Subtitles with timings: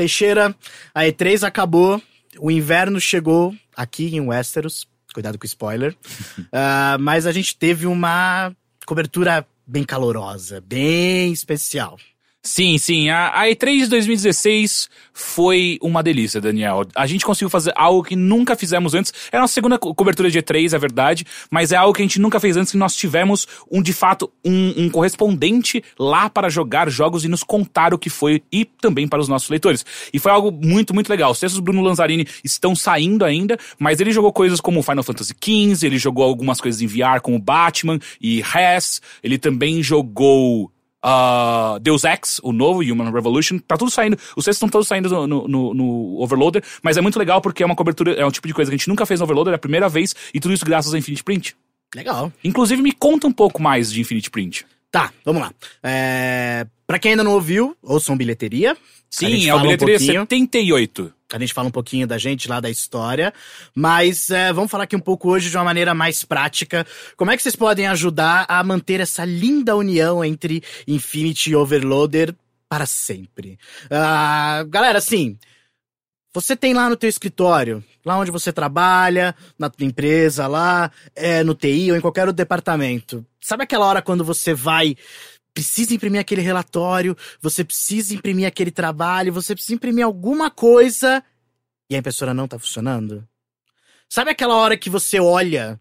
[0.00, 0.56] Teixeira,
[0.94, 2.00] a E3 acabou,
[2.38, 4.88] o inverno chegou aqui em Westeros.
[5.12, 5.94] Cuidado com o spoiler.
[6.38, 8.50] uh, mas a gente teve uma
[8.86, 11.98] cobertura bem calorosa, bem especial.
[12.42, 13.10] Sim, sim.
[13.10, 16.86] A, a E3 de 2016 foi uma delícia, Daniel.
[16.94, 19.12] A gente conseguiu fazer algo que nunca fizemos antes.
[19.30, 22.04] É a nossa segunda co cobertura de E3, é verdade, mas é algo que a
[22.04, 26.48] gente nunca fez antes, que nós tivemos um, de fato, um, um correspondente lá para
[26.48, 29.84] jogar jogos e nos contar o que foi e também para os nossos leitores.
[30.10, 31.32] E foi algo muito, muito legal.
[31.32, 35.34] Os textos do Bruno Lanzarini estão saindo ainda, mas ele jogou coisas como Final Fantasy
[35.34, 40.72] XV, ele jogou algumas coisas em VR como Batman e Res, ele também jogou
[41.04, 45.08] uh, Deus Ex, o novo Human Revolution, tá tudo saindo, os textos estão todos saindo
[45.26, 48.46] no, no, no, Overloader, mas é muito legal porque é uma cobertura, é um tipo
[48.46, 50.54] de coisa que a gente nunca fez no Overloader, é a primeira vez, e tudo
[50.54, 51.56] isso graças a Infinite Print.
[51.94, 52.32] Legal.
[52.44, 54.64] Inclusive, me conta um pouco mais de Infinite Print.
[54.90, 55.52] Tá, vamos lá.
[55.82, 56.66] É...
[56.90, 58.76] Pra quem ainda não ouviu, ouçam bilheteria.
[59.08, 61.14] Sim, é o bilheteria um 78.
[61.32, 63.32] A gente fala um pouquinho da gente lá da história,
[63.72, 66.84] mas é, vamos falar aqui um pouco hoje de uma maneira mais prática.
[67.16, 72.34] Como é que vocês podem ajudar a manter essa linda união entre Infinity e Overloader
[72.68, 73.56] para sempre?
[73.84, 75.38] Uh, galera, assim,
[76.34, 81.44] você tem lá no teu escritório, lá onde você trabalha, na tua empresa lá, é,
[81.44, 83.24] no TI ou em qualquer outro departamento.
[83.40, 84.96] Sabe aquela hora quando você vai
[85.52, 91.22] precisa imprimir aquele relatório, você precisa imprimir aquele trabalho, você precisa imprimir alguma coisa
[91.88, 93.26] e a impressora não tá funcionando?
[94.08, 95.78] Sabe aquela hora que você olha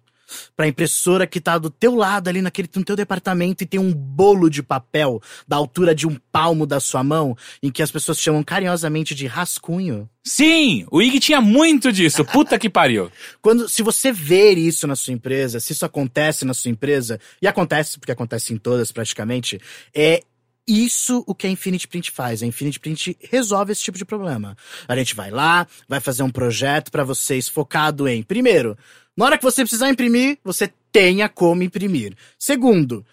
[0.56, 3.80] para a impressora que tá do teu lado ali naquele no teu departamento e tem
[3.80, 7.92] um bolo de papel da altura de um palmo da sua mão, em que as
[7.92, 10.10] pessoas chamam carinhosamente de rascunho.
[10.24, 12.24] Sim, o Ig tinha muito disso.
[12.24, 13.12] Puta que pariu.
[13.42, 17.48] Quando se você ver isso na sua empresa, se isso acontece na sua empresa, e
[17.48, 19.60] acontece porque acontece em todas praticamente,
[19.94, 20.22] é
[20.70, 22.44] isso o que a Infinity Print faz.
[22.44, 24.56] A Infinity Print resolve esse tipo de problema.
[24.88, 28.78] A gente vai lá, vai fazer um projeto para vocês focado em, primeiro,
[29.18, 32.16] na hora que você precisar imprimir, você tenha como imprimir.
[32.38, 33.06] Segundo,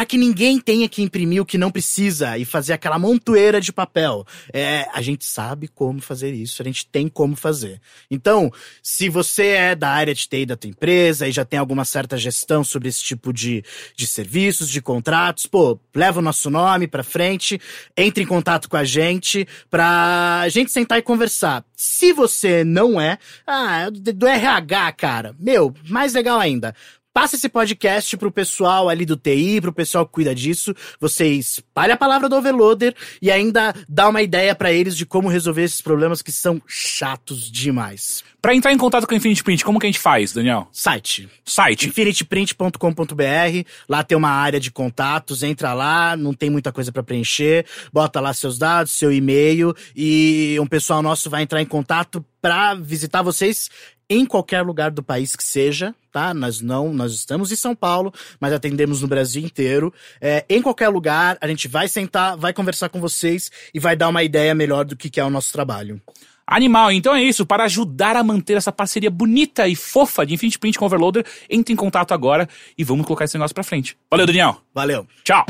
[0.00, 3.70] para que ninguém tenha que imprimir o que não precisa e fazer aquela montoeira de
[3.70, 4.24] papel.
[4.50, 7.78] É, a gente sabe como fazer isso, a gente tem como fazer.
[8.10, 8.50] Então,
[8.82, 12.16] se você é da área de TI da tua empresa e já tem alguma certa
[12.16, 13.62] gestão sobre esse tipo de,
[13.94, 17.60] de serviços, de contratos, pô, leva o nosso nome para frente,
[17.94, 21.62] entre em contato com a gente pra gente sentar e conversar.
[21.76, 26.74] Se você não é, ah, do RH, cara, meu, mais legal ainda
[27.12, 30.72] Passa esse podcast pro pessoal ali do TI, pro pessoal que cuida disso.
[31.00, 35.28] Você espalha a palavra do overloader e ainda dá uma ideia para eles de como
[35.28, 38.22] resolver esses problemas que são chatos demais.
[38.40, 40.68] Para entrar em contato com a Infinity Print, como que a gente faz, Daniel?
[40.72, 41.28] Site.
[41.44, 41.88] Site.
[41.88, 43.68] infinityprint.com.br.
[43.88, 48.20] Lá tem uma área de contatos, entra lá, não tem muita coisa para preencher, bota
[48.20, 53.20] lá seus dados, seu e-mail e um pessoal nosso vai entrar em contato para visitar
[53.20, 53.68] vocês
[54.10, 56.34] em qualquer lugar do país que seja, tá?
[56.34, 59.94] Nós não, nós estamos em São Paulo, mas atendemos no Brasil inteiro.
[60.20, 64.08] É, em qualquer lugar, a gente vai sentar, vai conversar com vocês e vai dar
[64.08, 66.02] uma ideia melhor do que, que é o nosso trabalho.
[66.44, 67.46] Animal, então é isso.
[67.46, 71.72] Para ajudar a manter essa parceria bonita e fofa de Infinity Print com Overloader, entre
[71.72, 73.96] em contato agora e vamos colocar esse negócio pra frente.
[74.10, 74.60] Valeu, Daniel.
[74.74, 75.06] Valeu.
[75.22, 75.46] Tchau.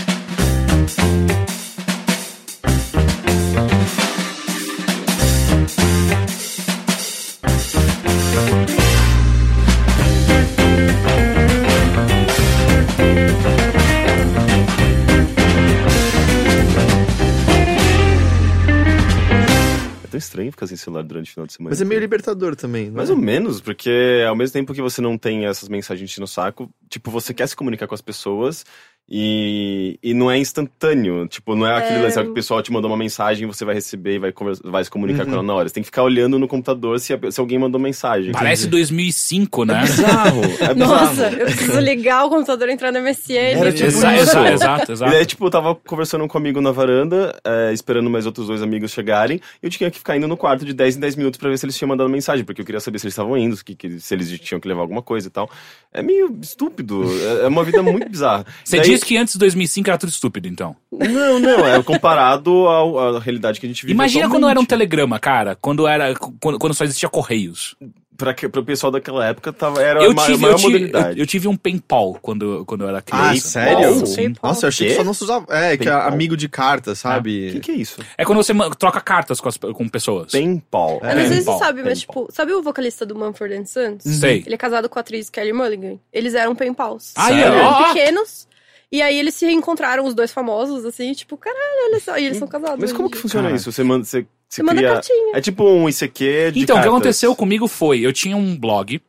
[20.11, 21.71] Tão estranho ficar sem celular durante o final de semana.
[21.71, 23.13] Mas é meio libertador também, Mais é?
[23.13, 27.11] ou menos, porque ao mesmo tempo que você não tem essas mensagens no saco, tipo,
[27.11, 28.65] você quer se comunicar com as pessoas
[29.13, 31.27] e, e não é instantâneo.
[31.27, 32.03] Tipo, não é aquele é...
[32.03, 34.33] lance que o pessoal te mandou uma mensagem e você vai receber e vai,
[34.65, 35.31] vai se comunicar uhum.
[35.31, 35.69] com ela na hora.
[35.69, 38.31] Você tem que ficar olhando no computador se, se alguém mandou mensagem.
[38.33, 38.77] Parece Entendi.
[38.77, 39.79] 2005, né?
[39.79, 40.45] É bizarro.
[40.45, 40.77] É bizarro.
[40.77, 43.33] Nossa, eu preciso ligar o computador e entrar no MSN.
[43.33, 44.39] Era tipo exato, isso.
[44.39, 45.13] exato, exato.
[45.13, 48.47] E aí, tipo, eu tava conversando com um amigo na varanda, é, esperando mais outros
[48.47, 51.17] dois amigos chegarem, e eu tinha que ficar indo no quarto de 10 em 10
[51.17, 53.37] minutos pra ver se eles tinham mandado mensagem, porque eu queria saber se eles estavam
[53.37, 55.51] indo, que, que, se eles tinham que levar alguma coisa e tal.
[55.93, 57.05] É meio estúpido.
[57.41, 58.47] É, é uma vida muito bizarra.
[58.65, 58.90] Você.
[58.93, 60.77] Diz que antes de 2005 era tudo estúpido, então.
[60.93, 64.65] Não, não, é comparado ao, à realidade que a gente vive Imagina quando era um
[64.65, 67.77] telegrama, cara, quando era quando, quando só existia correios
[68.21, 71.27] pra, pra o pessoal daquela época tava, era eu tive, maior eu tive, eu, eu,
[71.27, 73.61] tive um penpal quando, quando eu era criança.
[73.61, 74.07] Ah, sério?
[74.07, 74.35] Sim.
[74.43, 75.47] Nossa, eu achei que só não se usava.
[75.49, 77.47] É, que é amigo de cartas, sabe?
[77.47, 78.01] O ah, que, que, é isso?
[78.19, 80.33] É quando você troca cartas com, as, com pessoas.
[80.33, 81.01] Penpal.
[81.03, 81.13] É.
[81.13, 84.03] Eu não sei se você sabe, mas tipo, sabe o vocalista do Mumford Sons?
[84.03, 84.43] Sei.
[84.45, 85.99] Ele é casado com a atriz Kelly Mulligan.
[86.13, 87.15] Eles eram penpals.
[87.17, 88.50] Ah, eles eram pequenos.
[88.93, 92.19] E aí eles se reencontraram, os dois famosos, assim, tipo, caralho, olha só.
[92.19, 92.79] E eles são casados.
[92.81, 93.71] Mas como que funciona isso?
[93.71, 94.05] Você manda.
[94.05, 95.37] Você Você manda cria- cartinha.
[95.37, 96.87] É tipo um ICQ de Então, o que cartas.
[96.87, 99.01] aconteceu comigo foi, eu tinha um blog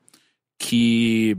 [0.60, 1.36] que.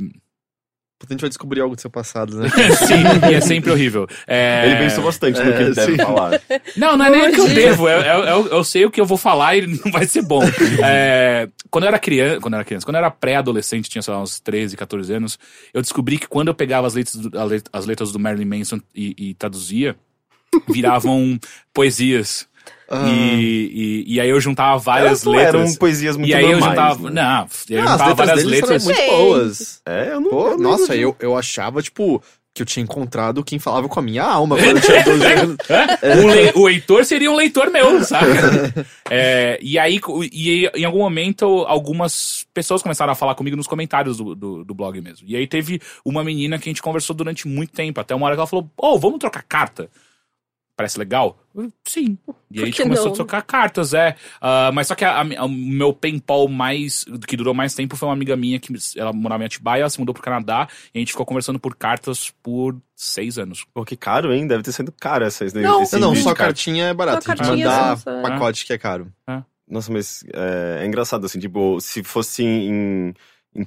[1.08, 2.48] A gente vai descobrir algo do seu passado, né?
[2.86, 4.06] Sim, e é sempre horrível.
[4.26, 4.62] É...
[4.66, 5.98] Ele pensou bastante no É, que ele deve sim.
[5.98, 6.40] falar.
[6.76, 7.88] Não, não é nem o que eu devo.
[7.88, 10.42] Eu, eu, eu- eu sei o que eu vou falar e não vai ser bom.
[10.82, 14.14] É, quando eu era criança, quando eu era criança, quando eu era pré-adolescente, tinha, sei
[14.14, 15.38] lá, uns 13, 14 anos,
[15.74, 17.30] eu descobri que quando eu pegava as letras do,
[17.72, 19.96] as letras do Marilyn Manson e, e traduzia,
[20.68, 21.38] viravam
[21.72, 22.46] poesias.
[22.94, 23.08] Ah.
[23.08, 25.54] E, e, e aí eu juntava várias não letras.
[25.54, 27.10] eram poesias muito e aí eu normais, juntava.
[27.10, 27.22] né?
[27.22, 28.86] Não, eu Ah, as juntava letras várias deles letras.
[28.86, 29.82] eram muito boas.
[29.86, 30.30] É, eu não.
[30.30, 32.22] Pô, eu não nossa, eu, eu achava, tipo,
[32.54, 35.56] que eu tinha encontrado quem falava com a minha alma quando eu tinha 12 anos.
[36.22, 38.26] O, le- o Heitor seria um leitor meu, sabe?
[39.10, 39.98] É, e aí,
[40.30, 44.74] e em algum momento, algumas pessoas começaram a falar comigo nos comentários do, do, do
[44.74, 45.26] blog mesmo.
[45.26, 48.34] E aí teve uma menina que a gente conversou durante muito tempo, até uma hora
[48.36, 49.88] que ela falou: Ô, vamos trocar carta?
[50.76, 51.38] Parece legal?
[51.84, 52.16] Sim.
[52.50, 53.12] E aí a gente que começou não?
[53.12, 54.16] a trocar cartas, é.
[54.40, 57.04] Ah, mas só que o meu paintball mais.
[57.26, 59.98] que durou mais tempo foi uma amiga minha que ela morava em Atibaia, ela se
[60.00, 63.66] mudou pro Canadá e a gente ficou conversando por cartas por seis anos.
[63.74, 64.46] Pô, que caro, hein?
[64.46, 65.44] Deve ter sido caro essa.
[65.44, 65.82] esse Não.
[65.82, 67.24] esse Não, não, só cartinha é barato.
[67.24, 68.22] Só A gente cartinha, mandar sim, só.
[68.22, 69.12] pacote que é caro.
[69.68, 73.14] Nossa, mas é, é engraçado, assim, tipo, se fosse em,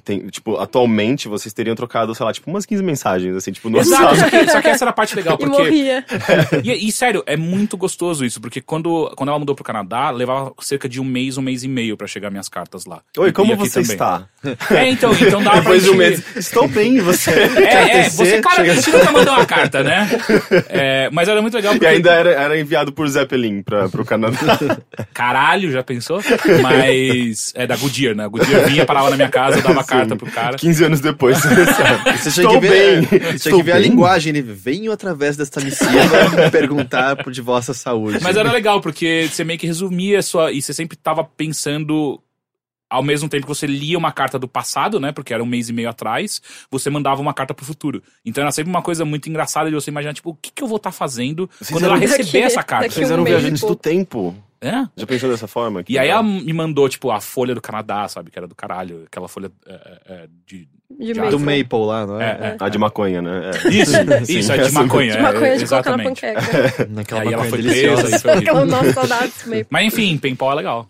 [0.02, 3.78] tem- Tipo, atualmente vocês teriam trocado, sei lá, tipo, umas 15 mensagens, assim, tipo, no
[3.78, 5.56] Exato, só que, só que essa era a parte legal, E porque.
[5.62, 6.04] morria.
[6.64, 10.52] E, e, sério, é muito gostoso isso, porque quando, quando ela mudou pro Canadá, levava
[10.60, 13.00] cerca de um mês, um mês e meio pra chegar minhas cartas lá.
[13.18, 13.92] Oi, E- como e você também.
[13.92, 14.26] está?
[14.70, 16.22] É, então, então dá pra Depois de um mês.
[16.36, 17.30] Estou bem, e você.
[17.30, 20.08] É, é, você, cara, chega- gente nunca mandou uma carta, né?
[20.68, 21.86] É, mas era muito legal E porque.
[21.94, 24.58] ainda era, era enviado por Zeppelin pra, pro Canadá.
[25.14, 26.20] Caralho, já pensou?
[26.62, 27.52] Mas.
[27.54, 28.24] É da Goodyear, né?
[28.24, 29.88] A Goodyear vinha, parava na minha casa, eu dava Sim.
[29.88, 30.56] carta pro cara.
[30.56, 31.48] 15 anos depois, você
[32.28, 33.20] Estou que ver, bem.
[33.32, 34.30] você tinha que ver a linguagem.
[34.30, 35.90] Ele venho através desta missiva
[36.50, 38.18] perguntar por de vossa saúde.
[38.22, 40.52] Mas era legal, porque você meio que resumia a sua.
[40.52, 42.20] E você sempre tava pensando.
[42.88, 45.10] Ao mesmo tempo que você lia uma carta do passado, né?
[45.10, 46.40] Porque era um mês e meio atrás,
[46.70, 48.00] você mandava uma carta pro futuro.
[48.24, 50.68] Então era sempre uma coisa muito engraçada de você imaginar, tipo, o que, que eu
[50.68, 52.88] vou estar fazendo Vocês quando ela receber Daqui- essa carta?
[52.88, 53.82] Vocês um eram e viajantes do pouco.
[53.82, 54.36] tempo.
[54.68, 54.88] É?
[54.96, 55.82] Já pensou dessa forma?
[55.82, 58.30] Que E aí ela me mandou, tipo, a folha do Canadá, sabe?
[58.30, 59.04] Que era do caralho.
[59.06, 60.68] Aquela folha é, é, é, de.
[60.98, 61.28] De Já.
[61.30, 61.66] Do Maple.
[61.86, 62.24] Lá, não é?
[62.24, 62.56] É, é.
[62.60, 63.50] Ah, de maconha, né?
[63.64, 63.68] É.
[63.68, 63.92] Isso,
[64.24, 65.12] Sim, isso, é de essa- maconha.
[65.12, 66.40] De é, maconha de colocar na panqueca.
[66.90, 68.02] Naquela Aí ela foi deliciosa.
[68.02, 68.32] presa foi.
[68.34, 69.66] Aquela nossa Maple.
[69.68, 70.88] Mas enfim, paintball é legal.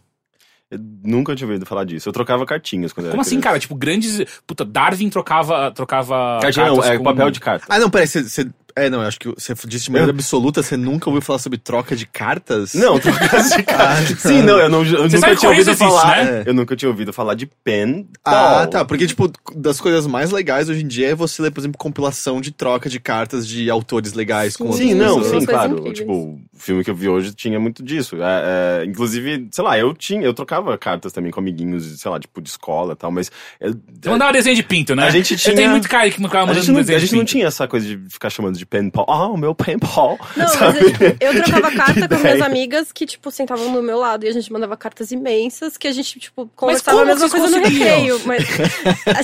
[0.71, 2.09] Eu nunca tinha ouvido falar disso.
[2.09, 3.45] Eu trocava cartinhas quando Como era assim, criança.
[3.45, 3.59] cara?
[3.61, 4.23] Tipo, grandes.
[4.47, 5.71] Puta, Darwin trocava.
[5.71, 7.65] trocava Cartinha não, é com- papel de carta.
[7.69, 10.77] Ah, não, peraí, você- É, não, eu acho que você disse de maneira absoluta, você
[10.77, 12.75] nunca ouviu falar sobre troca de cartas?
[12.75, 14.13] Não, trocas de carta.
[14.13, 16.25] Ah, Sim, não, eu, não, eu nunca tinha que ouvido existe, falar.
[16.25, 16.43] né?
[16.45, 18.07] Eu nunca tinha ouvido falar de pen.
[18.23, 18.85] Ah, tá.
[18.85, 22.39] Porque, tipo, das coisas mais legais hoje em dia é você ler, por exemplo, compilação
[22.39, 25.41] de troca de cartas de autores legais com Sim, outras não, pessoas.
[25.41, 25.73] sim, claro.
[25.73, 25.99] incríveis.
[25.99, 28.17] Tipo, o filme que eu vi hoje tinha muito disso.
[28.23, 32.19] É, é, inclusive, sei lá, eu tinha, eu trocava cartas também com amiguinhos, sei lá,
[32.19, 33.31] tipo, de escola e tal, mas.
[33.61, 35.05] eu- Você mandava desenho de pinto, né?
[35.07, 37.01] A gente Eu tinha- tenho muito cara que ficava a mandando gente, não, desenho a
[37.01, 37.31] de gente não pinto.
[37.33, 39.07] tinha essa coisa de ficar chamando de pen pal.
[39.09, 40.19] Ah, o meu pen pal.
[40.37, 40.79] Não, mas sabe?
[40.79, 44.25] eu, tipo, eu trocava carta que com minhas amigas que, tipo, sentavam do meu lado
[44.25, 47.59] e a gente mandava cartas imensas que a gente, tipo, conversava a mesma vocês coisa
[47.61, 48.21] no recreio.
[48.25, 48.45] Mas,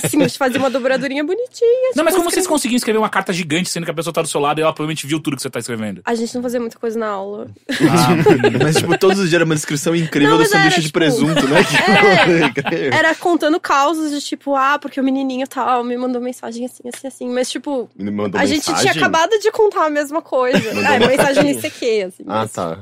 [0.03, 1.91] assim, a gente fazia uma dobradurinha bonitinha.
[1.95, 4.13] Não, mas tipo, como vocês escrevia- conseguiam escrever uma carta gigante, sendo que a pessoa
[4.13, 6.01] tá do seu lado e ela provavelmente viu tudo que você tá escrevendo?
[6.05, 7.22] A gente não fazia muita coisa na aula.
[8.63, 10.99] Mas, tipo, todos os dias era uma descrição incrível Não, do sanduíche era, de tipo,
[10.99, 11.59] presunto, né?
[12.53, 16.83] Que- Era contando causos de, tipo, ah, porque o menininho tal me mandou mensagem assim,
[16.93, 17.29] assim, assim.
[17.29, 17.89] Mas, tipo,
[18.35, 19.01] a gente tinha mensagem?
[19.01, 20.57] acabado de contar a mesma coisa.
[20.73, 22.23] Mandou É, uma mensagem em CQ, assim.
[22.27, 22.79] Ah, mas- tá.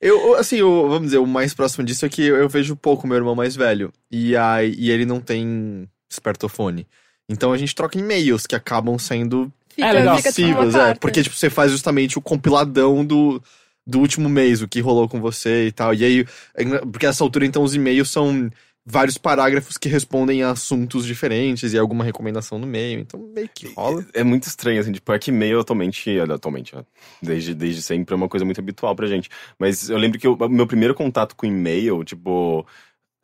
[0.00, 3.06] Eu, assim, eu, vamos dizer, o mais próximo disso é que eu, eu vejo pouco
[3.06, 3.92] meu irmão mais velho.
[4.10, 6.86] E, aí, e ele não tem espertofone.
[7.28, 10.16] Então a gente troca e-mails que acabam sendo Fica, É legal.
[10.16, 10.94] fica tipo é.
[10.94, 13.40] Porque, tipo, você faz justamente o compiladão do,
[13.88, 15.94] do último mês, o que rolou com você e tal.
[15.94, 18.50] E aí, é porque nessa altura, então, os e-mails são
[18.84, 23.00] vários parágrafos que respondem a assuntos diferentes e alguma recomendação no meio.
[23.00, 24.04] Então, meio que rola.
[24.14, 26.74] É muito estranho, assim, tipo, é que e-mail atualmente, atualmente,
[27.22, 29.30] desde, desde sempre é uma coisa muito habitual pra gente.
[29.58, 32.66] Mas eu lembro que o meu primeiro contato com e-mail, tipo,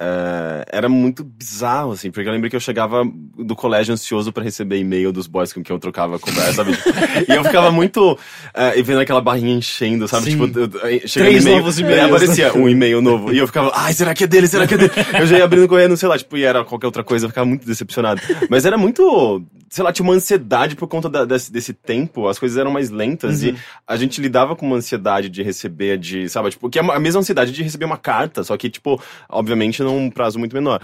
[0.09, 3.03] é, era muito bizarro, assim, porque eu lembro que eu chegava
[3.39, 6.73] do colégio ansioso pra receber e-mail dos boys com quem eu trocava conversa, sabe?
[7.29, 8.19] e eu ficava muito,
[8.53, 10.27] é, e vendo aquela barrinha enchendo, sabe?
[10.31, 10.31] Sim.
[10.33, 10.71] Tipo, eu-
[11.09, 12.01] chegando Três e-mail, novos e-mails.
[12.01, 14.47] aí aparecia um e-mail novo, e eu ficava, ai, será que é dele?
[14.47, 14.93] Será que é dele?
[15.19, 17.47] Eu já ia abrindo correndo, sei lá, tipo, e era qualquer outra coisa, eu ficava
[17.47, 18.21] muito decepcionado.
[18.51, 22.39] Mas era muito, sei lá, tinha uma ansiedade por conta da- desse, desse tempo, as
[22.39, 23.55] coisas eram mais lentas e
[23.87, 27.21] a gente lidava com uma ansiedade de receber, de, sabe, tipo, que é a mesma
[27.21, 30.81] ansiedade de receber uma carta, só que, tipo, obviamente num prazo muito menor.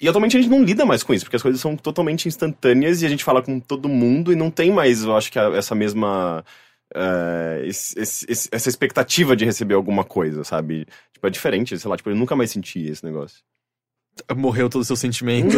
[0.00, 3.02] E atualmente a gente não lida mais com isso, porque as coisas são totalmente instantâneas
[3.02, 5.74] e a gente fala com todo mundo e não tem mais, eu acho que essa
[5.74, 6.44] mesma
[7.64, 10.86] esse- esse- esse- essa expectativa de receber alguma coisa, sabe?
[11.12, 13.38] Tipo, é diferente, sei lá, tipo, eu nunca mais senti esse negócio.
[14.36, 15.54] Morreu todos os seus sentimentos.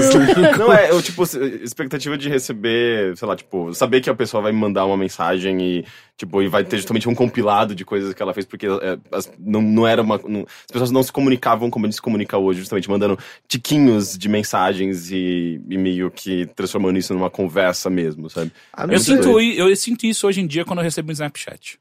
[0.58, 1.22] Não, é, eu, tipo,
[1.62, 5.60] expectativa de receber, sei lá, tipo, saber que a pessoa vai me mandar uma mensagem
[5.60, 5.84] e,
[6.16, 9.30] tipo, e vai ter justamente um compilado de coisas que ela fez, porque é, as-
[9.38, 10.18] não, não era uma.
[10.26, 14.16] não- as pessoas não se comunicavam como a gente se comunica hoje, justamente mandando tiquinhos
[14.16, 18.50] de mensagens e, e meio que transformando isso numa conversa mesmo, sabe?
[18.72, 21.78] Ah, Eu sinto, i- eu sinto isso hoje em dia quando eu recebo um Snapchat.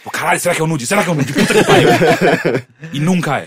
[0.00, 0.86] Tipo, caralho, será que é um nude?
[0.86, 1.30] Será que é um nude?
[1.30, 1.88] Puta que pariu.
[2.94, 3.42] e nunca é.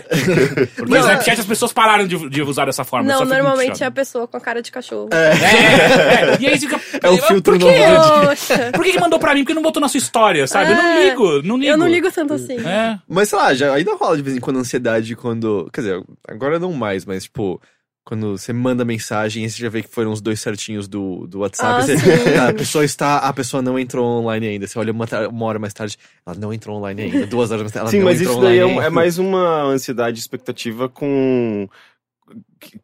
[0.76, 3.08] Porque no Não, Snapchat as pessoas pararam de, de usar dessa forma.
[3.08, 5.08] Não, normalmente é a pessoa com a cara de cachorro.
[5.12, 6.36] É, é, é.
[6.38, 6.80] E aí fica.
[7.02, 9.42] É o filtro por que, por que, que mandou pra mim?
[9.42, 10.70] Por que não botou na sua história, sabe?
[10.70, 11.08] Eu não É.
[11.08, 11.72] ligo, não ligo.
[11.72, 12.56] eu não ligo tanto assim.
[12.64, 12.98] É.
[13.08, 15.68] Mas sei lá, já, ainda rola de vez em quando ansiedade quando.
[15.72, 17.60] Quer dizer, agora não mais, mas tipo.
[18.04, 21.38] Quando você manda mensagem e você já vê que foram os dois certinhos do, do
[21.38, 21.80] WhatsApp.
[21.80, 22.34] Ah, você- sim.
[22.34, 23.16] tá, a pessoa está.
[23.18, 24.66] A pessoa não entrou online ainda.
[24.66, 25.96] Você olha uma, uma hora mais tarde,
[26.26, 27.26] ela não entrou online ainda.
[27.26, 28.84] Duas horas mais tarde, ela Sim, não mas entrou isso daí é, online um- é
[28.86, 28.94] ainda.
[28.94, 31.66] mais uma ansiedade, expectativa com.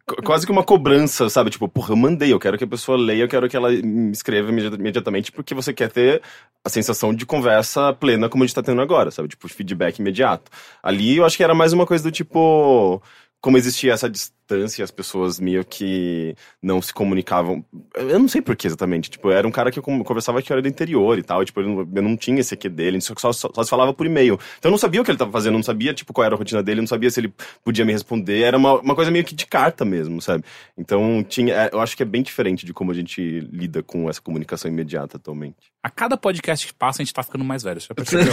[0.07, 1.51] qu- Quase que uma cobrança, sabe?
[1.51, 4.11] Tipo, porra, eu mandei, eu quero que a pessoa leia, eu quero que ela me
[4.13, 6.23] escreva imedi- imediatamente, porque você quer ter
[6.65, 9.29] a sensação de conversa plena como a gente tá tendo agora, sabe?
[9.29, 10.51] Tipo, feedback imediato.
[10.83, 13.03] Ali eu acho que era mais uma coisa do tipo.
[13.43, 17.65] Como existia essa distância, as pessoas meio que não se comunicavam.
[17.95, 19.11] Eu não sei por que exatamente.
[19.11, 21.43] Tipo, era um cara que eu con- conversava que era do interior e tal.
[21.43, 23.93] e, Tipo, eu não, eu não tinha esse aqui dele, só, só, só se falava
[23.93, 24.39] por e-mail.
[24.59, 26.35] Então eu não sabia o que ele tava fazendo, eu não sabia, tipo, qual era
[26.35, 27.33] a rotina dele, não sabia se ele
[27.65, 28.43] podia me responder.
[28.43, 30.45] Era uma, uma coisa meio que de carta mesmo, sabe?
[30.77, 31.55] Então tinha.
[31.55, 34.71] é, Eu acho que é bem diferente de como a gente lida com essa comunicação
[34.71, 35.71] imediata atualmente.
[35.83, 37.81] A cada podcast que passa, a gente tá ficando mais velho.
[37.81, 38.33] Você já percebeu?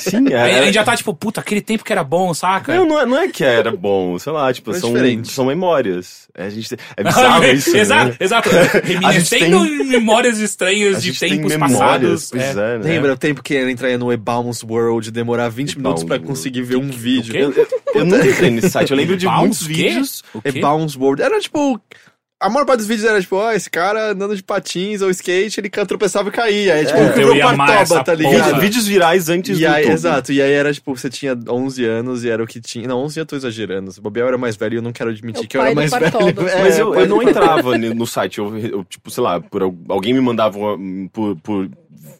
[0.00, 0.64] Sim, Aí a é.
[0.64, 2.74] gente já tá tipo, puta, aquele tempo que era bom, saca?
[2.74, 5.31] Não, não é, não é que era bom, sei lá, tipo, É são, diferente.
[5.32, 6.28] São memórias.
[6.34, 7.76] É, a gente, é bizarro isso.
[7.76, 8.16] exato, né?
[8.20, 8.48] exato.
[8.82, 12.30] Reminiscendo tem- em memórias estranhas de tempos memórias, passados.
[12.30, 12.50] Pois É.
[12.74, 12.84] é, né?
[12.84, 16.62] Lembra o tempo que ele entraria no Ebounce World, demorar 20 minutos pra Ebounce conseguir
[16.62, 17.36] ver um vídeo?
[17.36, 19.72] Eu, eu, eu nunca entrei nesse site, eu lembro de Bounce, muitos quê?
[19.72, 20.22] vídeos.
[20.44, 21.22] Ebounce World.
[21.22, 21.80] Era tipo.
[22.42, 25.60] A maior parte dos vídeos era tipo, ó, esse cara andando de patins ou skate,
[25.60, 26.74] ele tropeçava e caía.
[26.74, 27.20] Aí, tipo, É.
[27.20, 27.44] é, Eu ia
[27.80, 28.44] essa tá ligado?
[28.44, 29.92] Vídeos, vídeos virais antes E do aí, YouTube.
[29.94, 32.86] exato, e aí era tipo, você tinha 11 anos e era o que tinha.
[32.88, 33.92] Não, 11 eu tô exagerando.
[33.96, 35.74] O Bobiel era mais velho e eu não quero admitir É o que eu era
[35.74, 36.10] mais velho.
[36.12, 36.50] Partoba.
[36.50, 39.62] É, Mas o eu, eu não entrava no site, eu, eu, tipo, sei lá, por,
[39.62, 40.58] al- alguém me mandava
[41.12, 41.70] por, por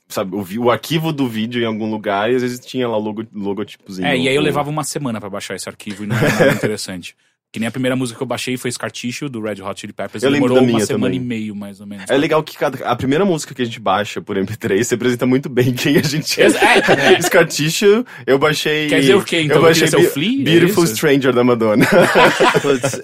[0.09, 3.01] sabe, o, o arquivo do vídeo em algum lugar e às vezes tinha lá o
[3.01, 4.07] logo, logotipozinho.
[4.07, 6.53] É, e aí eu levava uma semana pra baixar esse arquivo e não era nada
[6.53, 7.17] interessante.
[7.53, 9.93] Que nem a primeira música que eu baixei foi Scar Tissue, do Red Hot Chili
[9.93, 10.25] Peppers.
[10.25, 11.21] Eu lembro demorou da uma minha semana também.
[11.21, 12.09] e meio, mais ou menos.
[12.09, 15.51] É legal que cada, a primeira música que a gente baixa por MP3 representa muito
[15.51, 16.47] bem quem a gente é.
[16.47, 17.21] É, é.
[17.21, 18.89] Scar Tissue, eu baixei.
[18.89, 19.57] Quer dizer o quê, então?
[19.59, 20.41] Eu baixei o Be- Flea?
[20.41, 20.95] É Beautiful isso?
[20.97, 21.87] Stranger da Madonna.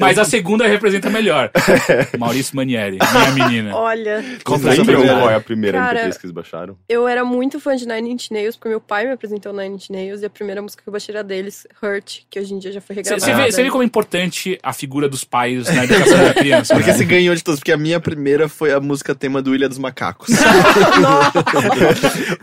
[0.00, 1.50] Mas a segunda representa melhor.
[2.18, 2.96] Maurício Manieri,
[3.34, 3.76] minha menina.
[3.76, 5.20] Olha, Qual Vocês foi a sua lembram primeira?
[5.20, 6.78] qual é a primeira Cara, MP3 que eles baixaram?
[6.88, 9.90] eu era muito fã de Nine Inch Nails, porque meu pai me apresentou Nine Inch
[9.90, 12.72] Nails, e a primeira música que eu baixei era deles, Hurt, que hoje em dia
[12.72, 13.20] já foi regravada.
[13.50, 16.74] Você vê, vê como é importante a figura dos pais na educação da criança.
[16.74, 16.96] Porque né?
[16.96, 19.78] você ganhou de todos, porque a minha primeira foi a música tema do Ilha dos
[19.78, 20.28] Macacos.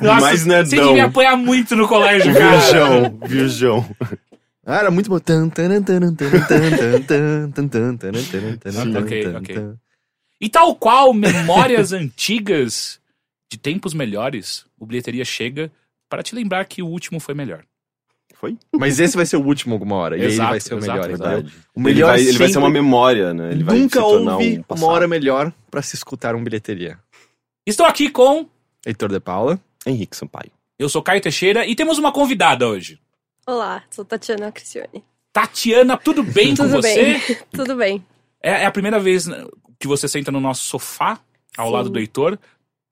[0.02, 1.06] Nossa, mais Você devia nerdão.
[1.08, 2.58] apanhar muito no colégio, cara.
[2.58, 3.96] Virjão, virjão.
[4.66, 5.20] Ah, era muito bom.
[8.72, 8.98] Sim.
[8.98, 9.70] Ok, ok.
[10.42, 13.00] E tal qual memórias antigas
[13.50, 15.72] de tempos melhores, o Bilheteria chega
[16.10, 17.64] para te lembrar que o último foi melhor.
[18.46, 18.58] Foi?
[18.80, 20.18] Mas esse vai ser o último alguma hora.
[20.18, 21.08] e aí Exato, vai ser o exato, melhor.
[21.08, 21.40] verdade.
[21.42, 21.60] entendeu?
[21.75, 23.52] O Ele melhor vai, ele vai ser uma memória, né?
[23.52, 27.00] Ele vai Nunca se tornar houve um uma hora melhor pra se escutar um bilheteria.
[27.66, 28.48] Estou aqui com.
[28.86, 29.60] Heitor de Paula.
[29.86, 30.52] Henrique Sampaio.
[30.78, 33.00] Eu sou Caio Teixeira e temos uma convidada hoje.
[33.48, 35.04] Olá, sou Tatiana Cricione.
[35.34, 36.96] Tatiana, tudo bem com Tudo você?
[36.96, 37.22] bem,
[37.52, 38.06] tudo bem.
[38.42, 39.46] É, é a primeira vez né,
[39.80, 41.20] que você senta no nosso sofá
[41.58, 41.74] ao Sim.
[41.74, 42.38] lado do Heitor.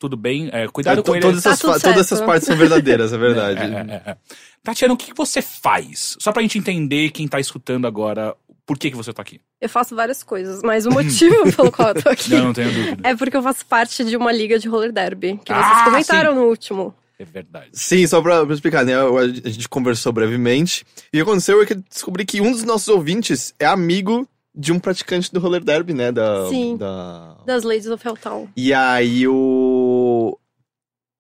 [0.03, 0.49] Tudo bem?
[0.51, 1.21] É, cuidado To- com ele.
[1.21, 2.13] todas, essas, Tá tudo fa- todas certo.
[2.13, 3.59] essas partes são verdadeiras, é verdade.
[3.63, 4.17] É, é, é, é.
[4.61, 6.17] Tatiana, o que que você faz?
[6.19, 9.39] Só pra gente entender quem tá escutando agora, por que, que você tá aqui.
[9.61, 12.69] Eu faço várias coisas, mas o motivo pelo qual eu tô aqui Não, não tenho
[12.73, 13.07] dúvida.
[13.09, 16.35] é porque eu faço parte de uma liga de roller derby, que Ah, vocês comentaram
[16.35, 16.93] no último.
[17.17, 17.69] É verdade.
[17.71, 18.93] Sim, só pra, pra explicar, né?
[19.45, 20.85] A gente conversou brevemente.
[21.13, 24.27] E o que aconteceu é que eu descobri que um dos nossos ouvintes é amigo
[24.55, 26.11] de um praticante do roller derby, né?
[26.11, 26.77] Da, Sim.
[26.77, 27.37] da...
[27.45, 28.47] Das Ladies of Helltown.
[28.55, 29.33] E aí o.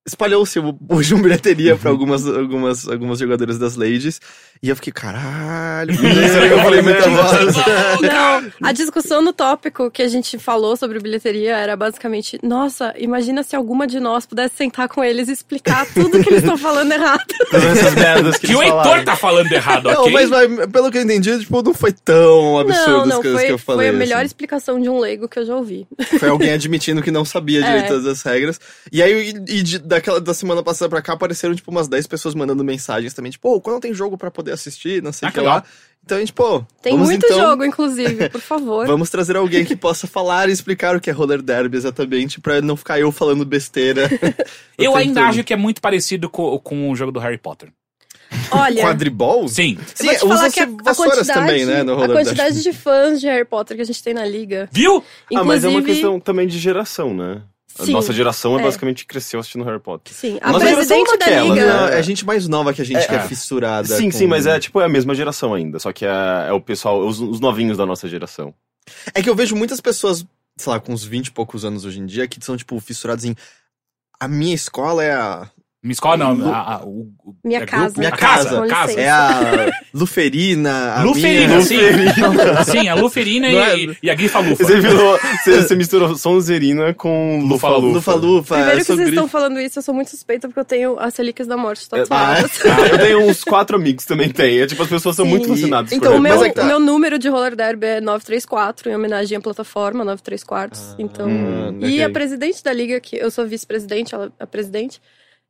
[0.05, 4.19] Espalhou-se o- hoje uma bilheteria pra algumas, algumas, algumas jogadoras das Ladies.
[4.61, 7.55] E eu fiquei, caralho, primeiro que eu falei muita voz.
[8.01, 13.43] Não, a discussão no tópico que a gente falou sobre bilheteria era basicamente: nossa, imagina
[13.43, 16.91] se alguma de nós pudesse sentar com eles e explicar tudo que eles estão falando
[16.91, 17.23] errado.
[17.49, 20.11] Todas essas merdas que, Que o Heitor tá falando errado, Não, ok?
[20.13, 23.45] mas, mas pelo que eu entendi, tipo, não foi tão absurdo não, as coisas foi,
[23.45, 23.87] que eu falei.
[23.87, 24.25] foi a melhor assim.
[24.25, 25.87] explicação de um leigo que eu já ouvi.
[26.19, 27.63] Foi alguém admitindo que não sabia É.
[27.63, 28.59] direito todas as regras.
[28.91, 32.35] E aí, e de- daquela da semana passada pra cá apareceram, tipo, umas 10 pessoas
[32.35, 35.31] mandando mensagens também, tipo, pô, quando tem jogo pra poder assistir, não sei o Ah,
[35.31, 35.63] que lá.
[36.05, 36.65] Então a gente, pô.
[36.81, 38.85] Tem vamos, muito então, jogo, inclusive, por favor.
[38.85, 42.61] Vamos trazer alguém que possa falar e explicar o que é roller derby exatamente, pra
[42.61, 44.09] não ficar eu falando besteira.
[44.77, 45.29] Eu ainda todo.
[45.29, 47.69] acho que é muito parecido com, com o jogo do Harry Potter.
[48.51, 49.47] Olha, Quadribol?
[49.47, 49.77] Sim.
[49.93, 52.63] Sim, eu vou te falar que a, usa-se a quantidade, também, né, no a quantidade
[52.63, 54.67] de fãs de Harry Potter que a gente tem na liga.
[54.71, 55.03] Viu?
[55.29, 57.43] Inclusive, Ah, mas é uma questão também de geração, né?
[57.79, 58.61] A Sim, nossa geração é.
[58.61, 58.63] é.
[58.65, 60.13] basicamente cresceu assistindo Harry Potter.
[60.13, 61.87] Sim, a Nossa presidente é da daquela, liga.
[61.89, 61.99] Né?
[61.99, 63.27] é gente mais nova que a gente que é É.
[63.27, 63.87] fissurada.
[63.97, 66.51] Sim, com- sim, mas é tipo é a mesma geração ainda, só que é, é
[66.53, 68.53] o pessoal, os, os novinhos da nossa geração.
[69.13, 70.25] É que eu vejo muitas pessoas,
[70.57, 73.25] sei lá, com uns 20 e poucos anos hoje em dia, que são, tipo, fissuradas
[73.25, 73.35] em.
[74.19, 75.49] A minha escola é a.
[75.83, 76.53] Minha escola não.
[76.53, 77.83] A, a- o, o- Minha é casa.
[77.85, 77.99] grupo?
[77.99, 78.49] Minha A casa.
[78.49, 78.67] casa.
[78.67, 78.99] casa.
[79.01, 80.93] É a Luferina.
[80.93, 81.61] A Luferina, minha...
[81.61, 81.77] sim.
[82.71, 84.63] Sim, a Luferina Não é- e, e a Grifa-Lufa.
[84.63, 87.95] Você, virou, você, você misturou Sonzerina com Lufa-Lufa.
[88.13, 88.55] Lufa-Lufa.
[88.55, 90.97] Primeiro eu que vocês gri- estão falando isso, eu sou muito suspeita porque eu tenho
[90.99, 92.51] as relíquias da morte Ah, tatuadas.
[92.65, 94.59] Ah, eu tenho uns quatro amigos também tem.
[94.59, 95.31] É, tipo, as pessoas são Sim.
[95.31, 96.63] muito fascinadas Então, por O meu, Mas é tá.
[96.63, 100.95] meu número de roller derby é 934, em homenagem à plataforma 93 quartos.
[100.97, 102.03] então, hum, e ok.
[102.05, 105.01] a presidente da liga, que eu sou vice-presidente, ela é a presidente,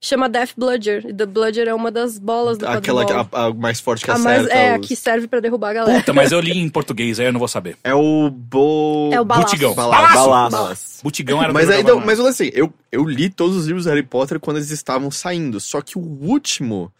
[0.06, 1.06] chama Death Bludger.
[1.08, 4.12] E The Bludger é uma das bolas do Aquela que- a, a mais forte que
[4.12, 4.42] a acerta.
[4.44, 6.00] mais, é, a os- que serve pra derrubar a galera.
[6.00, 7.78] Puta, mas eu li em português, aí eu não vou saber.
[7.84, 9.10] É o Bo.
[9.14, 9.48] É o balaço.
[9.48, 9.74] Butigão.
[9.74, 10.14] Balaço.
[10.14, 10.52] Balaço.
[10.58, 11.04] Balaço.
[11.04, 13.86] Butigão era o Mas eu aí, então, mas assim, eu, eu li todos os livros
[13.86, 15.60] do Harry Potter quando eles estavam saindo.
[15.60, 16.92] Só que o último,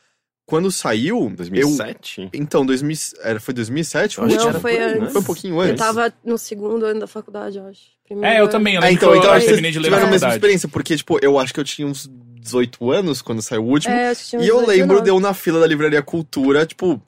[0.46, 1.24] quando saiu.
[1.30, 2.30] Eu, 2007?
[2.34, 4.18] então, 2000, era, foi 2007?
[4.18, 5.00] Eu acho Não, foi aí, né?
[5.02, 5.12] antes.
[5.14, 5.76] Foi um pouquinho Eu antes.
[5.78, 7.82] tava no segundo ano da faculdade, eu acho.
[8.06, 8.52] Primeiro É, eu ano.
[8.52, 8.76] também.
[8.76, 10.36] Eu lembro então, que eu, então eu terminei de ler na tiveram a mesma faculdade.
[10.36, 12.10] experiência, porque, tipo, eu acho que eu tinha uns
[12.44, 13.94] 18 anos quando saiu o último.
[13.94, 15.04] É, uns e eu 18, lembro 19.
[15.04, 17.02] de eu na fila da Livraria Cultura, tipo,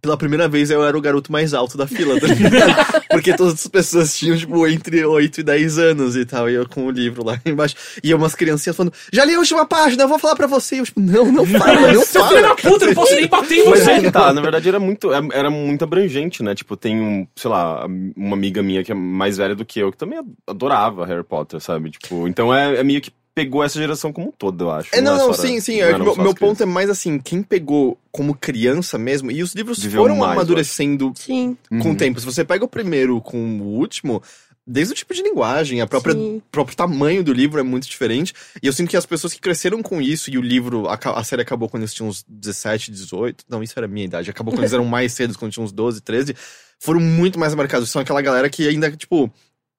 [0.00, 3.02] pela primeira vez eu era o garoto mais alto da fila, tá ligado?
[3.10, 6.68] Porque todas as pessoas tinham, tipo, entre 8 e 10 anos e tal, e eu
[6.68, 7.74] com o livro lá embaixo.
[8.02, 10.76] E umas criancinhas falando, já li a última página, eu vou falar pra você.
[10.76, 12.28] E eu, tipo, não, não fala, não Seu fala.
[12.36, 13.90] filho da puta, eu não posso nem bater em Mas você.
[13.90, 16.54] é que tá, na verdade era muito, era muito abrangente, né?
[16.54, 17.84] Tipo, tem um, sei lá,
[18.16, 21.60] uma amiga minha que é mais velha do que eu, que também adorava Harry Potter,
[21.60, 21.90] sabe?
[21.90, 24.90] Tipo, então é, é meio que pegou essa geração como um todo, eu acho.
[24.92, 25.78] É, não, é não, sim, sim.
[25.78, 29.44] não é eram meu meu ponto é mais assim, quem pegou como criança mesmo, e
[29.44, 31.92] os livros Viveu foram mais, amadurecendo Sim, com Uhum.
[31.92, 32.18] o tempo.
[32.18, 34.20] Se você pega o primeiro com o último,
[34.66, 36.42] desde o tipo de linguagem, a própria sim.
[36.50, 38.34] próprio tamanho do livro é muito diferente.
[38.60, 41.22] E eu sinto que as pessoas que cresceram com isso, e o livro, a, a
[41.22, 43.44] série acabou quando eles tinham uns 17, 18.
[43.48, 44.30] Não, isso era a minha idade.
[44.30, 46.34] Acabou quando eles eram mais cedos, quando tinham uns 12, 13.
[46.80, 47.88] Foram muito mais marcados.
[47.88, 49.32] São aquela galera que ainda, tipo,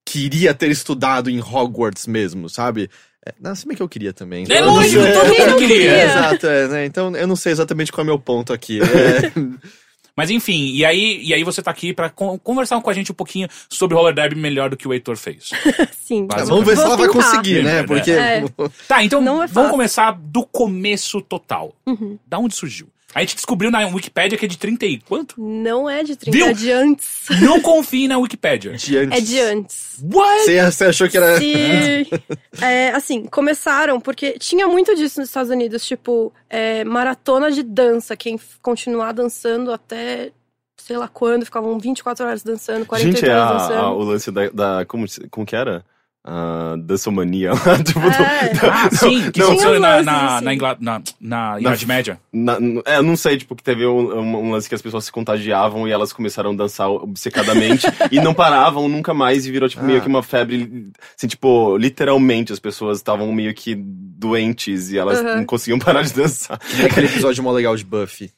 [0.05, 2.89] queria ter estudado em Hogwarts mesmo, sabe?
[3.29, 4.45] É, não, se bem que eu queria também.
[4.49, 5.67] É Eu não lógico, todo mundo queria.
[5.77, 5.91] queria?
[5.91, 6.85] É, exato, é, né?
[6.85, 8.79] Então eu não sei exatamente qual é o meu ponto aqui.
[8.81, 9.31] É,
[10.15, 13.09] Mas enfim, e aí, e aí você tá aqui pra con- conversar com a gente
[13.09, 15.49] um pouquinho sobre roller derby melhor do que o Heitor fez.
[15.97, 16.27] Sim.
[16.29, 17.79] Mas vamos ver se ela vai conseguir, né?
[17.79, 18.11] É, Porque.
[18.11, 18.43] é.
[18.85, 21.73] Tá, então Não é vamos começar do começo total.
[21.85, 22.17] Uhum.
[22.27, 22.87] Da onde surgiu?
[23.13, 25.33] A gente descobriu na Wikipedia que é de 30 e quanto?
[25.41, 26.47] Não é de 30, Viu?
[26.47, 27.25] é de antes.
[27.41, 28.73] Não confie na Wikipedia.
[28.73, 29.17] De antes.
[29.17, 29.97] É de antes.
[30.13, 30.45] What?
[30.71, 31.37] Você, achou que era.
[31.39, 32.07] Se,
[32.61, 38.15] é, assim, começaram, porque tinha muito disso nos Estados Unidos, tipo, é, maratona de dança,
[38.15, 40.31] quem continuar dançando até
[40.77, 43.79] sei lá quando, ficavam 24 horas dançando, 48 Gente, é horas a- dançando.
[43.79, 44.49] a- o lance da.
[44.49, 45.83] da- como, como que era?
[46.21, 48.51] A dançomania lá, tipo, do- É.
[48.69, 50.45] Ah, sim, que não, tinha na, na, assim.
[50.45, 52.19] na, na, na Idade Média.
[52.31, 55.05] Na- é, eu não sei, tipo, que teve um, um- um lance que as pessoas
[55.05, 59.69] se contagiavam e elas começaram a dançar obcecadamente e não paravam nunca mais e virou,
[59.69, 60.01] tipo, meio Ah.
[60.01, 60.91] que uma febre.
[61.17, 65.37] Assim, tipo, literalmente as pessoas estavam meio que doentes e elas Uhum.
[65.37, 66.59] não conseguiam parar de dançar.
[66.81, 68.29] É aquele episódio mó legal de Buffy.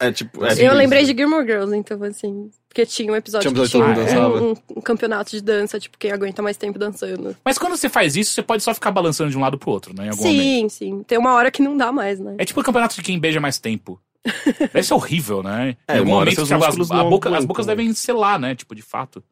[0.00, 0.44] É, tipo.
[0.44, 2.50] É, Eu Eu lembrei de Gilmore Girls, então, assim.
[2.68, 4.80] Porque tinha um episódio Tinha um que episódio tinha que todo mundo um, um- um
[4.80, 7.36] campeonato de dança, tipo, quem aguenta mais tempo dançando.
[7.44, 9.92] Mas quando você faz isso, você pode só ficar balançando de um lado pro outro,
[9.96, 10.06] né?
[10.06, 10.40] Em algum momento.
[10.40, 11.02] Sim, sim.
[11.02, 12.36] Tem uma hora que não dá mais, né?
[12.38, 14.00] É tipo o campeonato de quem beija mais tempo.
[14.72, 15.76] Deve ser horrível, né?
[15.88, 17.74] É, em algum momento, seus tipo, as, músculos a não boca- as bocas né?
[17.74, 18.54] devem selar, né?
[18.54, 19.22] Tipo, de fato.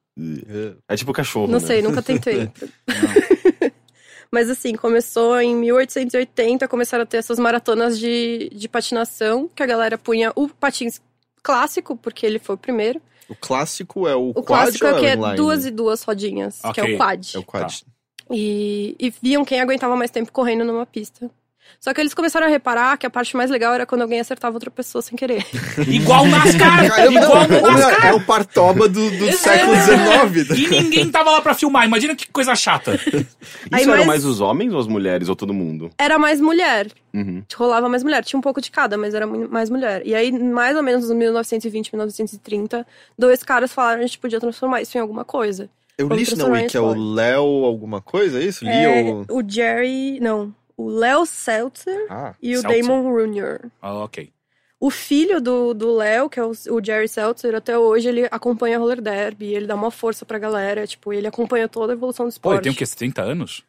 [0.88, 1.46] É tipo cachorro.
[1.46, 1.66] Não né?
[1.66, 2.50] sei, nunca tentei.
[4.30, 9.66] Mas assim, começou em 1880, começaram a ter essas maratonas de, de patinação, que a
[9.66, 11.00] galera punha o patins
[11.42, 13.00] clássico, porque ele foi o primeiro.
[13.28, 16.02] O clássico é o, O quad clássico é ou o que é duas e duas
[16.02, 17.34] rodinhas, que é o quad.
[17.34, 17.84] É o quad.
[18.30, 21.30] E, e viam quem aguentava mais tempo correndo numa pista.
[21.81, 24.55] Só que eles começaram a reparar que a parte mais legal era quando alguém acertava
[24.57, 25.46] outra pessoa sem querer.
[25.87, 26.88] Igual NASCAR!
[26.88, 28.07] Caramba, não, igual melhor, NASCAR!
[28.07, 30.59] é o Partoba do, do século XIX.
[30.59, 31.85] E ninguém tava lá pra filmar.
[31.85, 32.94] Imagina que coisa chata.
[33.07, 33.26] Isso
[33.70, 35.29] Aí, eram mais os homens ou as mulheres?
[35.29, 35.90] Ou todo mundo?
[35.98, 36.88] Era mais mulher.
[37.14, 37.42] Uhum.
[37.55, 38.24] rolava mais mulher.
[38.24, 40.02] Tinha um pouco de cada, mas era mais mulher.
[40.05, 42.87] E aí, mais ou menos nos 1920, 1930,
[43.18, 45.70] dois caras falaram que a gente podia transformar isso em alguma coisa.
[45.98, 46.94] Eu li isso em Wiki, é o.
[46.94, 48.64] Léo alguma coisa, é isso?
[48.64, 49.24] Li É, ou...
[49.31, 50.20] o Jerry.
[50.20, 50.55] Não.
[50.76, 52.82] O Léo Seltzer Ah, e o Seltzer.
[52.82, 53.70] Damon Jr.
[53.80, 54.30] Ah, ok.
[54.78, 58.78] O filho do do Léo, que é o, o Jerry Seltzer, até hoje ele acompanha
[58.78, 62.28] roller derby, ele dá uma força pra galera, tipo, ele acompanha toda a evolução do
[62.28, 62.56] Pô, esporte.
[62.56, 62.84] ele tem o quê?
[62.96, 63.64] 30 anos?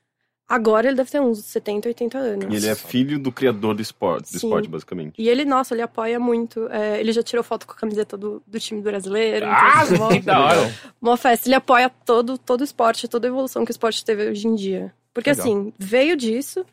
[0.49, 2.53] Agora ele deve ter uns 70, 80 anos.
[2.53, 4.47] E ele é filho do criador do esporte, do Sim.
[4.47, 5.13] esporte basicamente.
[5.17, 6.67] E ele, nossa, ele apoia muito.
[6.69, 9.45] É, ele já tirou foto com a camiseta do, do time brasileiro.
[9.45, 10.73] Ah, então, que da hora.
[11.01, 11.49] uma festa.
[11.49, 14.55] Ele apoia todo, todo o esporte, toda a evolução que o esporte teve hoje em
[14.55, 14.93] dia.
[15.13, 15.45] Porque Legal.
[15.45, 16.65] assim, veio disso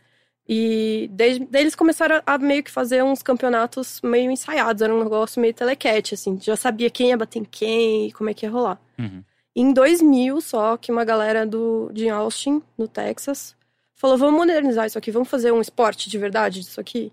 [0.47, 4.83] e desde, daí eles começaram a meio que fazer uns campeonatos meio ensaiados.
[4.83, 6.39] Era um negócio meio telequete, assim.
[6.41, 8.79] Já sabia quem ia bater em quem e como é que ia rolar.
[8.99, 9.23] Uhum.
[9.57, 13.57] Em 2000 só, que uma galera do, de Austin, no Texas,
[13.95, 17.11] falou, vamos modernizar isso aqui, vamos fazer um esporte de verdade disso aqui.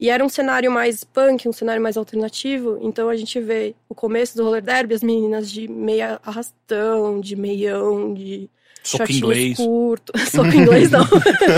[0.00, 2.78] E era um cenário mais punk, um cenário mais alternativo.
[2.82, 7.36] Então a gente vê o começo do roller derby, as meninas de meia arrastão, de
[7.36, 8.50] meião, de
[8.82, 9.56] Soco shortinhos inglês.
[9.56, 10.12] curto.
[10.30, 11.06] Soco inglês não.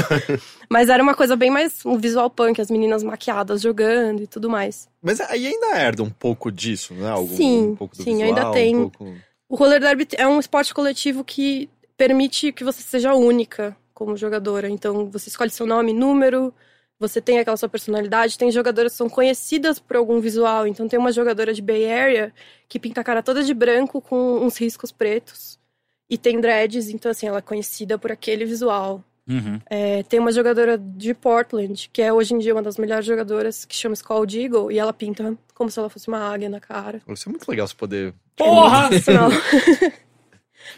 [0.70, 4.50] Mas era uma coisa bem mais um visual punk, as meninas maquiadas jogando e tudo
[4.50, 4.88] mais.
[5.02, 7.10] Mas aí ainda herda um pouco disso, né?
[7.10, 8.76] Algum, Sim, um pouco do sim, visual, ainda tem.
[8.76, 9.14] Um pouco...
[9.48, 14.68] O roller derby é um esporte coletivo que permite que você seja única como jogadora.
[14.68, 16.52] Então, você escolhe seu nome, número,
[16.98, 18.36] você tem aquela sua personalidade.
[18.36, 20.66] Tem jogadoras que são conhecidas por algum visual.
[20.66, 22.32] Então, tem uma jogadora de Bay Area
[22.68, 25.58] que pinta a cara toda de branco com uns riscos pretos.
[26.14, 29.02] E tem dreads, então, assim, ela é conhecida por aquele visual.
[29.28, 29.58] Uhum.
[29.68, 33.64] É, tem uma jogadora de Portland, que é hoje em dia uma das melhores jogadoras,
[33.64, 37.02] que chama Skull Eagle, e ela pinta como se ela fosse uma águia na cara.
[37.04, 38.14] Vai ser muito legal você poder.
[38.36, 38.90] Porra!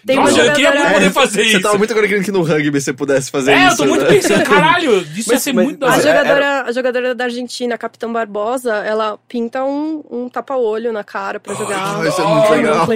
[0.06, 1.60] Tem Nossa, eu queria jogadora- poder fazer Você isso.
[1.62, 3.72] tava muito agora querendo que no rugby você pudesse fazer É, isso.
[3.72, 4.10] eu tô muito né?
[4.10, 5.98] pensando, caralho, isso ia Mas- ser mas- muito da A hora.
[5.98, 11.02] é- jogadora, a jogadora da Argentina, a Capitã Barbosa, ela pinta um, um tapa-olho na
[11.04, 11.98] cara pra jogar.
[12.00, 12.86] Ah, isso é muito legal.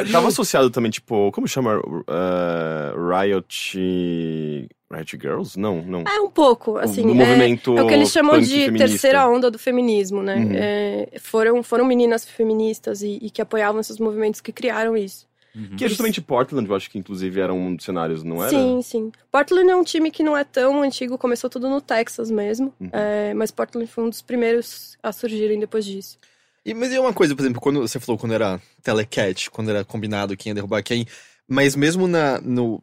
[0.00, 1.78] É, tava associado também, tipo, como chama?
[1.78, 4.68] Uh, Riot.
[4.92, 5.58] Riot Girls?
[5.58, 6.00] Não, não.
[6.06, 7.02] É um pouco, assim.
[7.02, 8.88] do é, movimento é o que eles chamam de feminista.
[8.88, 10.36] terceira onda do feminismo, né?
[10.36, 10.52] Uhum.
[10.54, 15.26] É, foram, foram meninas feministas e, e que apoiavam esses movimentos que criaram isso.
[15.54, 15.76] Uhum.
[15.76, 18.50] Que é justamente Portland, eu acho que inclusive era um dos cenários, não era?
[18.50, 19.12] Sim, sim.
[19.30, 22.72] Portland é um time que não é tão antigo, começou tudo no Texas mesmo.
[22.80, 22.90] Uhum.
[22.92, 26.18] é, mas Portland foi um dos primeiros a surgirem depois disso.
[26.64, 29.84] E, mas e uma coisa, por exemplo, quando você falou quando era telecat, quando era
[29.84, 31.06] combinado quem ia derrubar quem,
[31.46, 32.82] mas mesmo na, no,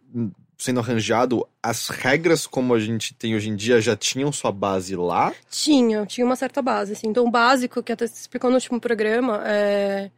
[0.59, 4.95] sendo arranjado, as regras como a gente tem hoje em dia já tinham sua base
[4.95, 5.33] lá?
[5.49, 7.07] Tinha, tinha uma certa base, assim.
[7.07, 10.11] Então, o básico, que até se explicou no último programa, é...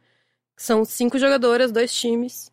[0.62, 2.50] são cinco jogadoras, dois times.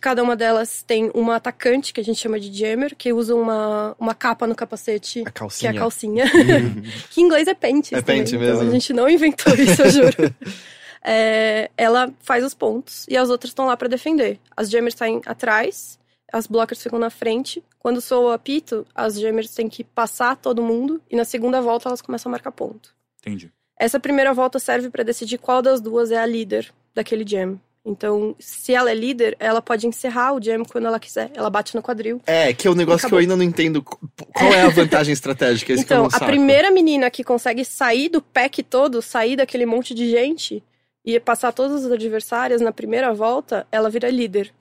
[0.00, 3.94] Cada uma delas tem uma atacante, que a gente chama de jammer, que usa uma,
[4.00, 5.70] uma capa no capacete, A que é calcinha.
[5.70, 6.24] a calcinha.
[7.10, 8.68] que em inglês é pentes É também, pente então mesmo.
[8.68, 10.16] a gente não inventou isso, eu juro.
[11.02, 14.38] É, ela faz os pontos e as outras estão lá pra defender.
[14.54, 15.98] As jammers saem atrás,
[16.30, 17.64] as blockers ficam na frente.
[17.78, 21.88] Quando soa o apito, as jammers têm que passar todo mundo e na segunda volta
[21.88, 22.94] elas começam a marcar ponto.
[23.20, 23.50] Entendi.
[23.78, 27.60] Essa primeira volta serve pra decidir qual das duas é a líder daquele jam.
[27.84, 31.30] Então, se ela é líder, ela pode encerrar o jam quando ela quiser.
[31.34, 32.20] Ela bate no quadril.
[32.26, 33.82] É, que é o negócio que eu ainda não entendo.
[33.82, 35.72] Qual é a vantagem estratégica?
[35.72, 39.94] Esse eu Então, a primeira menina que consegue sair do pack todo, sair daquele monte
[39.94, 40.62] de gente
[41.04, 44.52] e passar todas as adversárias na primeira volta, ela vira líder.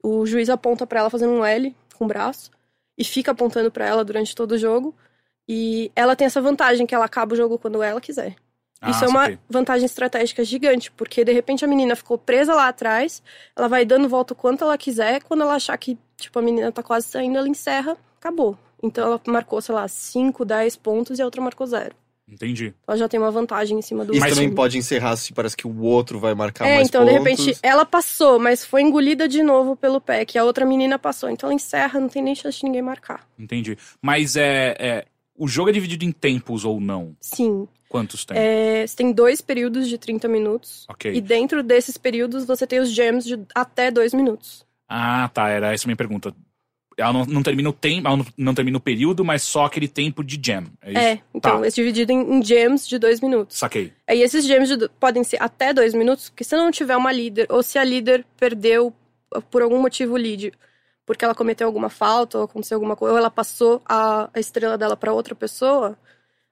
[0.00, 2.50] O juiz aponta pra ela fazendo um L com o braço
[2.96, 4.94] e fica apontando pra ela durante todo o jogo.
[5.48, 8.36] E ela tem essa vantagem que ela acaba o jogo quando ela quiser.
[8.86, 12.68] Isso Ah, é uma vantagem estratégica gigante, porque de repente a menina ficou presa lá
[12.68, 13.22] atrás,
[13.56, 16.70] ela vai dando volta o quanto ela quiser, quando ela achar que, tipo, a menina
[16.70, 18.56] tá quase saindo, ela encerra, acabou.
[18.80, 21.94] Então ela marcou, sei lá, 5, 10 pontos e a outra marcou zero.
[22.30, 22.74] Entendi.
[22.86, 25.56] Ela já tem uma vantagem em cima do Isso Mas- também pode encerrar se parece
[25.56, 27.24] que o outro vai marcar É, mais então de pontos.
[27.24, 31.30] repente ela passou, mas foi engolida de novo pelo pack, a outra menina passou.
[31.30, 33.26] Então ela encerra, não tem nem chance de ninguém marcar.
[33.38, 33.76] Entendi.
[34.00, 35.04] Mas é, é.
[35.36, 37.16] O jogo é dividido em tempos ou não?
[37.20, 37.66] Sim.
[37.88, 38.36] Quantos tem?
[38.36, 40.84] É, você tem dois períodos de 30 minutos.
[40.88, 41.12] Ok.
[41.14, 44.66] E dentro desses períodos você tem os jams de até dois minutos.
[44.88, 45.48] Ah, tá.
[45.48, 46.34] Era essa a minha pergunta.
[46.98, 50.24] Ela não, não termina o tempo, não, não termina o período, mas só aquele tempo
[50.24, 50.64] de jam.
[50.82, 50.98] É isso?
[51.00, 51.66] É, então, Tá.
[51.66, 53.56] esse dividido em, em jams de dois minutos.
[53.56, 53.92] Saquei.
[54.06, 57.46] Aí esses jams de podem ser até dois minutos, porque se não tiver uma líder,
[57.50, 58.92] ou se a líder perdeu
[59.32, 60.52] uh, por algum motivo o lead,
[61.06, 64.76] porque ela cometeu alguma falta, ou aconteceu alguma coisa, ou ela passou a, a estrela
[64.76, 65.96] dela pra outra pessoa,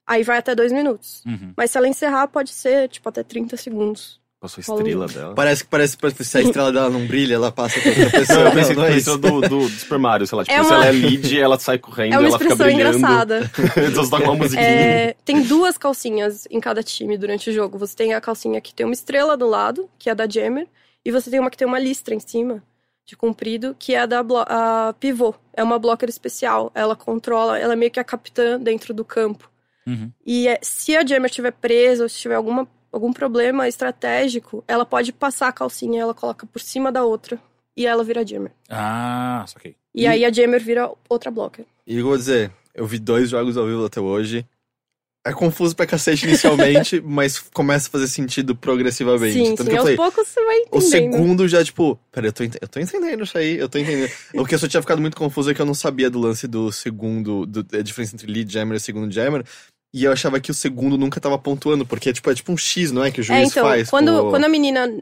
[0.07, 1.23] aí vai até dois minutos.
[1.27, 1.53] Uhum.
[1.57, 4.21] Mas se ela encerrar, pode ser, tipo, até 30 segundos.
[4.38, 5.35] Passou a estrela dela.
[5.35, 8.11] Parece que parece que se a estrela dela não brilha, ela passa pra outra Não,
[8.11, 8.40] pessoa.
[8.40, 9.16] eu pensei que não é isso.
[9.16, 10.45] do, do, do Super Mario, sei lá.
[10.45, 12.73] Tipo, É se uma- ela é lead, ela sai correndo, É uma ela fica expressão
[12.75, 12.99] brilhando.
[12.99, 13.51] engraçada.
[13.88, 14.62] então você toca uma musiquinha.
[14.69, 17.79] É, tem duas calcinhas em cada time durante o jogo.
[17.79, 20.69] Você tem a calcinha que tem uma estrela do lado, que é da Jammer,
[21.03, 22.62] e você tem uma que tem uma listra em cima,
[23.07, 25.35] de comprido, que é a da a pivô.
[25.55, 26.71] É uma blocker especial.
[26.75, 29.51] Ela controla, ela é meio que a capitã dentro do campo.
[29.87, 30.11] Uhum.
[30.25, 34.85] E é- se a jammer estiver presa ou se tiver alguma, algum problema estratégico, ela
[34.85, 37.38] pode passar a calcinha, ela coloca por cima da outra
[37.77, 38.53] e ela vira jammer.
[38.68, 39.77] Ah, saquei.
[39.94, 41.64] E, E- aí a jammer vira outra blocker.
[41.87, 44.44] E eu vou dizer, eu vi dois jogos ao vivo até hoje.
[45.25, 49.33] É confuso pra cacete inicialmente, mas começa a fazer sentido progressivamente.
[49.33, 49.70] sim, Tanto sim.
[49.70, 50.88] que eu Aos falei, poucos você vai o entendendo.
[50.88, 54.09] segundo já, tipo, peraí, eu tô, eu tô entendendo isso aí, eu tô entendendo.
[54.35, 56.46] o que eu só tinha ficado muito confuso é que eu não sabia do lance
[56.46, 59.44] do segundo, do, da diferença entre lead jammer e segundo jammer.
[59.97, 62.57] E eu achava que o segundo nunca tava pontuando, porque é tipo, é tipo um
[62.59, 63.11] X, não é?
[63.11, 63.89] Que o juiz É, então, faz.
[63.89, 64.93] quando, quando a menina.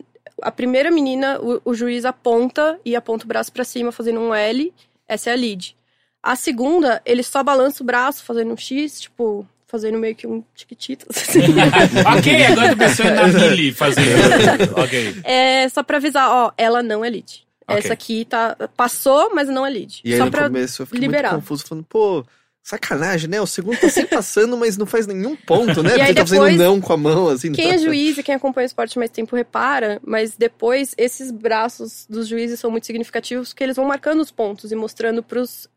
[0.40, 4.32] A primeira menina, o, o juiz aponta e aponta o braço pra cima, fazendo um
[4.32, 4.72] L.
[5.08, 5.76] Essa é a lead.
[6.22, 10.44] A segunda, ele só balança o braço, fazendo um X, tipo, fazendo meio que um
[10.54, 11.06] tiquitito.
[11.10, 11.40] assim.
[12.16, 14.78] ok, agora eu pensando na Millie fazendo.
[14.78, 15.16] ok.
[15.24, 17.44] é só pra avisar, ó, ela não é lead.
[17.66, 17.78] Ok.
[17.78, 18.56] Essa aqui tá.
[18.76, 20.02] Passou, mas não é lead.
[20.04, 20.44] E aí só no pra.
[20.44, 21.32] começo eu fiquei liberar.
[21.32, 22.24] muito confuso, falando, pô,
[22.64, 23.40] sacanagem, né?
[23.40, 25.90] O segundo tá sempre passando, mas não faz nenhum ponto, né?
[25.90, 27.52] E Porque aí ele tá fazendo não com a mão, assim.
[27.52, 31.30] Quem tá- é juiz e quem acompanha o esporte mais tempo repara, mas depois esses
[31.30, 35.68] braços dos juízes são muito significativos porque eles vão marcando os pontos e mostrando pros,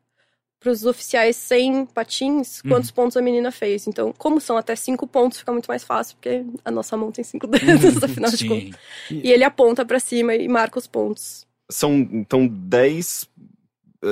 [0.62, 2.71] pros oficiais sem patins Uhum.
[2.71, 3.86] quantos pontos a menina fez.
[3.86, 7.23] Então, como são até cinco pontos, fica muito mais fácil, porque a nossa mão tem
[7.23, 8.80] cinco dedos, afinal de contas.
[9.10, 9.21] Sim.
[9.23, 11.45] E ele aponta pra cima e marca os pontos.
[11.69, 13.28] São, então, 10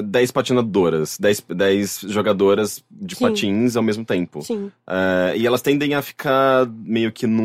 [0.03, 3.25] 10 patinadoras, 10, 10 jogadoras de Sim.
[3.25, 4.41] patins ao mesmo tempo.
[4.41, 4.71] Sim.
[4.87, 7.43] É, e elas tendem a ficar meio que num,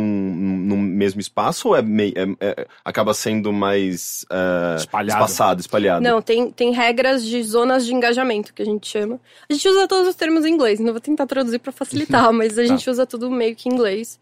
[0.66, 5.20] num mesmo espaço ou é meio, é- é- acaba sendo mais é, Espalhado.
[5.22, 6.02] espaçado, espalhado?
[6.02, 9.20] Não, tem, tem regras de zonas de engajamento, que a gente chama.
[9.48, 12.58] A gente usa todos os termos em inglês, não vou tentar traduzir pra facilitar, mas
[12.58, 14.18] a gente usa tudo meio que em inglês.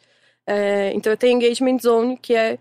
[0.47, 2.59] É, então eu tenho engagement zone, que é.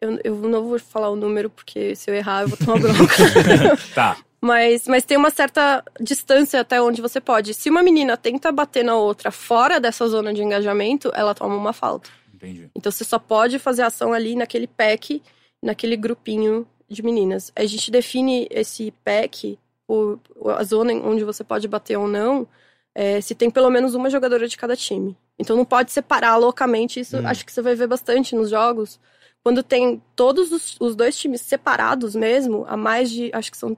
[0.00, 3.14] Eu, eu não vou falar o número, porque se eu errar eu vou tomar bronca.
[3.94, 4.16] Tá.
[4.42, 7.54] Mas, mas tem uma certa distância até onde você pode.
[7.54, 11.72] Se uma menina tenta bater na outra fora dessa zona de engajamento, ela toma uma
[11.72, 12.10] falta.
[12.34, 12.68] Entendi.
[12.74, 15.22] Então você só pode fazer ação ali naquele pack,
[15.62, 17.52] naquele grupinho de meninas.
[17.54, 20.18] A gente define esse pack, o,
[20.58, 22.48] a zona onde você pode bater ou não,
[22.96, 25.16] é, se tem pelo menos uma jogadora de cada time.
[25.38, 27.26] Então não pode separar loucamente, isso Hum.
[27.28, 28.98] acho que você vai ver bastante nos jogos.
[29.44, 33.76] Quando tem todos os, os dois times separados mesmo, a mais de, acho que são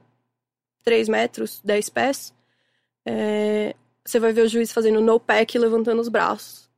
[0.85, 2.33] 3 metros, 10 pés,
[3.05, 6.69] é, você vai ver o juiz fazendo no pack e levantando os braços.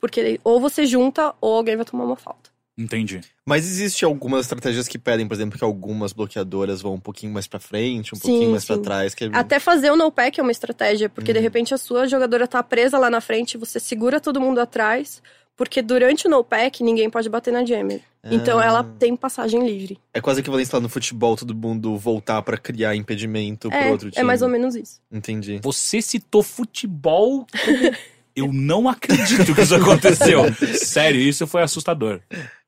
[0.00, 2.50] Porque ele- ou você junta ou alguém vai tomar uma falta.
[2.80, 3.20] Entendi.
[3.44, 7.48] Mas existe algumas estratégias que pedem, por exemplo, que algumas bloqueadoras vão um pouquinho mais
[7.48, 8.82] pra frente, um Sim, pouquinho mais pra sim.
[8.82, 9.14] trás.
[9.16, 9.24] Que...
[9.32, 11.42] Até fazer o no pack é uma estratégia, porque de Uhum.
[11.42, 15.20] repente a sua jogadora tá presa lá na frente, você segura todo mundo atrás,
[15.58, 18.00] porque durante o no pack ninguém pode bater na jammer.
[18.24, 18.64] Então Ah.
[18.64, 19.98] ela tem passagem livre.
[20.14, 24.10] É quase equivalente lá no futebol, todo mundo voltar pra criar impedimento pro É, outro
[24.10, 24.20] time.
[24.20, 25.00] é mais ou menos isso.
[25.12, 25.60] Entendi.
[25.62, 27.46] Você citou futebol.
[28.36, 30.42] Eu não acredito que isso aconteceu.
[30.78, 32.20] Sério, isso foi assustador.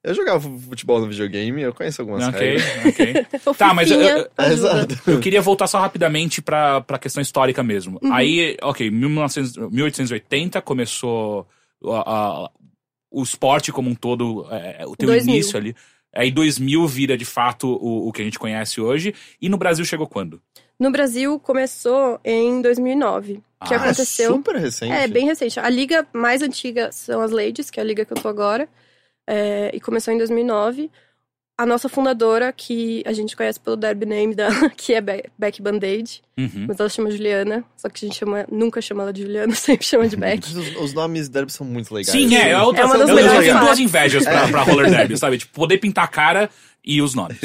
[0.03, 2.87] Eu jogava futebol no videogame, eu conheço algumas Ok, regras.
[2.87, 3.26] ok.
[3.57, 5.12] Tá, mas eu- eu- É.
[5.12, 8.00] Eu queria voltar só rapidamente pra, pra questão histórica mesmo.
[8.03, 8.12] Uhum.
[8.12, 11.46] Aí, ok, 1900, 1880 começou
[11.87, 12.00] a-
[12.46, 12.50] a-
[13.11, 15.35] o esporte como um todo, é, o teu 2000.
[15.35, 15.75] início ali.
[16.14, 19.14] Aí 2000 vira de fato o, o que a gente conhece hoje.
[19.40, 20.40] E no Brasil chegou quando?
[20.79, 24.31] No Brasil começou em 2009, que Ah, Ah, aconteceu.
[24.31, 24.92] É super recente.
[24.92, 25.61] É, bem recente.
[25.61, 28.68] A liga mais antiga são as Ladies, que é a liga que eu tô agora.
[29.27, 30.90] É, e começou em 2009.
[31.62, 35.61] A nossa fundadora, que a gente conhece pelo derby name dela, que é Be- Beck
[35.61, 36.23] Band-Aid.
[36.38, 36.64] Uhum.
[36.68, 37.64] Mas ela chama Juliana.
[37.77, 40.42] Só que a gente chama, nunca chama ela de Juliana, sempre chama de Beck.
[40.46, 42.11] Os, os nomes derby são muito legais.
[42.11, 42.51] Sim, é.
[42.53, 45.18] É, outra, É uma das eu, eu melhores tenho duas invejas pra, pra roller derby,
[45.18, 45.37] sabe?
[45.37, 46.49] Tipo, poder pintar a cara
[46.83, 47.38] e os nomes.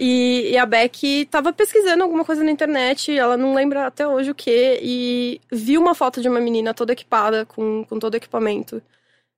[0.00, 4.30] E, e a Beck tava pesquisando alguma coisa na internet, ela não lembra até hoje
[4.30, 8.16] o que, e viu uma foto de uma menina toda equipada, com, com todo o
[8.16, 8.82] equipamento.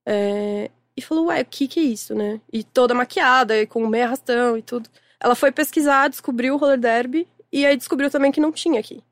[0.07, 2.41] É, e falou, ué, o que que é isso, né?
[2.53, 4.89] E toda maquiada, e com meia arrastão e tudo.
[5.21, 9.03] Ela foi pesquisar, descobriu o roller derby, e aí descobriu também que não tinha aqui.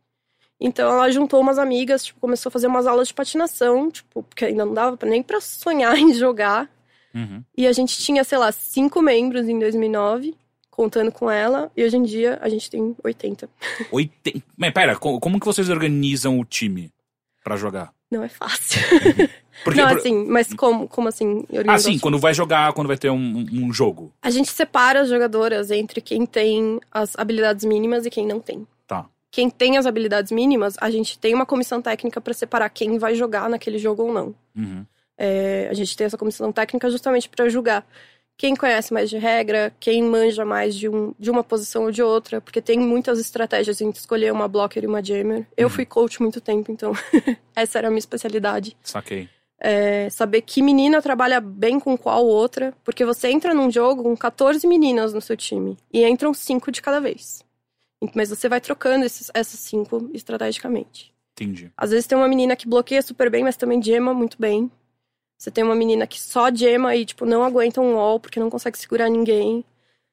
[0.61, 4.45] Então ela juntou umas amigas, tipo, começou a fazer umas aulas de patinação, tipo, porque
[4.45, 6.71] ainda não dava nem pra sonhar em jogar.
[7.15, 7.43] Uhum.
[7.57, 10.37] E a gente tinha, sei lá, cinco membros em 2009,
[10.71, 11.71] contando com ela.
[11.77, 13.51] E hoje em dia a gente tem 80.
[13.91, 14.43] Oiten...
[14.57, 16.91] Mas pera, co- como que vocês organizam o time
[17.43, 17.93] pra jogar?
[18.11, 18.81] Não é fácil.
[19.65, 21.45] Porque, não, assim, mas como, como assim?
[21.69, 24.13] Ah, sim, quando vai jogar, quando vai ter um, um jogo.
[24.21, 28.67] A gente separa as jogadoras entre quem tem as habilidades mínimas e quem não tem.
[28.87, 29.07] Tá.
[29.31, 33.15] Quem tem as habilidades mínimas, a gente tem uma comissão técnica pra separar quem vai
[33.15, 34.35] jogar naquele jogo ou não.
[34.57, 34.85] Uhum.
[35.17, 37.87] É, a gente tem essa comissão técnica justamente pra julgar
[38.37, 42.03] quem conhece mais de regra, quem manja mais de, um, de uma posição ou de
[42.03, 45.47] outra, porque tem muitas estratégias entre escolher uma blocker e uma jammer.
[45.57, 46.93] Eu fui coach muito tempo, então
[47.55, 48.77] essa era a minha especialidade.
[48.83, 49.29] Saquei.
[49.65, 54.17] É, saber que menina trabalha bem com qual outra, porque você entra num jogo com
[54.17, 57.45] 14 meninas no seu time e entram cinco de cada vez.
[58.13, 61.13] Mas você vai trocando esses, essas cinco estrategicamente.
[61.35, 61.71] Entendi.
[61.77, 64.71] Às vezes tem uma menina que bloqueia super bem, mas também gema muito bem.
[65.43, 68.49] Você tem uma menina que só gema e, tipo, não aguenta um wall porque não
[68.49, 69.65] consegue segurar ninguém.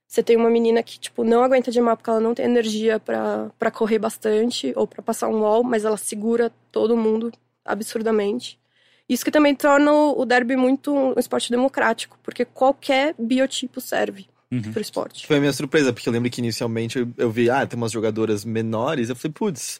[0.08, 3.70] Você tem uma menina que, tipo, não aguenta gemar porque ela não tem energia para
[3.72, 7.32] correr bastante ou para passar um wall, mas ela segura todo mundo
[7.64, 8.60] absurdamente.
[9.08, 14.74] Isso que também torna o derby muito um esporte democrático, porque qualquer biotipo serve Uhum.
[14.74, 15.28] pro esporte.
[15.28, 17.92] Foi a minha surpresa, porque eu lembro que inicialmente eu, eu vi, ah, tem umas
[17.92, 19.08] jogadoras menores.
[19.08, 19.80] Eu falei, putz,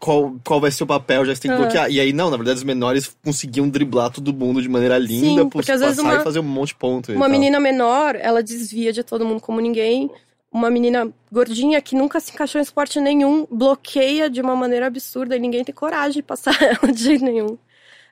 [0.00, 1.24] qual, qual vai ser o papel?
[1.24, 1.64] Já que você tem que Aham.
[1.64, 1.90] bloquear.
[1.90, 5.36] E aí, não, na verdade, os menores conseguiam driblar todo mundo de maneira linda, Sim,
[5.48, 7.12] por porque às vezes passar uma- e fazer um monte de ponto.
[7.12, 10.10] Uma menina menor, ela desvia de todo mundo como ninguém.
[10.52, 15.36] Uma menina gordinha que nunca se encaixou em esporte nenhum, bloqueia de uma maneira absurda
[15.36, 17.56] e ninguém tem coragem de passar ela de jeito nenhum.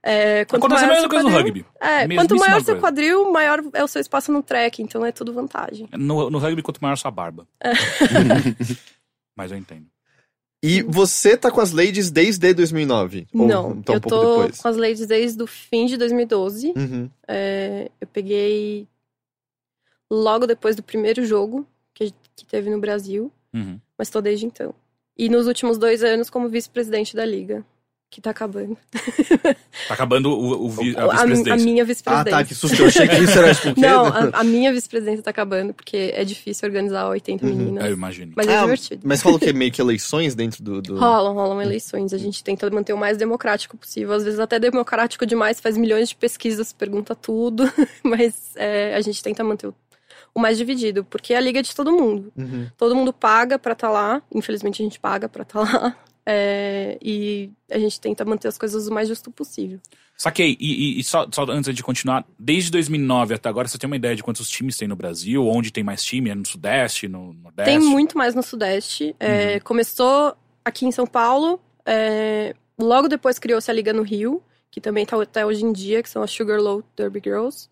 [0.00, 1.66] É, quanto Acontece a maior mesma seu coisa no quadril- rugby.
[1.80, 5.32] É, quanto maior seu quadril, maior é o seu espaço no track, então é tudo
[5.32, 5.88] vantagem.
[5.92, 7.46] No, no rugby, quanto maior sua barba.
[7.60, 7.72] É.
[9.36, 9.86] Mas eu entendo.
[10.62, 13.28] E você tá com as ladies desde 2009?
[13.32, 14.60] Ou Não, um eu pouco tô depois?
[14.60, 16.72] com as ladies desde o fim de 2012.
[16.76, 17.08] Uhum.
[17.28, 18.86] É, eu peguei
[20.10, 23.78] logo depois do primeiro jogo que, que teve no Brasil, Uhum.
[23.96, 24.74] mas tô desde então.
[25.16, 27.64] E nos últimos dois anos como vice-presidente da liga,
[28.10, 28.76] que tá acabando.
[29.86, 31.64] Tá acabando o, o vi- a a, a vice-presidência.
[31.64, 32.30] minha Ah, vice-presidência.
[32.38, 32.80] tá, que susto.
[32.80, 33.78] Eu achei que isso era tipo?
[33.80, 37.54] Não, a, a minha vice-presidência tá acabando, porque é difícil organizar 80 Uhum.
[37.54, 37.84] meninas.
[37.84, 38.32] Eu imagino.
[38.34, 39.02] Mas é Ah, divertido.
[39.04, 40.80] Mas falou que é meio que eleições dentro do.
[40.80, 40.98] do...
[40.98, 42.12] Rolam, rolam eleições.
[42.14, 44.14] A gente tenta manter o mais democrático possível.
[44.14, 47.70] Às vezes até democrático demais, faz milhões de pesquisas, pergunta tudo.
[48.02, 49.74] Mas é, a gente tenta manter o,
[50.34, 52.32] o mais dividido, porque a liga é de todo mundo.
[52.36, 52.66] Uhum.
[52.76, 54.22] Todo mundo paga pra estar lá.
[54.34, 55.94] Infelizmente a gente paga pra estar lá.
[56.30, 59.80] É, e a gente tenta manter as coisas o mais justo possível.
[60.16, 60.58] Saquei.
[60.60, 63.96] E, e- e só, só antes de continuar, desde 2009 até agora, você tem uma
[63.96, 65.46] ideia de quantos times tem no Brasil?
[65.46, 66.28] Onde tem mais time?
[66.28, 67.70] É no Sudeste, no Nordeste?
[67.70, 69.16] Tem muito mais no Sudeste.
[69.18, 71.58] É, Começou aqui em São Paulo.
[71.86, 76.02] é, logo depois criou-se a Liga no Rio, que também tá até hoje em dia,
[76.02, 77.70] que são as Sugarloaf Derby Girls.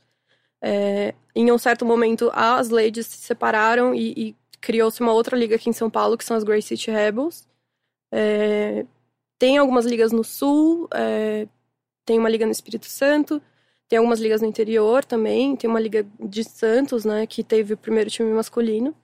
[0.62, 5.56] É, em um certo momento, as ladies se separaram e, e criou-se uma outra liga
[5.56, 7.46] aqui em São Paulo, que são as Grey City Rebels.
[8.18, 8.86] É,
[9.38, 11.46] tem algumas ligas no Sul, é,
[12.02, 13.42] tem uma liga no Espírito Santo,
[13.86, 17.76] tem algumas ligas no interior também, tem uma liga de Santos, né, que teve o
[17.76, 18.94] primeiro time masculino.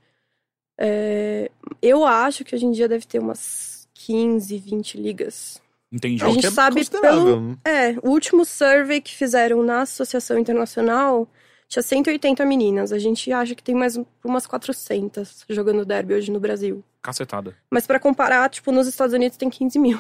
[0.81, 1.51] É,
[1.83, 5.61] eu acho que hoje em dia deve ter umas 15, 20 ligas.
[5.93, 6.25] Entendi.
[6.25, 7.59] A gente que é sabe considerável.
[7.63, 11.29] É, o último survey que fizeram na Associação Internacional
[11.73, 12.93] tinha 180 meninas.
[12.93, 16.85] A gente acha que tem mais um- umas 400 jogando derby hoje no Brasil.
[17.01, 17.57] Cacetada.
[17.71, 19.99] Mas pra comparar, tipo, nos Estados Unidos tem 15 mil.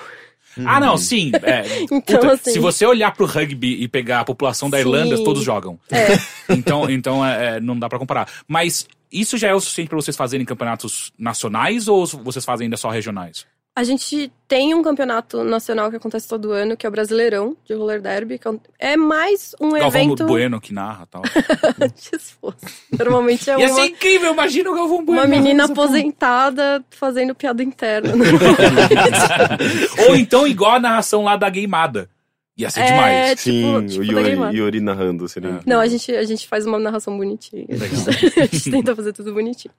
[0.66, 1.32] Ah, não, sim.
[1.42, 5.16] é, Então, puta, assim- Se você olhar pro rugby e pegar a população da Irlanda,
[5.16, 5.24] Sim.
[5.24, 5.78] todos jogam.
[5.90, 6.08] É,
[6.54, 8.28] Então, então é, é, não dá pra comparar.
[8.46, 12.76] Mas isso já é o suficiente pra vocês fazerem campeonatos nacionais ou vocês fazem ainda
[12.76, 13.46] só regionais?
[13.74, 17.72] A gente tem um campeonato nacional que acontece todo ano, que é o Brasileirão de
[17.72, 18.38] Roller Derby.
[18.38, 18.52] que é
[18.92, 20.26] É mais um Galvão evento.
[20.26, 21.22] Bueno que narra tal.
[22.98, 25.22] Normalmente é Ia uma, ser incrível, imagina o Galvão Bueno.
[25.22, 28.12] uma menina aposentada fazendo piada interna.
[30.06, 32.10] Ou então igual a narração lá da Gameada.
[32.56, 33.42] Ia ser É, demais.
[33.42, 34.56] tipo, Sim, tipo o Yuri, Gameada.
[34.56, 35.60] Yuri narrando, seria É.
[35.64, 37.64] Não, a gente, a gente faz uma narração bonitinha.
[37.68, 37.88] Legal.
[38.36, 39.72] a gente tenta fazer tudo bonitinho.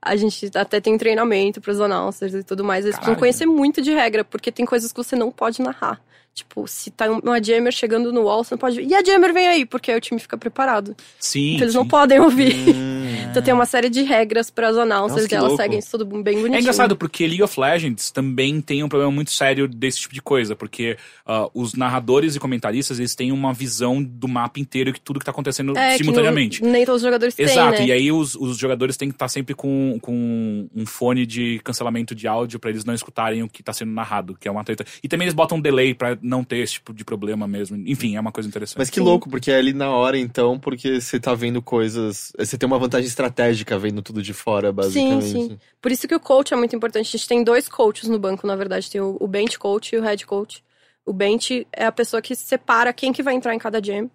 [0.00, 2.84] A gente até tem treinamento pros announcers e tudo mais.
[2.84, 6.00] Eles precisam conhecer muito de regra, porque tem coisas que você não pode narrar.
[6.34, 8.80] Tipo, se tá uma jammer chegando no wall, você não pode.
[8.80, 10.94] E a jammer vem aí, porque aí o time fica preparado.
[11.18, 11.54] Sim.
[11.54, 11.78] então eles sim.
[11.78, 12.54] não podem ouvir.
[12.68, 13.07] Hum.
[13.30, 15.62] Então tem uma série de regras para as announcers Nossa, que e elas louco.
[15.62, 16.54] seguem isso tudo bem bonitinho.
[16.56, 20.22] É engraçado porque League of Legends também tem um problema muito sério desse tipo de
[20.22, 24.92] coisa, porque ah, os narradores e comentaristas eles têm uma visão do mapa inteiro e
[24.94, 26.62] tudo que tá acontecendo É, simultaneamente.
[26.62, 27.86] não- nem todos os jogadores têm, Exato, né?
[27.86, 32.14] e aí os, os jogadores têm que estar sempre com, com um fone de cancelamento
[32.14, 34.84] de áudio pra eles não escutarem o que tá sendo narrado, que é uma treta.
[35.02, 37.76] E também eles botam um delay pra não ter esse tipo de problema mesmo.
[37.86, 38.78] Enfim, é uma coisa interessante.
[38.78, 42.32] Mas que louco, porque é ali na hora, então, porque você tá vendo coisas.
[42.38, 45.24] Você tem uma vantagem estratégica vendo tudo de fora, basicamente.
[45.24, 45.58] sim.
[45.80, 47.08] Por isso que o coach é muito importante.
[47.08, 48.90] A gente tem dois coaches no banco, na verdade.
[48.90, 50.62] Tem o, o bench coach e o head coach.
[51.04, 54.10] O bench é a pessoa que separa quem que vai entrar em cada jam.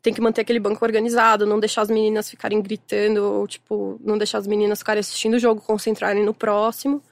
[0.00, 4.16] Tem que manter aquele banco organizado, não deixar as meninas ficarem gritando, ou, tipo, não
[4.16, 7.02] deixar as meninas ficarem assistindo o jogo, concentrarem no próximo.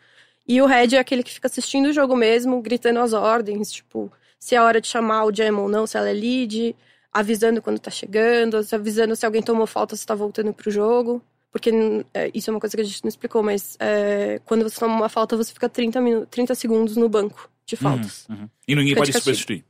[0.46, 4.12] E o head é aquele que fica assistindo o jogo mesmo, gritando as ordens, tipo,
[4.38, 6.76] se é hora de chamar o jam ou não, se ela é lead.
[7.14, 11.22] Avisando quando tá chegando, avisando se alguém tomou falta, se tá voltando pro jogo.
[11.52, 11.70] Porque
[12.12, 14.96] é, isso é uma coisa que a gente não explicou, mas é, quando você toma
[14.96, 18.26] uma falta, você fica 30, minutos, 30 segundos no banco de faltas.
[18.28, 18.48] Uhum, uhum.
[18.66, 19.36] E ninguém Fica pode de se castigo.
[19.36, 19.64] substituir.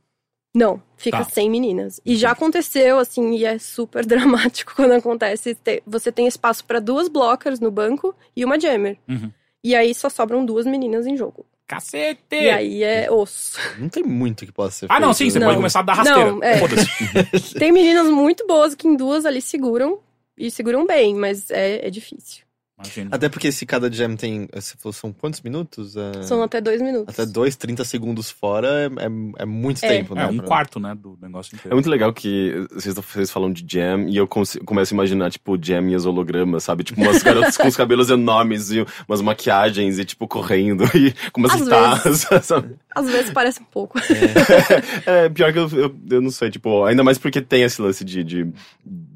[0.55, 1.25] Não, fica Tá.
[1.25, 2.01] sem meninas.
[2.03, 5.53] E já aconteceu, assim, e é super dramático quando acontece.
[5.53, 8.97] Te- Você tem espaço pra duas blockers no banco e uma jammer.
[9.07, 9.31] Uhum.
[9.63, 11.45] E aí só sobram duas meninas em jogo.
[11.67, 12.35] Cacete!
[12.35, 13.57] E aí é osso.
[13.79, 15.45] Não tem muito que possa ser Ah, não, sim, você né?
[15.45, 15.61] pode Não.
[15.61, 16.31] começar a dar rasteira.
[16.31, 16.59] Não, é.
[17.57, 19.99] Tem meninas muito boas que em duas ali seguram.
[20.37, 22.44] E seguram bem, mas é, é difícil.
[22.77, 23.09] Imagina.
[23.15, 24.49] Até porque se cada jam tem.
[24.79, 25.95] for- São quantos minutos?
[25.95, 27.17] É, São até dois minutos.
[27.17, 29.87] Até 2, 30 segundos fora é, é, é muito É.
[29.87, 30.23] tempo, né?
[30.23, 31.73] É um pra- quarto, né, do negócio É inteiro.
[31.75, 35.87] muito legal que vocês, vocês falam de jam e eu começo a imaginar, tipo, jam
[35.89, 36.83] e as hologramas, sabe?
[36.83, 41.39] Tipo, umas garotas com os cabelos enormes e umas maquiagens e, tipo, correndo e com
[41.39, 42.75] umas guitarras, sabe?
[42.93, 43.97] Às vezes parece um pouco.
[45.05, 48.03] É, pior que eu, eu, eu não sei, tipo, ainda mais porque tem esse lance
[48.03, 48.47] de, de,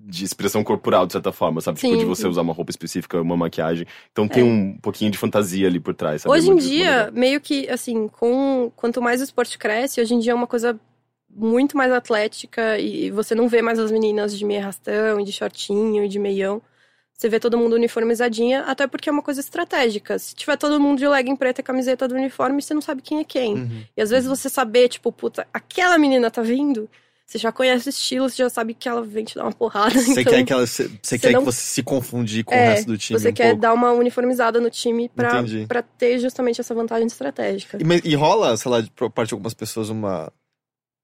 [0.10, 1.80] de expressão corporal, de certa forma, sabe?
[1.80, 3.86] Tipo, Sim, de você usar uma roupa específica, uma maquiagem.
[4.12, 4.46] Então tem É.
[4.46, 6.34] um pouquinho de fantasia ali por trás, sabe?
[6.36, 10.02] Hoje É em muito- muito dia, meio que, assim, com quanto mais o esporte cresce,
[10.02, 10.80] hoje em dia é uma coisa
[11.30, 15.32] muito mais atlética e você não vê mais as meninas de meia rastão, e de
[15.32, 16.60] shortinho, e de meião.
[17.14, 20.18] Você vê todo mundo uniformizadinha, até porque é uma coisa estratégica.
[20.18, 23.20] Se tiver todo mundo de legging preta e camiseta do uniforme, você não sabe quem
[23.20, 23.54] é quem.
[23.56, 23.82] Uhum.
[23.96, 26.90] E às vezes você saber, tipo, puta, aquela menina tá vindo,
[27.30, 29.94] você já conhece o estilo, você já sabe que ela vem te dar uma porrada.
[30.02, 32.70] Você então, quer, que, ela, você, quer não- que você se confundir com o É,
[32.70, 33.20] resto do time.
[33.20, 33.62] você um quer pouco.
[33.62, 35.68] dar uma uniformizada no time pra, Entendi.
[35.68, 37.78] pra ter justamente essa vantagem estratégica.
[37.80, 40.32] E, mas- e rola, sei lá, por parte de algumas pessoas, uma.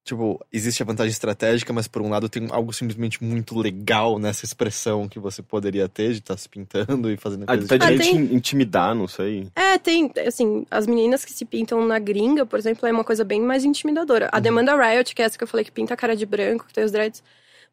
[0.06, 4.44] Tipo, existe a vantagem estratégica, mas por um lado tem algo simplesmente muito legal nessa
[4.44, 7.84] expressão que você poderia ter de estar se pintando e fazendo Ah, coisas até de
[7.84, 9.48] Ah, gente tem- intimidar, não sei.
[9.56, 13.24] É, tem, assim, as meninas que se pintam na gringa, por exemplo, é uma coisa
[13.24, 14.28] bem mais intimidadora.
[14.30, 16.66] A demanda Riot, que é essa que eu falei que pinta a cara de branco,
[16.68, 17.20] que tem os dreads.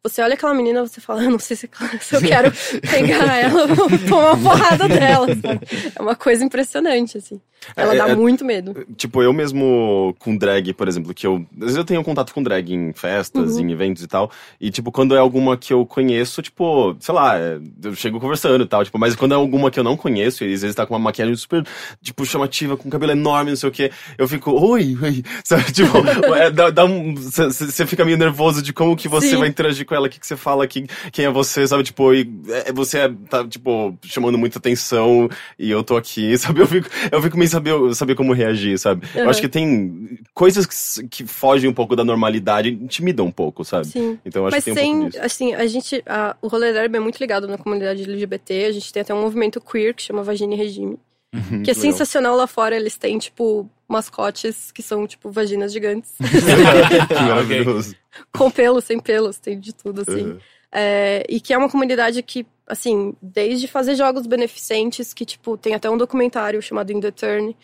[0.02, 1.70] Você olha aquela menina, você fala, eu não sei se,
[2.00, 2.52] se eu quero
[2.90, 3.68] pegar ela ou
[4.08, 5.28] tomar uma porrada dela.
[5.28, 5.60] sabe?
[5.96, 7.40] É uma coisa impressionante, assim.
[7.76, 8.74] Ela É, dá é- muito medo.
[8.96, 11.44] Tipo, eu mesmo com drag, por exemplo, que eu.
[11.54, 13.68] Às vezes eu tenho contato com drag em festas, Uhum.
[13.68, 14.30] em eventos e tal.
[14.60, 18.64] E, tipo, quando é alguma que eu conheço, tipo, sei lá, é, eu chego conversando
[18.64, 18.84] e tal.
[18.84, 21.00] Tipo, mas quando é alguma que eu não conheço, e às vezes tá com uma
[21.00, 21.64] maquiagem super,
[22.02, 25.22] tipo, chamativa, com cabelo enorme, não sei o quê, eu fico, oi, oi.
[25.44, 25.96] Sabe, tipo,
[26.34, 27.14] é, dá, dá um.
[27.14, 29.36] Você fica meio nervoso de como que você Sim.
[29.36, 31.82] vai interagir com ela, o que, que você fala, quem, quem é você, sabe?
[31.84, 36.60] Tipo, e, é, você é, tá, tipo, chamando muita atenção e eu tô aqui, sabe?
[36.60, 39.06] Eu fico, eu fico meio saber, saber como reagir, sabe?
[39.14, 39.30] Eu Uhum.
[39.30, 43.86] acho que tem coisas que, que fogem um pouco da normalidade, intimidam um pouco, sabe?
[43.86, 44.18] Sim.
[44.24, 45.24] Então eu acho Mas que tem um pouco sem, disso.
[45.24, 48.92] assim, a gente, a- o rolê derby é muito ligado na comunidade LGBT, a gente
[48.92, 50.98] tem até um movimento queer que chama Vagina e Regime,
[51.32, 51.82] Uhum, que é legal.
[51.92, 56.12] sensacional lá fora, eles têm, tipo, mascotes que são, tipo, vaginas gigantes,
[57.08, 57.96] que maravilhoso.
[58.32, 60.22] com pelos, sem pelos, tem de tudo, assim.
[60.26, 60.38] Uhum.
[60.76, 65.72] É, e que é uma comunidade que, assim, desde fazer jogos beneficentes, que, tipo, tem
[65.74, 67.56] até um documentário chamado In The Turn,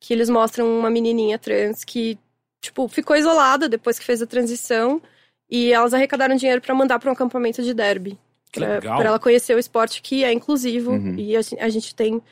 [0.00, 2.18] que eles mostram uma menininha trans que,
[2.62, 5.00] tipo, ficou isolada depois que fez a transição
[5.50, 8.18] e elas arrecadaram dinheiro pra mandar pra um acampamento de derby.
[8.80, 11.16] Pra ela conhecer o esporte que é inclusivo Uhum.
[11.18, 12.22] e a, a gente tem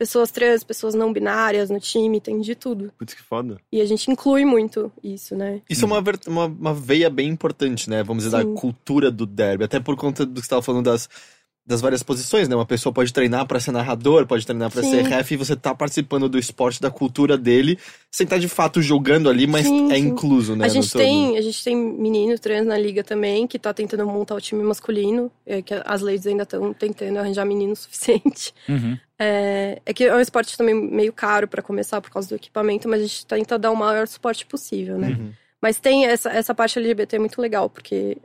[0.00, 2.90] pessoas trans, pessoas não binárias no time, tem de tudo.
[2.96, 3.58] Putz, que foda.
[3.70, 5.60] E a gente inclui muito isso, né?
[5.68, 8.02] Isso é uma, uma, uma veia bem importante, né?
[8.02, 8.54] Vamos dizer, Sim.
[8.54, 9.64] da cultura do derby.
[9.64, 11.06] Até por conta do que você estava falando das,
[11.70, 12.56] das várias posições, né?
[12.56, 15.72] Uma pessoa pode treinar para ser narrador, pode treinar para ser ref, e você tá
[15.72, 17.78] participando do esporte, da cultura dele,
[18.10, 20.00] sem estar de fato jogando ali, mas Sim, é sim.
[20.00, 20.64] incluso, né?
[20.64, 21.00] A gente, todo.
[21.00, 24.64] tem, a gente tem menino trans na liga também, que tá tentando montar o time
[24.64, 28.52] masculino, é, que as ladies ainda estão tentando arranjar menino o suficiente.
[28.68, 28.98] Uhum.
[29.16, 32.88] É, é que é um esporte também meio caro pra começar por causa do equipamento,
[32.88, 35.10] mas a gente tenta dar o maior suporte possível, né?
[35.10, 35.30] Uhum.
[35.62, 38.16] Mas tem essa, essa parte LGBT muito legal, porque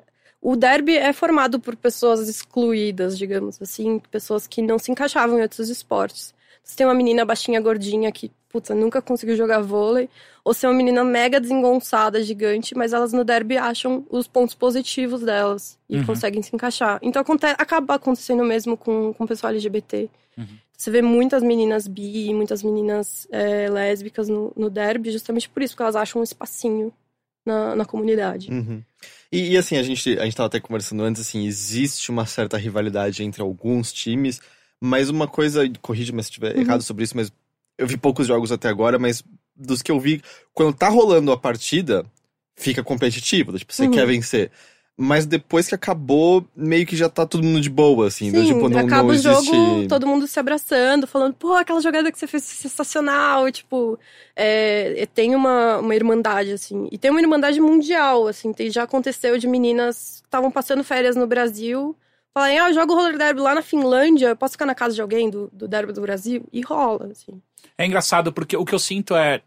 [0.48, 5.42] o derby é formado por pessoas excluídas, digamos assim, pessoas que não se encaixavam em
[5.42, 6.36] outros esportes.
[6.64, 10.08] Você tem uma menina baixinha, gordinha, que, puta, nunca conseguiu jogar vôlei,
[10.44, 14.54] ou você é uma menina mega desengonçada, gigante, mas elas no derby acham os pontos
[14.54, 16.06] positivos delas e Uhum.
[16.06, 17.00] conseguem se encaixar.
[17.02, 17.24] Então
[17.58, 20.08] acaba acontecendo mesmo com, com o pessoal LGBT.
[20.38, 20.46] Uhum.
[20.78, 25.74] Você vê muitas meninas bi, muitas meninas é, lésbicas no, no derby, justamente por isso,
[25.74, 26.94] porque elas acham um espacinho
[27.46, 28.50] na, na comunidade.
[28.52, 28.82] Uhum.
[29.32, 32.58] E, e, assim, a gente, a gente tava até conversando antes, assim, existe uma certa
[32.58, 34.40] rivalidade entre alguns times,
[34.82, 36.62] mas uma coisa, corrige-me se estiver Uhum.
[36.62, 37.32] errado sobre isso, mas
[37.78, 39.24] eu vi poucos jogos até agora, mas
[39.56, 40.22] dos que eu vi,
[40.54, 42.06] quando tá rolando a partida,
[42.56, 43.92] fica competitivo, tipo, você Uhum.
[43.92, 44.52] quer vencer.
[44.98, 48.32] Mas depois que acabou, meio que já tá todo mundo de boa, assim.
[48.32, 49.46] Sim, tipo, não, acaba não o existe...
[49.46, 54.00] jogo, todo mundo se abraçando, falando, pô, aquela jogada que você fez sensacional, tipo,
[54.36, 59.38] é, tem uma, uma irmandade, assim, e tem uma irmandade mundial, assim, tem, já aconteceu
[59.38, 61.94] de meninas que estavam passando férias no Brasil,
[62.34, 65.02] falarem, ah, eu jogo roller derby lá na Finlândia, eu posso ficar na casa de
[65.02, 66.46] alguém do, do derby do Brasil?
[66.54, 67.42] E rola, assim.
[67.78, 69.42] É engraçado porque o que eu sinto é.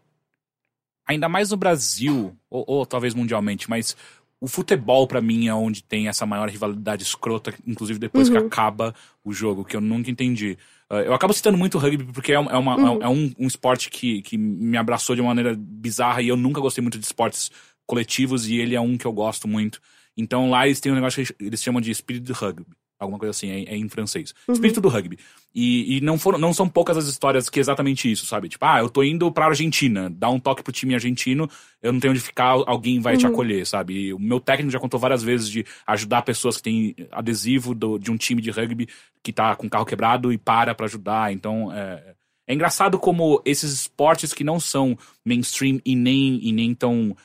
[1.07, 3.97] Ainda mais no Brasil, ou, ou talvez mundialmente, mas
[4.41, 8.47] o futebol pra mim é onde tem essa maior rivalidade escrota, inclusive depois que Uhum.
[8.47, 10.57] acaba o jogo, que eu nunca entendi.
[10.89, 13.03] Uh, eu acabo citando muito o rugby porque é, um- é uma- Uhum.
[13.03, 16.61] é um, um esporte que, que me abraçou de uma maneira bizarra e eu nunca
[16.61, 17.51] gostei muito de esportes
[17.85, 19.81] coletivos e ele é um que eu gosto muito.
[20.17, 22.65] Então lá eles têm um negócio que eles chamam de espírito de rugby.
[22.99, 24.33] Alguma coisa assim, é, é em francês.
[24.47, 24.53] Uhum.
[24.55, 25.17] Espírito do rugby.
[25.55, 28.49] E, e não, foram, não são poucas as histórias que é exatamente isso, sabe?
[28.49, 31.49] Tipo, ah, eu tô indo pra Argentina, dá um toque pro time argentino,
[31.81, 33.31] eu não tenho onde ficar, alguém vai te Uhum.
[33.31, 33.93] acolher, sabe?
[33.93, 37.97] E o meu técnico já contou várias vezes de ajudar pessoas que têm adesivo do-
[37.97, 38.87] de um time de rugby
[39.23, 41.31] que tá com o carro quebrado e para pra ajudar.
[41.31, 42.13] Então, é,
[42.47, 47.15] é engraçado como esses esportes que não são mainstream e nem, e nem tão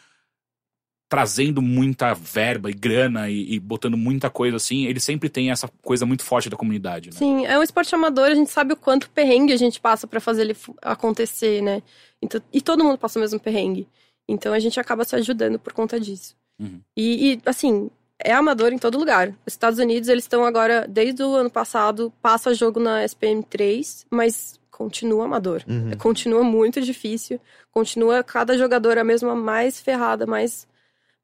[1.09, 5.69] trazendo muita verba e grana e, e botando muita coisa assim, eles sempre têm essa
[5.83, 7.17] coisa muito forte da comunidade, né?
[7.17, 10.21] Sim, é um esporte amador, a gente sabe o quanto perrengue a gente passa pra
[10.21, 11.83] fazer ele acontecer, né?
[12.21, 13.87] Então, e todo mundo passa o mesmo perrengue.
[14.29, 16.35] Então a gente acaba se ajudando por conta disso.
[16.59, 16.81] Uhum.
[16.97, 19.29] E, e, assim, é amador em todo lugar.
[19.47, 24.59] Os Estados Unidos, eles estão agora, desde o ano passado, passa jogo na SPM3, mas
[24.71, 25.63] continua amador.
[25.69, 25.97] Uhum.
[25.99, 27.41] Continua muito difícil.
[27.71, 30.67] Continua cada jogador a mesma mais ferrada, mais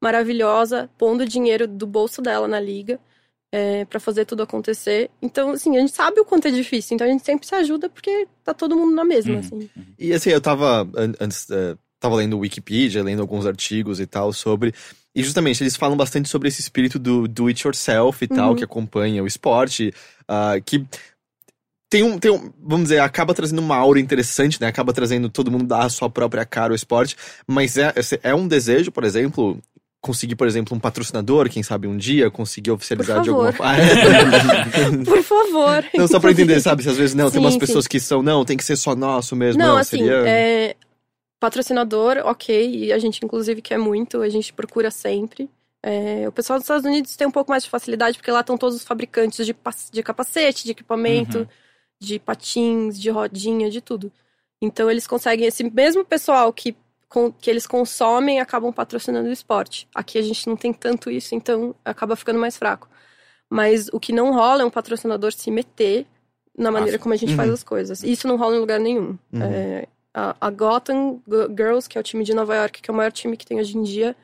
[0.01, 2.99] maravilhosa, pondo dinheiro do bolso dela na liga
[3.51, 5.09] é, para fazer tudo acontecer.
[5.21, 6.95] Então, assim, a gente sabe o quanto é difícil.
[6.95, 9.39] Então a gente sempre se ajuda porque tá todo mundo na mesma, Uhum.
[9.39, 9.69] assim.
[9.99, 14.33] E assim, eu tava an- antes, eh, tava lendo Wikipedia, lendo alguns artigos e tal
[14.33, 14.73] sobre.
[15.13, 18.55] E justamente, eles falam bastante sobre esse espírito do do it yourself e tal, Uhum.
[18.55, 19.93] que acompanha o esporte,
[20.27, 20.85] ah, que
[21.89, 24.67] tem um, tem um, vamos dizer, acaba trazendo uma aura interessante, né?
[24.67, 27.93] Acaba trazendo todo mundo dar a sua própria cara ao esporte, mas é,
[28.23, 29.59] é um desejo, por exemplo,
[30.01, 33.73] conseguir, por exemplo, um patrocinador, quem sabe um dia, conseguir oficializar de alguma forma.
[35.05, 35.85] Por favor.
[35.95, 36.81] Não, só pra entender, sabe?
[36.83, 37.59] Se às vezes não, tem Sim, umas sim.
[37.59, 39.59] pessoas que são, não, tem que ser só nosso mesmo.
[39.61, 40.23] Não, Não, assim, seria.
[40.27, 40.75] é,
[41.39, 45.49] patrocinador, ok, e a gente inclusive quer muito, a gente procura sempre.
[45.83, 48.57] É, o pessoal dos Estados Unidos tem um pouco mais de facilidade, porque lá estão
[48.57, 49.55] todos os fabricantes de,
[49.91, 51.47] de capacete, de equipamento, Uhum.
[51.99, 54.11] de patins, de rodinha, de tudo.
[54.61, 56.75] Então eles conseguem, esse mesmo pessoal que,
[57.39, 59.87] que eles consomem acabam patrocinando o esporte.
[59.93, 62.89] Aqui a gente não tem tanto isso, então acaba ficando mais fraco.
[63.49, 66.05] Mas o que não rola é um patrocinador se meter
[66.57, 67.01] na maneira sim.
[67.03, 67.53] como a gente faz Uhum.
[67.53, 68.03] as coisas.
[68.03, 69.17] Isso não rola em lugar nenhum.
[69.33, 69.41] Uhum.
[69.41, 71.21] É, a, a Gotham
[71.55, 73.59] Girls, que é o time de Nova York, que é o maior time que tem
[73.59, 74.15] hoje em dia,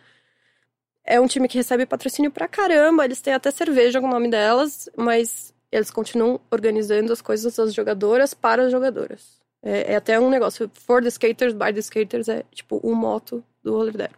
[1.03, 3.05] é um time que recebe patrocínio pra caramba.
[3.05, 7.73] Eles têm até cerveja com o nome delas, mas eles continuam organizando as coisas das
[7.73, 9.36] jogadoras para as jogadoras.
[9.64, 10.70] É, é até um negócio.
[10.86, 14.16] For the skaters, by the skaters, é tipo o moto do roller derby.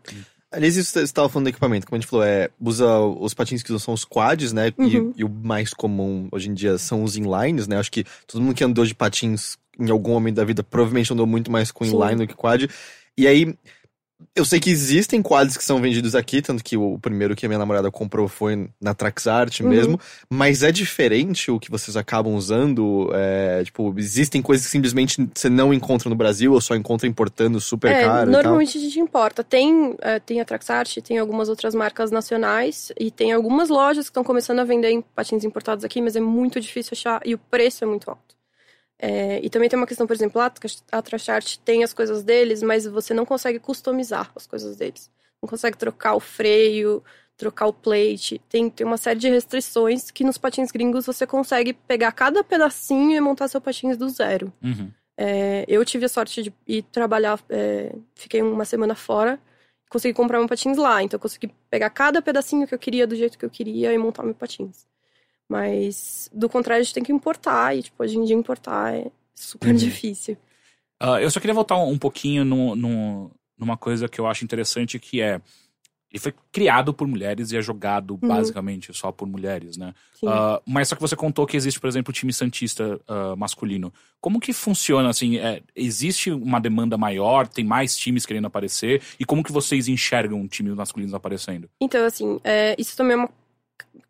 [0.51, 3.61] Aliás, isso você estava falando do equipamento, como a gente falou, é, usa os patins
[3.61, 4.73] que usam são os quads, né?
[4.79, 5.13] E- Uhum.
[5.15, 7.77] E, o mais comum hoje em dia são os inlines, né?
[7.77, 11.27] Acho que todo mundo que andou de patins em algum momento da vida provavelmente andou
[11.27, 11.95] muito mais com Sim.
[11.95, 12.67] inline do que quad.
[13.15, 13.55] E aí,
[14.35, 17.49] eu sei que existem quads que são vendidos aqui, tanto que o primeiro que a
[17.49, 19.69] minha namorada comprou foi na Traxart Uhum.
[19.69, 19.99] mesmo,
[20.29, 23.11] mas é diferente o que vocês acabam usando.
[23.13, 27.59] é, tipo, existem coisas que simplesmente você não encontra no Brasil ou só encontra importando
[27.59, 29.43] super é, caro normalmente a gente importa.
[29.43, 34.11] Tem, é, tem a Traxart, tem algumas outras marcas nacionais e tem algumas lojas que
[34.11, 37.83] estão começando a vender patins importados aqui, mas é muito difícil achar e o preço
[37.83, 38.38] é muito alto.
[39.01, 42.21] É, e também tem uma questão, por exemplo, a Tra- a Traxart tem as coisas
[42.21, 45.09] deles, mas você não consegue customizar as coisas deles.
[45.41, 47.01] Não consegue trocar o freio,
[47.37, 48.41] trocar o plate.
[48.49, 53.15] Tem, tem uma série de restrições que nos patins gringos você consegue pegar cada pedacinho
[53.15, 54.51] e montar seu patins do zero.
[54.61, 54.91] Uhum.
[55.17, 59.39] É, eu tive a sorte de ir trabalhar, é, fiquei uma semana fora,
[59.89, 63.15] consegui comprar meu patins lá, então eu consegui pegar cada pedacinho que eu queria do
[63.15, 64.85] jeito que eu queria e montar meu patins.
[65.49, 69.07] Mas do contrário, a gente tem que importar, e tipo, hoje em dia importar é
[69.33, 69.75] super Uhum.
[69.75, 70.37] difícil.
[70.99, 74.99] Ah, eu só queria voltar um pouquinho no, no- numa coisa que eu acho interessante,
[74.99, 75.41] que é.
[76.11, 78.27] Ele foi criado por mulheres e é jogado Uhum.
[78.27, 79.93] basicamente só por mulheres, né?
[80.25, 83.93] Ah, mas só que você contou que existe, por exemplo, o time Santista ah, masculino.
[84.19, 85.37] Como que funciona, assim?
[85.37, 87.47] é, existe uma demanda maior?
[87.47, 89.03] Tem mais times querendo aparecer?
[89.19, 91.69] E como que vocês enxergam times masculinos aparecendo?
[91.79, 93.29] Então, assim, é, isso também é uma.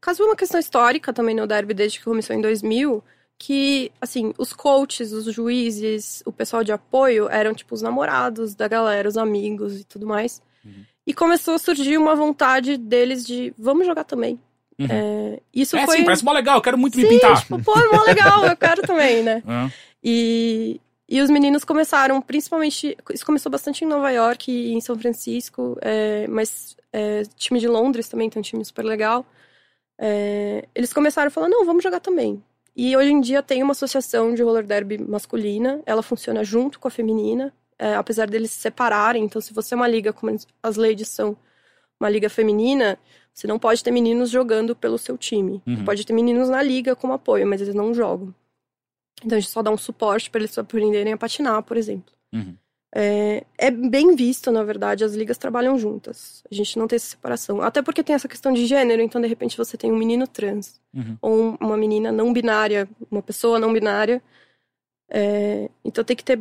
[0.01, 3.03] Caso é uma questão histórica também no Derby, desde que começou em 2000,
[3.37, 8.67] que, assim, os coaches, os juízes, o pessoal de apoio eram, tipo, os namorados da
[8.67, 10.41] galera, os amigos e tudo mais.
[10.63, 10.83] Uhum.
[11.07, 14.39] E começou a surgir uma vontade deles de vamos jogar também.
[14.77, 14.87] Uhum.
[14.89, 15.97] É, isso É, foi.
[15.97, 17.39] sim, parece mó legal, eu quero muito me Sim, pintar.
[17.41, 19.43] tipo, pô, mó legal, eu quero também, né?
[19.47, 19.71] É.
[20.01, 22.95] E, e os meninos começaram, principalmente.
[23.13, 27.67] Isso começou bastante em Nova York e em São Francisco, é, mas é, time de
[27.67, 29.25] Londres também tem um time super legal.
[30.01, 32.41] É, eles começaram a falar: não, vamos jogar também.
[32.75, 36.87] E hoje em dia tem uma associação de roller derby masculina, ela funciona junto com
[36.87, 39.25] a feminina, é, apesar deles se separarem.
[39.25, 40.33] Então, se você é uma liga, como
[40.63, 41.35] as ladies são
[41.99, 42.97] uma liga feminina,
[43.33, 45.61] você não pode ter meninos jogando pelo seu time.
[45.67, 45.83] Uhum.
[45.83, 48.33] Pode ter meninos na liga como apoio, mas eles não jogam.
[49.23, 52.13] Então a gente só dá um suporte para eles aprenderem a patinar, por exemplo.
[52.31, 52.55] Uhum.
[52.93, 56.43] É, é bem visto, na verdade, as ligas trabalham juntas.
[56.51, 57.61] A gente não tem essa separação.
[57.61, 60.81] Até porque tem essa questão de gênero, então de repente você tem um menino trans,
[60.93, 61.17] Uhum.
[61.21, 64.21] ou um- uma menina não binária, uma pessoa não binária.
[65.09, 66.39] É, então tem que ter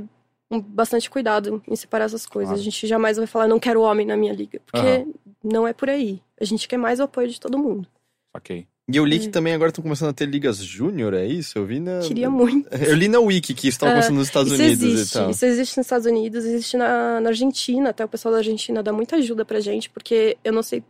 [0.51, 2.51] bastante cuidado em separar essas coisas.
[2.51, 2.61] Claro.
[2.61, 5.13] A gente jamais vai falar, não quero homem na minha liga, porque Aham.
[5.45, 6.23] não é por aí.
[6.41, 7.87] A gente quer mais o apoio de todo mundo.
[8.35, 8.67] Ok.
[8.91, 11.59] E eu li que também agora estão começando a ter ligas júnior, é isso?
[11.59, 12.01] Eu vi na.
[12.01, 12.67] Queria muito.
[12.75, 15.11] Eu li na Wiki que estão É, começando nos Estados Isso Unidos existe.
[15.11, 15.31] e tal.
[15.31, 17.91] Isso existe nos Estados Unidos, existe na, na Argentina.
[17.91, 20.83] Até o pessoal da Argentina dá muita ajuda pra gente, porque eu não sei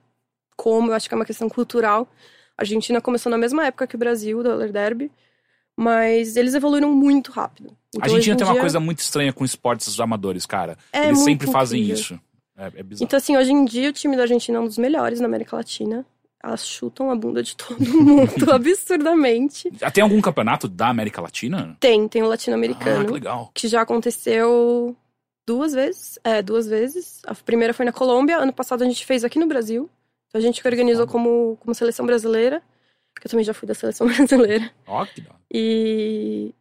[0.56, 2.06] como, eu acho que é uma questão cultural.
[2.56, 5.10] A Argentina começou na mesma época que o Brasil, do Roller Derby,
[5.76, 7.68] mas eles evoluíram muito rápido.
[7.70, 10.76] A Então, hoje Argentina em tem uma dia, coisa muito estranha com esportes amadores, cara.
[10.92, 12.00] é Eles sempre fazem incrível.
[12.00, 12.20] isso.
[12.56, 13.04] É, é bizarro.
[13.04, 15.56] Então, assim, hoje em dia o time da Argentina é um dos melhores na América
[15.56, 16.04] Latina.
[16.42, 19.72] Elas chutam a bunda de todo mundo absurdamente.
[19.82, 21.76] Ah, Tem algum campeonato da América Latina?
[21.80, 23.06] Tem, tem o Ah, latino-americano.
[23.06, 23.50] que legal.
[23.54, 24.96] que já aconteceu
[25.46, 26.18] duas vezes.
[26.22, 27.20] É, duas vezes.
[27.26, 29.90] A primeira foi na Colômbia, ano passado a gente fez aqui no Brasil.
[30.28, 32.62] Então a gente que organizou como, como seleção brasileira,
[33.20, 34.70] que eu também já fui da seleção brasileira.
[34.86, 35.40] Ó, que da hora.
[35.52, 36.54] E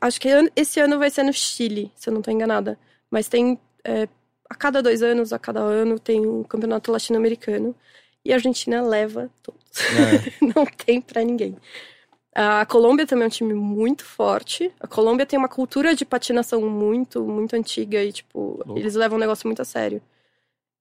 [0.00, 2.78] acho que esse ano vai ser no Chile, se eu não tô enganada.
[3.10, 4.08] Mas tem é,
[4.50, 7.74] a cada dois anos, a cada ano, tem um campeonato latino-americano.
[8.24, 9.62] E a Argentina leva todos.
[9.80, 10.32] É.
[10.54, 11.56] não tem pra ninguém.
[12.34, 14.72] A Colômbia também é um time muito forte.
[14.80, 18.78] A Colômbia tem uma cultura de patinação muito, muito antiga e, tipo, Louco.
[18.78, 20.00] eles levam o negócio muito a sério.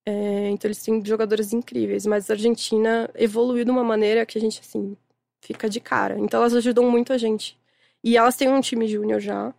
[0.06, 4.42] É, então eles têm jogadores incríveis, mas a Argentina evoluiu de uma maneira que a
[4.42, 4.96] gente, assim,
[5.42, 6.18] fica de cara.
[6.18, 7.60] Então elas ajudam muito a gente.
[8.04, 9.54] E elas têm um time júnior já.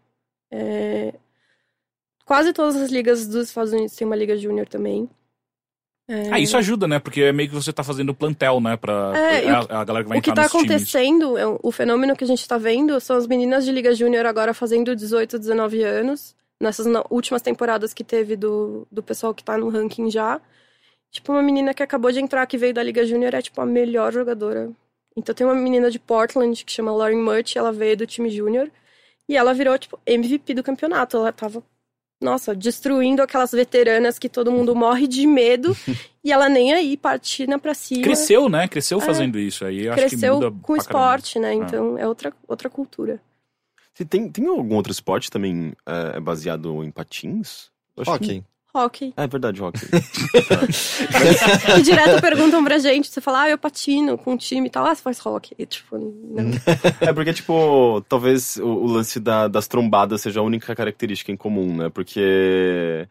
[0.51, 1.15] É,
[2.25, 5.09] Quase todas as ligas dos Estados Unidos têm uma liga júnior também.
[6.13, 6.99] É, Ah, isso ajuda, né?
[6.99, 8.77] Porque é meio que você tá fazendo plantel, né?
[8.77, 11.73] Pra É, e a, a galera que vai o que entrar tá acontecendo, é o-
[11.73, 15.39] fenômeno que a gente tá vendo, são as meninas de Liga Júnior agora fazendo 18,
[15.39, 16.35] 19 anos.
[16.61, 20.41] Nessas últimas temporadas que teve do, do pessoal que tá no ranking já.
[21.11, 23.67] Tipo, uma menina que acabou de entrar, que veio da Liga Júnior, é tipo a
[23.67, 24.71] melhor jogadora.
[25.17, 28.71] Então tem uma menina de Portland que chama Lauren Mutt, ela veio do time júnior.
[29.29, 31.17] E ela virou, tipo, MVP do campeonato.
[31.17, 31.63] Ela tava,
[32.23, 35.77] nossa, destruindo aquelas veteranas que todo mundo morre de medo.
[36.25, 38.69] e ela nem aí, patina pra cima Cresceu, né?
[38.69, 39.03] Cresceu É.
[39.05, 39.85] fazendo isso aí.
[39.87, 40.83] Eu acho que cresceu muda com caramba.
[40.83, 41.55] esporte, né?
[41.55, 43.21] Então é outra, outra cultura.
[43.95, 47.71] Você Tem, tem algum outro esporte também é, baseado em patins?
[47.97, 48.43] Acho que-
[48.75, 49.13] Hockey.
[49.17, 49.81] É verdade, hockey.
[51.79, 54.87] E direto perguntam pra gente, você fala, ah, eu patino com um time e tal,
[54.87, 55.55] ah, você faz hockey.
[55.59, 56.51] E, tipo, não.
[57.01, 61.37] É porque, tipo, talvez o, o lance da- das trombadas seja a única característica em
[61.37, 61.91] comum, né?
[61.91, 63.07] Porque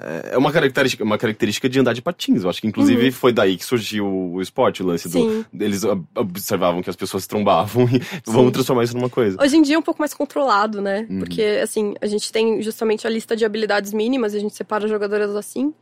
[0.00, 2.42] é é uma característica, uma característica de andar de patins.
[2.44, 5.12] Eu acho que, inclusive, foi daí que surgiu o esporte, o lance do.
[5.12, 5.44] Sim.
[5.58, 9.36] Eles ob- observavam que as pessoas se trombavam e vamos transformar isso numa coisa.
[9.40, 11.06] Hoje em dia é um pouco mais controlado, né?
[11.08, 11.20] Uhum.
[11.20, 14.84] Porque, assim, a gente tem justamente a lista de habilidades mínimas, e a gente separa
[14.84, 15.72] as jogadoras assim.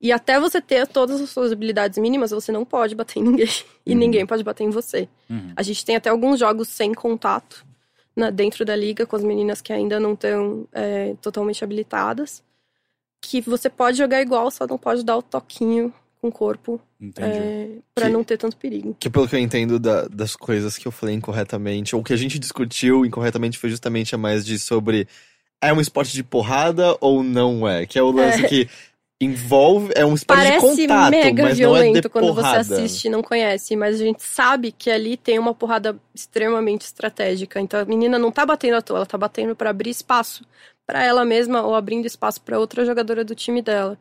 [0.00, 3.46] E até você ter todas as suas habilidades mínimas, você não pode bater em ninguém.
[3.86, 3.98] E Uhum.
[3.98, 5.08] ninguém pode bater em você.
[5.30, 5.52] Uhum.
[5.56, 7.64] A gente tem até alguns jogos sem contato
[8.16, 12.42] né, dentro da liga, com as meninas que ainda não estão é, totalmente habilitadas.
[13.22, 16.78] Que você pode jogar igual, só não pode dar o toquinho com o corpo
[17.18, 18.96] é, para não ter tanto perigo.
[19.00, 22.16] Que pelo que eu entendo da- das coisas que eu falei incorretamente, ou que a
[22.16, 25.08] gente discutiu incorretamente, foi justamente a mais de sobre
[25.60, 27.86] é um esporte de porrada ou não é?
[27.86, 28.48] Que é o lance É.
[28.48, 28.68] que
[29.20, 32.56] envolve, é um esporte de Parece contato, mega mas não é de violento quando você
[32.56, 37.60] assiste e não conhece, mas a gente sabe que ali tem uma porrada extremamente estratégica.
[37.60, 40.44] Então a menina não tá batendo à toa, ela tá batendo para abrir espaço
[40.86, 43.98] para ela mesma ou abrindo espaço para outra jogadora do time dela.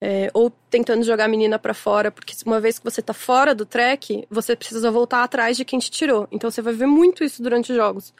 [0.00, 3.54] É, ou tentando jogar a menina para fora, porque uma vez que você tá fora
[3.54, 6.28] do track, você precisa voltar atrás de quem te tirou.
[6.30, 8.12] Então você vai ver muito isso durante os jogos.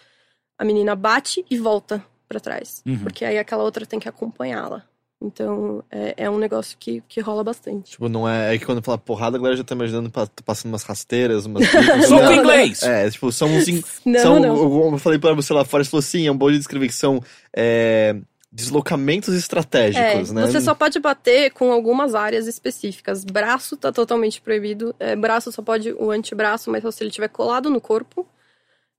[0.57, 3.01] A menina bate e volta para trás, Uhum.
[3.01, 4.83] porque aí aquela outra tem que acompanhá-la.
[5.25, 7.93] Então é, é um negócio que, que rola bastante.
[7.93, 8.55] Tipo, não é.
[8.55, 11.67] É que quando fala porrada, a galera já tá imaginando pa- passando umas rasteiras, umas.
[12.09, 12.83] Soco inglês!
[12.83, 13.67] É, tipo, são uns.
[13.69, 14.57] in- Não, são, não.
[14.57, 16.87] Eu, eu falei pra você lá fora, você falou sim, é um bom de descrever
[16.89, 17.21] que são
[17.57, 18.15] é,
[18.53, 20.43] deslocamentos estratégicos, é, né?
[20.47, 23.25] Você só pode bater com algumas áreas específicas.
[23.25, 24.95] Braço tá totalmente proibido.
[25.01, 28.27] É, braço só pode o antebraço, mas só se ele estiver colado no corpo.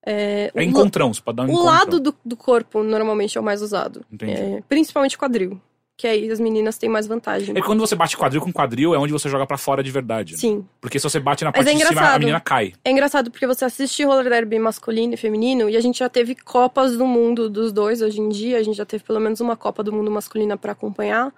[0.07, 1.65] É, É encontrão, você pode dar um O encontrão.
[1.73, 4.05] lado do, do corpo normalmente é o mais usado.
[4.11, 4.33] Entendi.
[4.33, 5.59] É, principalmente quadril.
[5.97, 7.51] Que aí as meninas têm mais vantagem.
[7.57, 9.89] É que quando você bate quadril com quadril, é onde você joga pra fora de
[9.91, 10.33] verdade.
[10.33, 10.37] né?
[10.39, 10.65] Sim.
[10.81, 12.19] Porque se você bate na parte é de cima, a engraçado.
[12.19, 12.73] menina cai.
[12.83, 16.35] É engraçado porque você assiste roller derby masculino e feminino e a gente já teve
[16.35, 18.57] Copas do Mundo dos dois hoje em dia.
[18.57, 21.33] A gente já teve pelo menos uma Copa do Mundo masculina pra acompanhar.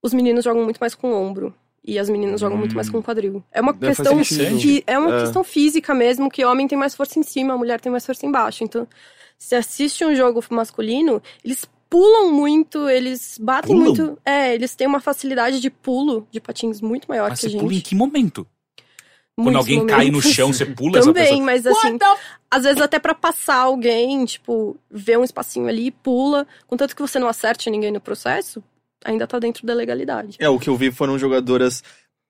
[0.00, 1.52] Os meninos jogam muito mais com o ombro.
[1.84, 3.42] E as meninas jogam muito mais com o quadril.
[3.50, 5.20] É uma Deve questão fi- é uma É.
[5.22, 8.04] questão física mesmo, que o homem tem mais força em cima, a mulher tem mais
[8.06, 8.62] força embaixo.
[8.62, 8.86] Então,
[9.38, 13.94] se assiste um jogo masculino, eles pulam muito, eles batem Pulam?
[13.94, 14.18] muito.
[14.24, 17.52] É, eles têm uma facilidade de pulo de patins muito maior Mas que a você
[17.52, 17.60] gente.
[17.62, 18.46] pula em que momento?
[19.34, 20.32] Quando Muitos alguém cai no momentos.
[20.32, 21.44] chão, você pula essa Também, pessoa.
[21.44, 21.96] mas assim,
[22.50, 26.44] às vezes até pra passar alguém, tipo, ver um espacinho ali, pula.
[26.66, 28.60] Contanto que você não acerte ninguém no processo,
[29.04, 30.36] ainda tá dentro da legalidade.
[30.40, 31.84] É, o que eu vi foram jogadoras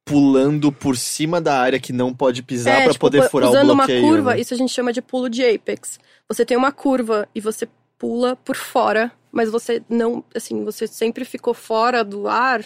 [0.05, 3.75] pulando por cima da área que não pode pisar pra tipo, poder furar o usando
[3.75, 4.03] bloqueio.
[4.03, 4.41] uma curva, né?
[4.41, 5.99] isso a gente chama de pulo de apex.
[6.29, 11.25] Você tem uma curva e você pula por fora, mas você não, assim, você sempre
[11.25, 12.65] ficou fora do ar.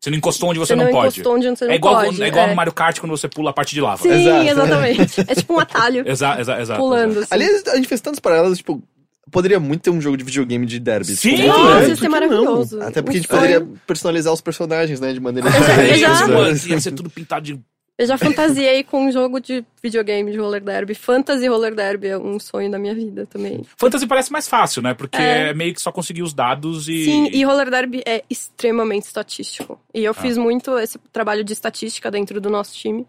[0.00, 1.06] Você não encostou onde você, Você, não, não pode.
[1.20, 2.22] encostou onde você não É igual, pode.
[2.22, 2.50] é igual é.
[2.50, 4.02] no Mario Kart quando você pula a parte de lava.
[4.02, 4.48] Sim, Exato.
[4.48, 5.20] exatamente.
[5.30, 6.80] É tipo um atalho Exato, exato, exato.
[6.80, 7.18] pulando.
[7.20, 7.28] Assim.
[7.30, 8.82] Aliás, a gente fez tantos paralelos, tipo,
[9.30, 11.16] poderia muito ter um jogo de videogame de derby.
[11.16, 11.36] Sim!
[11.36, 11.94] Tipo, Nossa, né?
[11.94, 12.78] ser que maravilhoso.
[12.78, 12.86] não?
[12.88, 16.68] Até porque a gente poderia personalizar os personagens, né, de maneira diferente.
[16.70, 17.58] Ia ser tudo pintado de
[17.98, 20.94] Eu já fantasiei com um jogo de videogame de roller derby.
[20.94, 23.64] Fantasy roller derby é um sonho da minha vida também.
[23.78, 24.92] Fantasy parece mais fácil, né?
[24.92, 25.48] Porque É.
[25.48, 27.04] é, meio que só conseguir os dados e.
[27.06, 29.80] Sim, e roller derby é extremamente estatístico.
[29.94, 30.10] E Ah.
[30.10, 33.06] eu fiz muito esse trabalho de estatística dentro do nosso time.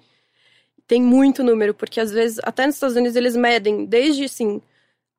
[0.87, 4.61] Tem muito número, porque às vezes, até nos Estados Unidos, eles medem desde assim.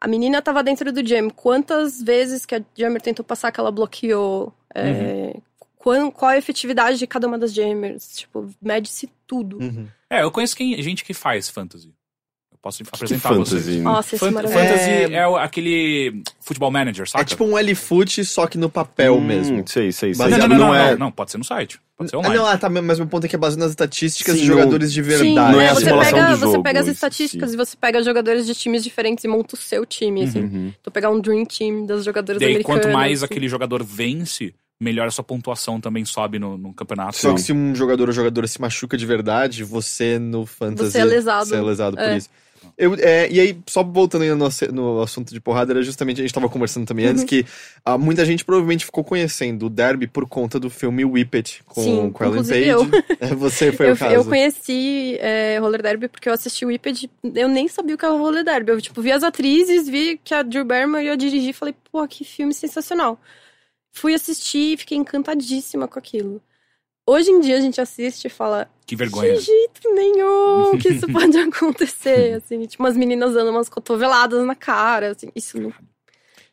[0.00, 1.28] A menina tava dentro do jam.
[1.28, 4.50] Quantas vezes que a jammer tentou passar que ela bloqueou?
[4.74, 5.34] É,
[5.78, 8.16] qual, qual a efetividade de cada uma das jammers?
[8.18, 9.58] Tipo, mede-se tudo.
[9.60, 9.86] Uhum.
[10.10, 11.88] É, eu conheço quem, gente que faz fantasy.
[12.50, 13.60] Eu posso apresentar fantasy?
[13.60, 13.82] vocês.
[13.82, 14.66] Nossa, isso é Fan- maravilhoso.
[14.68, 15.24] fantasy É- é...
[15.44, 17.22] aquele futebol manager, saca?
[17.22, 19.62] É tipo um L-foot, só que no papel Hum, mesmo.
[19.68, 20.24] Sei, sei, sei.
[20.26, 20.96] Não, não, baseado não, não, não é.
[20.96, 21.78] não, pode ser no site.
[21.96, 22.36] Pode ser Ah, online.
[22.36, 24.92] não, ah, tá, mas meu ponto é que é baseado nas estatísticas Sim, de jogadores
[24.92, 25.52] de Sim, verdade.
[25.52, 26.00] Não é a você, pega,
[26.30, 29.54] do você jogo pega as estatísticas e você pega jogadores de times diferentes e monta
[29.54, 30.40] o seu time, assim.
[30.42, 30.72] Uhum.
[30.80, 32.82] Então pegar um Dream Team das jogadoras E aí, americanas.
[32.84, 33.24] quanto mais assim.
[33.26, 37.16] aquele jogador vence, melhor a sua pontuação também sobe no, no campeonato.
[37.16, 40.92] Só que se um jogador ou jogadora se machuca de verdade, você no fantasy...
[40.92, 41.46] Você é lesado.
[41.46, 42.16] Você é lesado por É.
[42.16, 42.30] isso.
[42.76, 46.22] Eu, é, e aí, só voltando aí no, no assunto de porrada, era justamente, a
[46.22, 47.10] gente tava conversando também Uhum.
[47.12, 47.44] antes, que
[47.84, 52.10] ah, muita gente provavelmente ficou conhecendo o Derby por conta do filme Whippet, com, Sim,
[52.12, 52.70] com Ellen inclusive Page.
[52.70, 53.04] eu.
[53.30, 54.14] É, Você foi eu, o caso.
[54.14, 58.04] eu conheci é, roller derby porque eu assisti o Whipped, eu nem sabia o que
[58.04, 58.70] era roller derby.
[58.70, 62.06] Eu, tipo, vi as atrizes, vi que a Drew Barrymore ia dirigir e falei, pô,
[62.06, 63.20] que filme sensacional.
[63.98, 66.40] Fui assistir e fiquei encantadíssima com aquilo.
[67.06, 69.34] Hoje em dia a gente assiste e fala, Que vergonha.
[69.34, 72.66] de jeito nenhum que isso pode acontecer, assim.
[72.66, 75.28] Tipo, umas meninas dando umas cotoveladas na cara, assim.
[75.34, 75.72] Isso, não-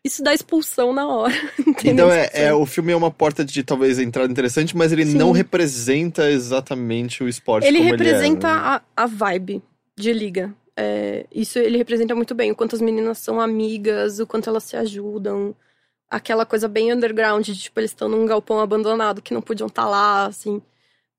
[0.03, 1.33] isso dá expulsão na hora.
[1.83, 5.17] Então é, é, o filme é uma porta de talvez entrada interessante, mas ele Sim.
[5.17, 8.81] não representa exatamente o esporte Ele como representa ele é, né?
[8.95, 9.61] a, a vibe
[9.95, 10.55] de liga.
[10.77, 12.51] É, isso ele representa muito bem.
[12.51, 15.53] O quanto as meninas são amigas, o quanto elas se ajudam.
[16.15, 19.85] Aquela coisa bem underground, de tipo, eles estão num galpão abandonado que não podiam estar
[19.85, 20.61] lá, assim.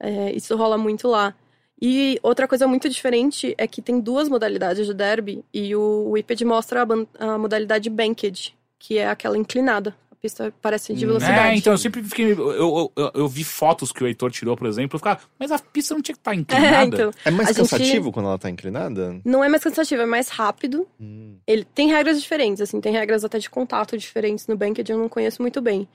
[0.01, 1.35] É, isso rola muito lá.
[1.81, 6.43] E outra coisa muito diferente é que tem duas modalidades de derby e o Whipped
[6.47, 9.95] mostra a, a modalidade banked, que é aquela inclinada.
[10.27, 11.09] Pista parece de Hum.
[11.09, 11.55] velocidade.
[11.55, 12.33] É, então eu sempre fiquei.
[12.33, 15.53] Eu, eu, eu, eu vi fotos que o Heitor tirou, por exemplo, eu ficava, mas
[15.53, 16.77] a pista não tinha que estar inclinada.
[16.79, 17.11] É, então.
[17.25, 19.21] É mais A gente- cansativo quando ela tá inclinada?
[19.25, 20.87] Não é mais cansativo, é mais rápido.
[21.01, 21.37] Hum.
[21.47, 25.09] Ele tem regras diferentes, assim, tem regras até de contato diferentes no Banked, eu não
[25.09, 25.89] conheço muito bem.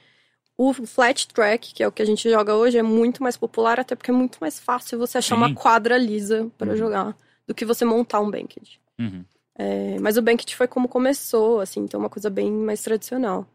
[0.58, 3.80] O flat track, que é o que a gente joga hoje, é muito mais popular,
[3.80, 5.42] até porque é muito mais fácil você achar Sim.
[5.42, 6.78] uma quadra lisa pra Uhum.
[6.78, 7.18] jogar
[7.48, 8.80] do que você montar um Banked.
[9.00, 9.26] Uhum.
[9.58, 13.46] É, mas o Banked foi como começou, assim, então é uma coisa bem mais tradicional.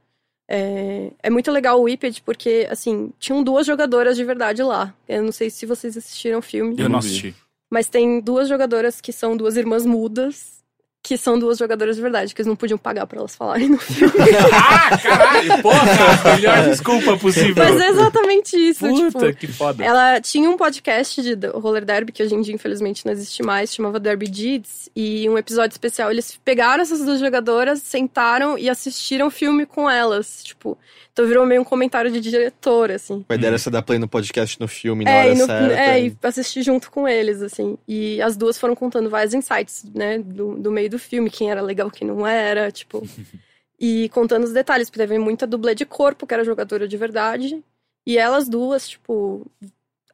[0.49, 4.95] É, é muito legal o Whipped porque, assim, tinham duas jogadoras de verdade lá.
[5.09, 6.77] Eu não sei se vocês assistiram o filme.
[6.79, 7.35] Eu não assisti.
[7.71, 10.65] Mas tem duas jogadoras que são duas irmãs mudas,
[11.07, 13.79] que são duas jogadoras de verdade, que eles não podiam pagar pra elas falarem no
[13.79, 14.13] filme.
[14.53, 15.63] ah, caralho!
[15.63, 16.35] Porra!
[16.35, 17.65] Melhor desculpa possível.
[17.65, 19.39] Mas é exatamente isso, Puta, tipo.
[19.39, 19.85] que foda.
[19.85, 23.73] Ela tinha um podcast de roller derby, que hoje em dia, infelizmente, não existe mais,
[23.73, 29.29] chamava Derby Deeds, e um episódio especial, eles pegaram essas duas jogadoras, sentaram e assistiram
[29.29, 30.77] o filme com elas, tipo.
[31.17, 33.25] Então virou meio um comentário de diretor, assim.
[33.27, 35.47] A ideia era você dar play no podcast no filme na É, hora e, no-
[35.47, 35.81] certa.
[35.81, 37.79] é, e assistir junto com eles, assim.
[37.89, 41.63] E as duas foram contando vários insights, né, do, do meio do filme, quem era
[41.63, 43.03] legal, quem não era, tipo.
[43.81, 47.63] E contando os detalhes, porque teve muita dublê de corpo, que era jogadora de verdade.
[48.07, 49.47] E elas duas, tipo,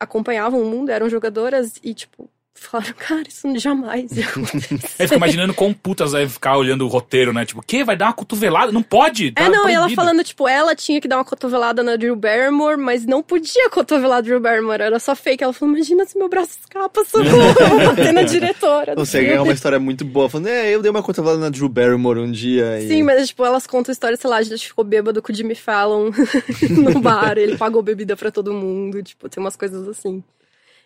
[0.01, 4.89] acompanhavam o mundo, eram jogadoras e, tipo, falaram, cara, isso jamais ia acontecer.
[4.99, 7.45] Aí fica imaginando como putas vai ficar olhando o roteiro, né?
[7.45, 7.85] Tipo, o quê?
[7.85, 8.73] Vai dar uma cotovelada?
[8.73, 9.33] Não pode!
[9.33, 9.95] Tá É, não, e ela proibido.
[9.95, 14.19] falando, tipo, ela tinha que dar uma cotovelada na Drew Barrymore, mas não podia cotovelar
[14.19, 15.43] a Drew Barrymore, era só fake.
[15.43, 18.95] Ela falou, imagina se meu braço escapa, socorro, eu vou bater na diretora.
[18.95, 22.21] Você ganha uma história muito boa, falando, é, eu dei uma cotovelada na Drew Barrymore
[22.21, 22.81] um dia.
[22.81, 22.89] E...
[22.89, 25.35] Sim, mas tipo, elas contam a história, sei lá, a gente ficou bêbado com o
[25.35, 26.11] Jimmy Fallon
[26.71, 30.23] no bar, ele pagou bebida pra todo mundo, tipo, tem umas coisas assim.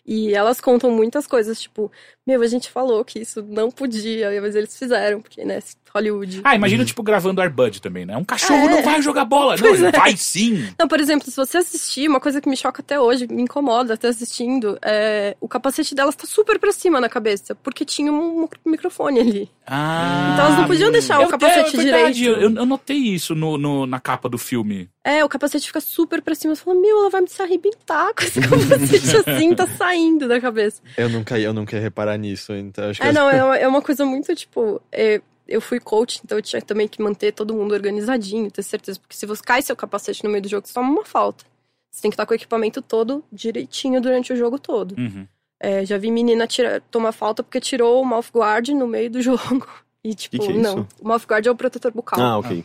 [0.07, 1.91] E elas contam muitas coisas, tipo,
[2.27, 5.61] meu, a gente falou que isso não podia, mas eles fizeram, porque, né,
[5.95, 6.41] Hollywood.
[6.45, 8.17] Ah, imagina, tipo, gravando Airbud também, né?
[8.17, 8.71] Um cachorro É.
[8.71, 9.57] não vai jogar bola.
[9.57, 9.91] Não, Pois é.
[9.93, 10.69] vai sim.
[10.79, 13.95] Não, por exemplo, se você assistir, uma coisa que me choca até hoje, me incomoda
[13.95, 18.47] até assistindo, é o capacete delas tá super pra cima na cabeça, porque tinha um
[18.67, 19.51] microfone ali.
[19.67, 20.31] Ah.
[20.35, 22.41] Então elas não podiam deixar o capacete é, verdade, direito.
[22.41, 24.91] Eu, eu notei isso no, no- na capa do filme.
[25.03, 26.55] É, o capacete fica super pra cima.
[26.55, 30.41] Você fala, meu, ela vai me se arrebentar com esse capacete assim, tá saindo da
[30.41, 30.83] cabeça.
[30.97, 33.69] Eu nunca, eu nunca ia reparar nisso, então acho que É, não, é uma, é
[33.69, 34.81] uma coisa muito, tipo...
[34.91, 38.99] é, eu fui coach, então eu tinha também que manter todo mundo organizadinho, ter certeza.
[38.99, 41.45] Porque se você cai seu capacete no meio do jogo, você toma uma falta.
[41.91, 44.97] Você tem que estar com o equipamento todo direitinho durante o jogo todo.
[44.99, 45.27] Uhum.
[45.61, 49.23] É, já vi menina tira, tomar falta porque tirou o mouth guard no meio do
[49.23, 49.67] jogo.
[50.03, 50.81] E tipo, Que que é não.
[50.81, 50.89] isso?
[51.01, 52.21] O mouth guard é o protetor bucal.
[52.21, 52.65] Ah, ok.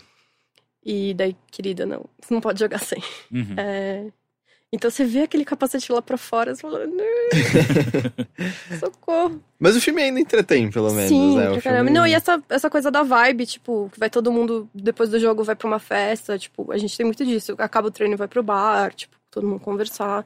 [0.84, 2.06] E daí, querida, não.
[2.20, 3.02] Você não pode jogar sem.
[3.32, 3.54] Uhum.
[3.56, 4.08] É,
[4.74, 7.06] Então você vê aquele capacete lá pra fora, você fala, "Não,
[8.80, 9.42] socorro.
[9.60, 11.50] Mas o filme ainda entretém, pelo menos, Sim, né?
[11.50, 15.10] O filme- Não, e essa, essa coisa da vibe, tipo, que vai todo mundo, depois
[15.10, 17.54] do jogo, vai pra uma festa, tipo, a gente tem muito disso.
[17.58, 20.26] Acaba o treino e vai pro bar, tipo, todo mundo conversar.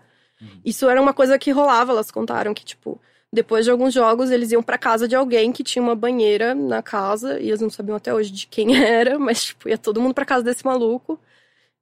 [0.63, 2.99] Isso era uma coisa que rolava, elas contaram que, tipo,
[3.33, 6.83] depois de alguns jogos, eles iam pra casa de alguém que tinha uma banheira na
[6.83, 10.13] casa, e eles não sabiam até hoje de quem era, mas, tipo, ia todo mundo
[10.13, 11.19] pra casa desse maluco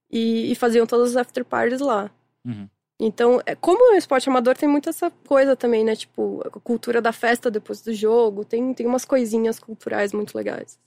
[0.09, 2.09] e, e faziam todas as after parties lá.
[2.46, 2.68] Uhum.
[3.00, 5.96] Então, é, como o esporte amador tem muito essa coisa também, né?
[5.96, 10.78] Tipo, a cultura da festa depois do jogo, tem, tem umas coisinhas culturais muito legais.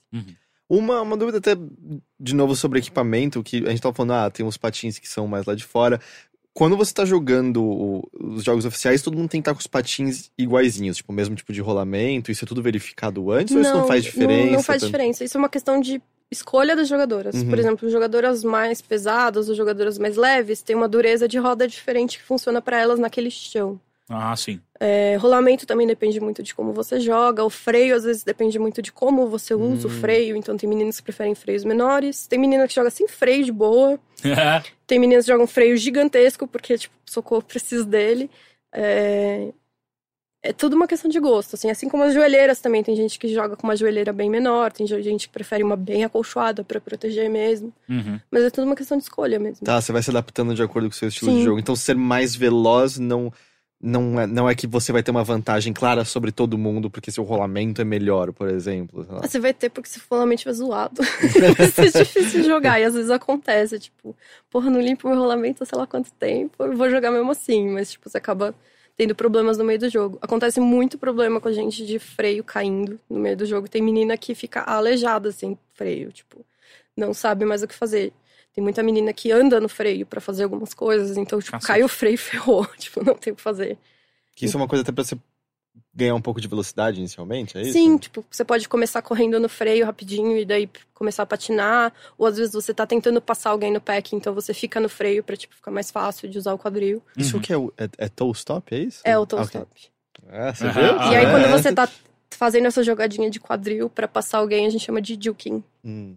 [0.69, 1.51] Uma, uma dúvida até,
[2.19, 5.27] de novo, sobre equipamento, que a gente tava falando, ah, tem uns patins que são
[5.27, 5.99] mais lá de fora.
[6.53, 9.67] Quando você tá jogando o- os jogos oficiais, todo mundo tem que estar com os
[9.67, 13.71] patins iguaizinhos, tipo, o mesmo tipo de rolamento, isso é tudo verificado antes ou isso
[13.73, 14.45] não faz diferença?
[14.47, 15.23] Não, não faz Tanto- diferença.
[15.23, 16.01] Isso é uma questão de
[16.31, 17.35] escolha das jogadoras.
[17.35, 17.49] Uhum.
[17.49, 22.17] Por exemplo, jogadoras mais pesadas ou jogadoras mais leves têm uma dureza de roda diferente
[22.17, 23.79] que funciona pra elas naquele chão.
[24.09, 24.61] Ah, sim.
[24.79, 27.43] É, rolamento também depende muito de como você joga.
[27.43, 29.93] O freio, às vezes, depende muito de como você usa o Hum.
[29.99, 30.35] freio.
[30.37, 32.25] Então, tem meninas que preferem freios menores.
[32.25, 33.99] Tem menina que joga sem freio de boa.
[34.87, 38.31] Tem meninas que jogam freio gigantesco, porque, tipo, socorro, preciso dele.
[38.73, 39.49] É...
[40.47, 41.69] é tudo uma questão de gosto, assim.
[41.69, 42.81] Assim como as joelheiras também.
[42.81, 46.05] Tem gente que joga com uma joelheira bem menor, tem gente que prefere uma bem
[46.05, 47.73] acolchoada pra proteger mesmo.
[47.89, 48.17] Uhum.
[48.31, 49.65] Mas é tudo uma questão de escolha mesmo.
[49.65, 51.39] Tá, você vai se adaptando de acordo com o seu estilo Sim.
[51.39, 51.59] de jogo.
[51.59, 53.29] Então, ser mais veloz não,
[53.81, 57.11] não, é, não é que você vai ter uma vantagem clara sobre todo mundo, porque
[57.11, 59.03] seu rolamento é melhor, por exemplo.
[59.03, 59.21] sei lá.
[59.23, 61.01] Ah, Você vai ter porque se for realmente tiver zoado.
[61.57, 62.79] vai ser difícil de jogar.
[62.79, 64.15] E às vezes acontece, tipo,
[64.49, 67.69] porra, não limpo meu rolamento há sei lá quanto tempo, eu vou jogar mesmo assim.
[67.69, 68.55] Mas, tipo, você acaba
[68.97, 70.17] tendo problemas no meio do jogo.
[70.21, 73.69] Acontece muito problema com a gente de freio caindo no meio do jogo.
[73.69, 76.43] Tem menina que fica aleijada sem freio, tipo,
[76.95, 78.11] não sabe mais o que fazer.
[78.53, 81.67] Tem muita menina que anda no freio pra fazer algumas coisas, então, tipo, Cacete.
[81.67, 82.65] cai o freio e ferrou.
[82.77, 83.77] Tipo, não tem o que fazer.
[84.35, 85.15] Que isso é uma coisa até pra você
[85.93, 87.73] ganhar um pouco de velocidade inicialmente, é isso?
[87.73, 91.93] Sim, tipo, você pode começar correndo no freio rapidinho e daí começar a patinar.
[92.17, 95.23] Ou às vezes você tá tentando passar alguém no pack, então você fica no freio
[95.23, 97.01] pra, tipo, ficar mais fácil de usar o quadril.
[97.17, 97.41] Isso Uhum.
[97.41, 99.01] que é o é, é toe stop, é isso?
[99.03, 99.67] É o toe Ah, stop.
[100.29, 100.83] Ah, você viu?
[100.83, 101.31] E aí, é.
[101.31, 101.89] quando você tá
[102.31, 105.63] fazendo essa jogadinha de quadril pra passar alguém, a gente chama de juking.
[105.83, 106.15] Hum.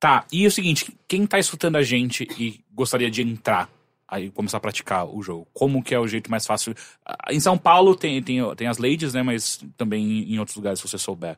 [0.00, 3.70] Tá, e o seguinte, quem tá escutando a gente e gostaria de entrar,
[4.14, 6.74] aí começar a praticar o jogo, como que é o jeito mais fácil?
[7.04, 10.78] Ah, Em São Paulo tem, tem, tem as ladies, né, mas também em outros lugares,
[10.78, 11.36] se você souber.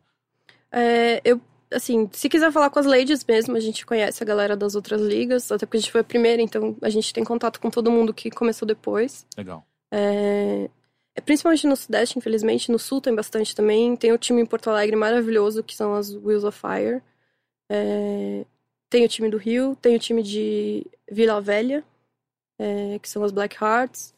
[0.70, 1.40] É, eu,
[1.72, 5.00] assim, se quiser falar com as ladies mesmo, a gente conhece a galera das outras
[5.00, 7.90] ligas, até porque a gente foi a primeira, então a gente tem contato com todo
[7.90, 9.26] mundo que começou depois.
[9.36, 9.66] Legal.
[9.90, 10.68] É,
[11.14, 12.70] é principalmente no Sudeste, infelizmente.
[12.70, 13.96] No Sul tem bastante também.
[13.96, 17.02] Tem o time em Porto Alegre maravilhoso, que são as Wheels of Fire.
[17.70, 18.44] É,
[18.90, 21.84] tem o time do Rio, tem o time de Vila Velha,
[22.58, 24.14] é, que são as Black Hearts.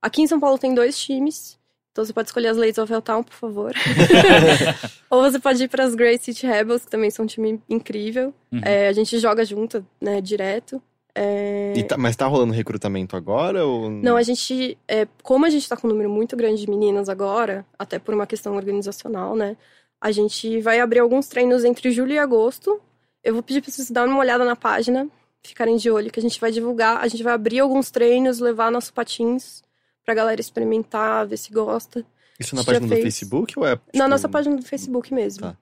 [0.00, 1.58] Aqui em São Paulo tem dois times.
[1.92, 3.72] Então você pode escolher as Ladies of Helltown, por favor.
[5.10, 8.32] Ou você pode ir para as Grey City Rebels, que também são um time incrível.
[8.50, 8.60] Uhum.
[8.64, 10.82] É, a gente joga junto, né, direto.
[11.14, 13.66] É, E tá- mas tá rolando recrutamento agora?
[13.66, 13.90] Ou...
[13.90, 14.78] não, a gente.
[14.88, 18.14] É, como a gente tá com um número muito grande de meninas agora, até por
[18.14, 19.56] uma questão organizacional, né?
[20.00, 22.80] A gente vai abrir alguns treinos entre julho e agosto.
[23.22, 25.06] Eu vou pedir pra vocês darem uma olhada na página,
[25.48, 26.98] ficarem de olho, que a gente vai divulgar.
[26.98, 29.62] A gente vai abrir alguns treinos, levar nossos patins
[30.04, 32.04] pra galera experimentar, ver se gosta.
[32.38, 33.02] Isso na página do fez.
[33.02, 33.70] Facebook ou é.
[33.70, 35.42] Na tipo, nossa página do Facebook mesmo.
[35.42, 35.56] Tá.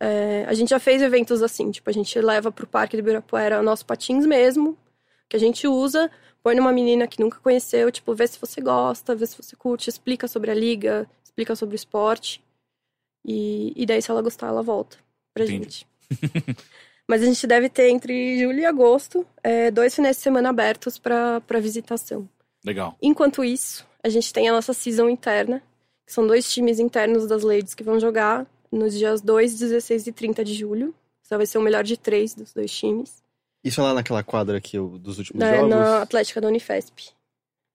[0.00, 3.62] É, a gente já fez eventos assim, tipo, a gente leva pro Parque do Ibirapuera
[3.62, 4.78] nossos patins mesmo,
[5.28, 6.08] que a gente usa,
[6.40, 9.90] põe numa menina que nunca conheceu, tipo, vê se você gosta, vê se você curte,
[9.90, 12.40] explica sobre a liga, explica sobre o esporte.
[13.24, 14.98] E, e daí, se ela gostar, ela volta
[15.34, 15.64] pra Entendi.
[15.64, 15.86] gente.
[17.08, 20.98] Mas a gente deve ter entre julho e agosto é, dois finais de semana abertos
[20.98, 22.28] pra visitação.
[22.64, 22.96] Legal.
[23.00, 25.62] Enquanto isso, a gente tem a nossa season interna,
[26.06, 30.12] que são dois times internos das ladies que vão jogar nos dias 2, 16 e
[30.12, 30.94] 30 de julho.
[31.22, 33.22] Só vai ser o melhor de três dos dois times.
[33.64, 35.70] Isso é lá naquela quadra aqui o- dos últimos É, jogos?
[35.70, 37.10] na Atlética da Unifesp.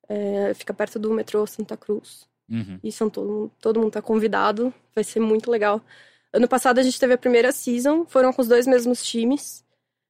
[0.08, 2.28] É, fica perto do metrô Santa Cruz.
[2.50, 2.80] Uhum.
[2.84, 4.74] E são todo, mundo- todo mundo tá convidado.
[4.94, 5.82] Vai ser muito legal.
[6.34, 9.64] Ano passado a gente teve a primeira season, foram com os dois mesmos times.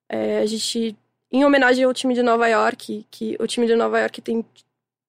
[0.10, 0.98] É, a gente,
[1.30, 4.46] em homenagem ao time de Nova York, que o time de Nova York tem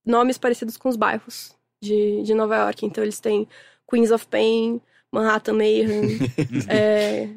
[0.05, 2.85] nomes parecidos com os bairros de, de Nova York.
[2.85, 3.47] Então eles têm
[3.89, 4.81] Queens of Pain,
[5.13, 6.19] Manhattan Mayhem,
[6.69, 7.29] é,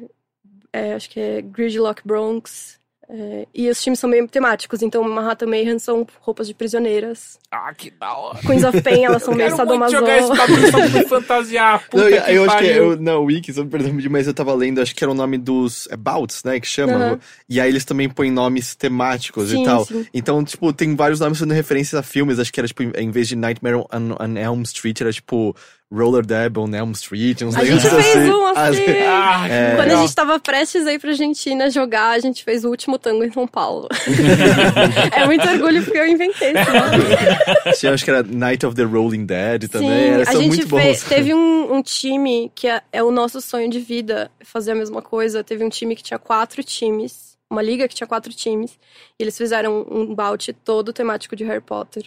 [0.72, 2.77] é, acho que é Gridlock Bronx.
[3.10, 7.38] É, e os times são meio temáticos, então Manhattan Mayhem são roupas de prisioneiras.
[7.50, 8.38] Ah, que da hora.
[8.40, 11.84] Queens of Pain, elas são meio Quero muito jogar esse bagulho fantasiar.
[11.88, 12.92] Puta Não, eu, que eu acho que pariu.
[12.92, 15.38] eu, não, Wiki, só me perdoe, mas eu tava lendo, acho que era o nome
[15.38, 16.92] dos é, bouts, né, que chama.
[16.92, 17.20] Aham.
[17.48, 19.86] E aí eles também põem nomes temáticos Sim, e tal.
[19.86, 20.06] sim.
[20.12, 22.38] Então, tipo, tem vários nomes fazendo referências a filmes.
[22.38, 25.56] Acho que era, tipo, em em vez de Nightmare on, on Elm Street, era, tipo,
[25.90, 26.22] Roller
[26.56, 27.42] on Elm Street.
[27.42, 28.84] Uns A gente negócios fez um assim.
[29.08, 29.70] Ah, É.
[29.70, 30.02] Quando a legal.
[30.02, 33.32] gente tava prestes a ir pra Argentina jogar, a gente fez o último tango em
[33.32, 33.88] São Paulo.
[35.12, 37.74] é muito orgulho porque eu inventei esse nome.
[37.78, 39.88] Tinha, acho que era Night of the Rolling Dead também.
[39.88, 43.40] Sim, Era, a gente muito fez, teve um, um time que é, é o nosso
[43.40, 45.42] sonho de vida, fazer a mesma coisa.
[45.42, 48.78] Teve um time que tinha quatro times, uma liga que tinha quatro times,
[49.18, 52.04] e eles fizeram um bout todo temático de Harry Potter.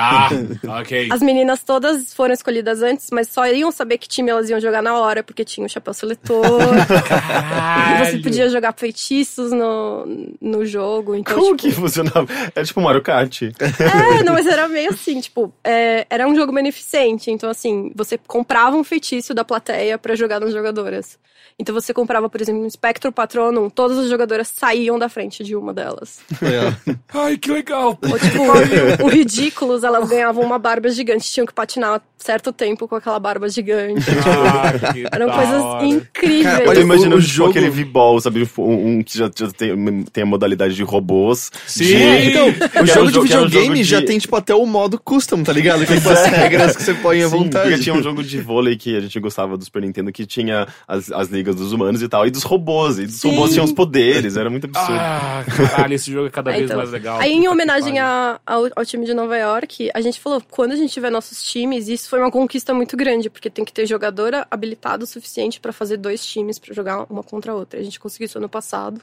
[0.00, 0.28] Ah,
[0.80, 1.08] ok.
[1.10, 4.80] As meninas todas foram escolhidas antes, mas só iam saber que time elas iam jogar
[4.80, 6.44] na hora, porque tinha o chapéu seletor.
[7.08, 8.06] Caralho.
[8.06, 10.06] Você podia jogar feitiços no,
[10.40, 11.16] no jogo.
[11.16, 12.28] Então, Como tipo, que funcionava?
[12.54, 13.42] Era tipo Mario Kart.
[13.42, 17.32] É, não, mas era meio assim, tipo, é, era um jogo beneficente.
[17.32, 21.18] Então, assim, você comprava um feitiço da plateia pra jogar nas jogadoras.
[21.60, 25.56] Então você comprava, por exemplo, um Spectro Patronum, todas as jogadoras saíam da frente de
[25.56, 26.20] uma delas.
[26.40, 26.94] É.
[27.12, 27.98] Ai, que legal.
[28.00, 32.96] Ou tipo, o Ridículos, elas ganhavam uma barba gigante, tinham que patinar certo tempo com
[32.96, 34.04] aquela barba gigante.
[34.28, 34.72] Ah,
[35.12, 35.86] Eram coisas hora.
[35.86, 36.42] incríveis.
[36.44, 38.44] Cara, Eu tô imaginando o tipo, jogo- aquele V-Ball, sabe?
[38.46, 41.50] tipo, Um, um que já, já tem, tem a modalidade de robôs.
[41.66, 41.84] Sim.
[41.84, 42.48] De- Então,
[42.82, 45.80] o jogo de videogame jogo já de- tem, tipo, até o modo custom, tá ligado?
[45.86, 47.82] Que tem as regras que você põe à Sim, vontade.
[47.82, 51.10] Tinha um jogo de vôlei que a gente gostava do Super Nintendo que tinha as,
[51.12, 52.98] as ligas dos humanos e tal, e dos robôs.
[52.98, 53.30] E dos Sim.
[53.30, 54.98] robôs tinham os poderes, era muito absurdo.
[55.00, 56.76] Ah, caralho, esse jogo é cada Ah, vez então.
[56.76, 57.18] mais legal.
[57.20, 60.76] Aí, em homenagem a- ao, ao time de Nova York, a gente falou: quando a
[60.76, 64.46] gente tiver nossos times, isso foi uma conquista muito grande, porque tem que ter jogadora
[64.50, 67.80] habilitado o suficiente pra fazer dois times pra jogar uma contra a outra.
[67.80, 69.00] A gente conseguiu isso ano passado,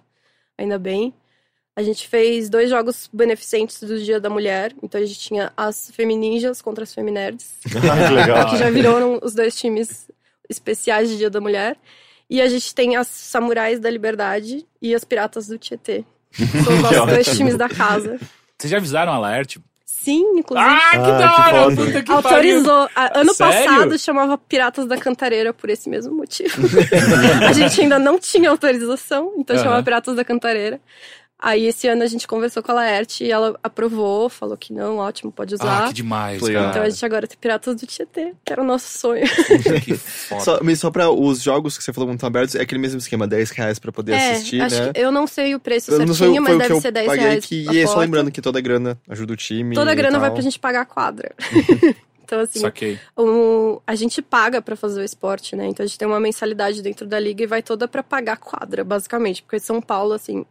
[0.57, 1.13] ainda bem.
[1.76, 4.74] A gente fez dois jogos beneficentes do Dia da Mulher.
[4.82, 8.49] Então a gente tinha as Femininjas contra as Feminerds, que legal.
[8.49, 10.09] que já viram os dois times
[10.49, 11.78] especiais de Dia da Mulher.
[12.30, 16.05] E a gente tem as Samurais da Liberdade e as Piratas do Tietê.
[16.63, 18.20] São os nossos dois times da casa.
[18.57, 19.61] Vocês já avisaram a Laerte?
[19.86, 20.67] Sim, inclusive.
[20.67, 21.75] Ah, que Ah, da que hora!
[21.75, 22.89] Puta que Autorizou.
[22.95, 23.65] A- Ano Sério?
[23.65, 26.55] passado chamava Piratas da Cantareira por esse mesmo motivo.
[27.47, 30.79] a gente ainda não tinha autorização, então chamava Piratas da Cantareira.
[31.38, 34.97] Aí esse ano a gente conversou com a Laerte e ela aprovou, falou que não,
[34.97, 35.53] ótimo, pode.
[35.55, 35.88] Ah, usar.
[35.89, 36.69] que demais, Legal.
[36.69, 39.25] então a gente agora tem Piratas do Tietê, que era o nosso sonho.
[39.27, 40.41] Puta que foda.
[40.41, 42.97] Só, mas só pra os jogos que você falou que estão abertos, é aquele mesmo
[42.99, 44.93] esquema, 10 reais pra poder é, assistir, acho né?
[44.93, 46.73] que eu não sei o preço Eu não sei, certinho, foi mas o que deve
[46.77, 47.45] eu ser 10 paguei reais.
[47.45, 49.75] que, a e é só lembrando que toda a grana ajuda o time.
[49.75, 51.36] Toda a e grana vai pra gente pagar a quadra.
[52.23, 52.97] então, assim, Saquei.
[53.15, 55.67] o- a gente paga pra fazer o esporte, né?
[55.67, 58.38] Então a gente tem uma mensalidade dentro da liga e vai toda pra pagar a
[58.38, 59.43] quadra, basicamente.
[59.43, 60.45] Porque São Paulo, assim,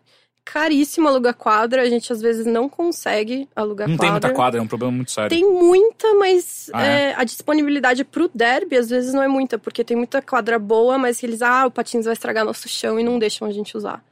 [0.45, 1.83] caríssimo alugar quadra.
[1.83, 4.29] A gente às vezes não consegue alugar Não tem quadra.
[4.29, 5.31] muita quadra, é um problema muito sério.
[5.31, 9.83] Tem muita, mas Ah, é, a disponibilidade pro derby às vezes não é muita, porque
[9.83, 13.19] tem muita quadra boa, mas eles, ah, o patins vai estragar nosso chão e não
[13.19, 14.03] deixam a gente usar.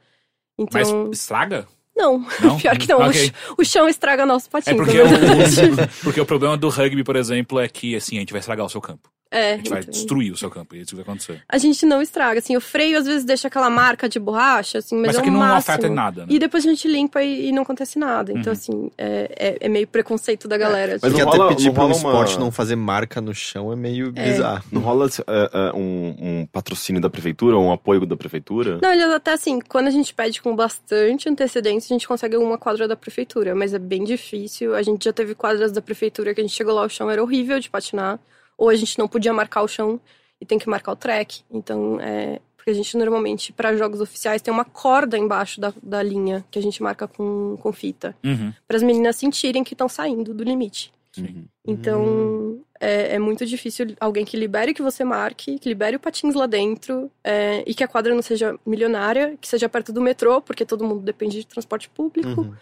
[0.71, 1.67] Mas Então, estraga?
[1.95, 2.57] não, Não?
[2.59, 2.99] pior que não.
[2.99, 3.27] o Ok.
[3.27, 4.73] ch- O, chão estraga nosso patins.
[4.73, 5.05] É porque, o,
[6.03, 8.69] porque o problema do rugby, por exemplo, é que assim, a gente vai estragar o
[8.69, 9.09] seu campo.
[9.33, 11.41] É, A gente vai então- destruir o seu campo, é isso que vai acontecer.
[11.49, 14.95] A gente não estraga, assim, o freio às vezes deixa aquela marca de borracha, assim,
[14.95, 15.57] mas, Mas, é o que não máximo.
[15.73, 16.27] afeta em nada, né?
[16.29, 18.31] E depois a gente limpa e, e não acontece nada.
[18.31, 18.59] Então, Uhum.
[18.59, 20.99] assim, é, é, é meio preconceito da galera.
[21.01, 23.19] Mas Não que até rola- pedir não pra um rola uma- esporte não fazer marca
[23.19, 24.31] no chão é meio É.
[24.31, 24.63] bizarro.
[24.71, 28.77] Não rola é, é, um, um patrocínio da prefeitura ou um apoio da prefeitura?
[28.81, 32.57] Não, eles até assim, quando a gente pede com bastante antecedência, a gente consegue uma
[32.57, 34.75] quadra da prefeitura, mas é bem difícil.
[34.75, 37.21] A gente já teve quadras da prefeitura que a gente chegou lá, o chão era
[37.23, 38.19] horrível de patinar,
[38.63, 39.99] ou a gente não podia marcar o chão
[40.39, 41.41] e tem que marcar o track.
[41.51, 42.39] Então, é.
[42.55, 46.57] Porque a gente normalmente, para jogos oficiais, tem uma corda embaixo da, da linha que
[46.57, 48.15] a gente marca com, com fita.
[48.23, 48.53] Uhum.
[48.65, 50.93] Para as meninas sentirem que estão saindo do limite.
[51.17, 51.45] Uhum.
[51.67, 56.35] Então, é, é muito difícil alguém que libere que você marque, que libere o patins
[56.35, 60.41] lá dentro, é, e que a quadra não seja milionária, que seja perto do metrô,
[60.41, 62.43] porque todo mundo depende de transporte público.
[62.43, 62.55] Uhum.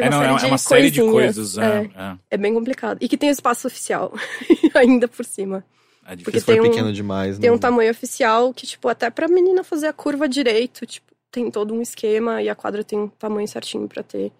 [0.00, 1.58] Tem É, uma não, série é de uma série de coisas.
[1.58, 2.98] É, É, é, é bem complicado.
[3.00, 4.12] E que tem o espaço oficial,
[4.74, 5.64] ainda por cima.
[6.06, 6.24] é difícil.
[6.24, 9.62] Porque tem um- pequeno demais, Tem não- um tamanho oficial que, tipo, até pra menina
[9.64, 13.46] fazer a curva direito, tipo, tem todo um esquema e a quadra tem um tamanho
[13.46, 14.32] certinho pra ter.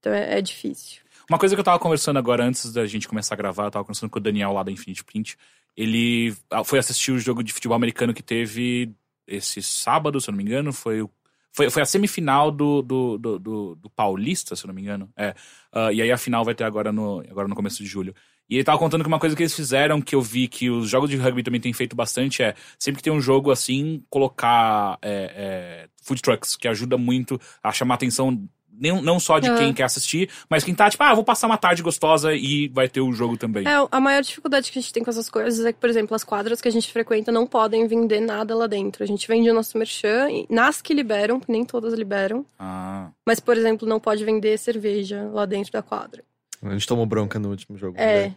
[0.00, 1.00] Então é, é difícil.
[1.30, 3.84] Uma coisa que eu tava conversando agora, antes da gente começar a gravar, eu tava
[3.84, 5.36] conversando com o Daniel lá da Infinity Print.
[5.76, 8.90] Ele ah, foi assistir o jogo de futebol americano que teve
[9.26, 10.72] esse sábado, se eu não me engano.
[10.72, 11.10] Foi, o-
[11.52, 15.10] foi, foi a semifinal do, do, do, do- do Paulista, se eu não me engano.
[15.16, 15.34] É.
[15.72, 18.14] Ah, e aí a final vai ter agora no, agora no começo de julho.
[18.48, 20.88] E ele tava contando que uma coisa que eles fizeram, que eu vi que os
[20.88, 24.98] jogos de rugby também têm feito bastante, é sempre que tem um jogo assim, colocar
[25.00, 28.46] é, é, food trucks, que ajuda muito a chamar a atenção.
[28.72, 29.56] Nem- Não só de Ah.
[29.56, 32.88] quem quer assistir, mas quem tá, tipo, ah, vou passar uma tarde gostosa e vai
[32.88, 33.66] ter o jogo também.
[33.66, 36.14] É, a maior dificuldade que a gente tem com essas coisas é que, por exemplo,
[36.14, 39.02] as quadras que a gente frequenta não podem vender nada lá dentro.
[39.02, 43.10] A gente vende o nosso merchan, e nas que liberam, que nem todas liberam, Ah.
[43.26, 46.22] mas, por exemplo, não pode vender cerveja lá dentro da quadra.
[46.62, 47.96] A gente tomou bronca no último jogo.
[47.98, 48.28] É.
[48.28, 48.34] né?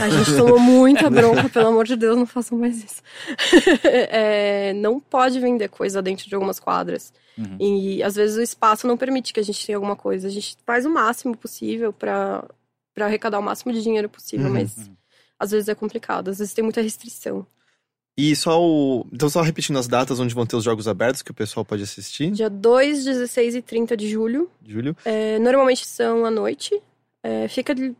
[0.00, 3.02] A gente tomou muita bronca, pelo amor de Deus, não façam mais isso.
[3.84, 7.12] É, não pode vender coisa dentro de algumas quadras.
[7.38, 7.56] Uhum.
[7.60, 10.26] E às vezes o espaço não permite que a gente tenha alguma coisa.
[10.26, 12.44] A gente faz o máximo possível pra
[12.92, 14.52] pra arrecadar o máximo de dinheiro possível, Uhum.
[14.52, 14.90] mas
[15.38, 17.46] às vezes é complicado, às vezes tem muita restrição.
[18.18, 19.06] E só o.
[19.12, 21.84] Então, só repetindo as datas onde vão ter os jogos abertos que o pessoal pode
[21.84, 22.32] assistir.
[22.32, 24.50] Dia 2, 16 e 30 de julho.
[24.66, 24.94] Júlio.
[25.04, 26.78] É, normalmente são à noite.
[27.22, 27.94] É, fica, de,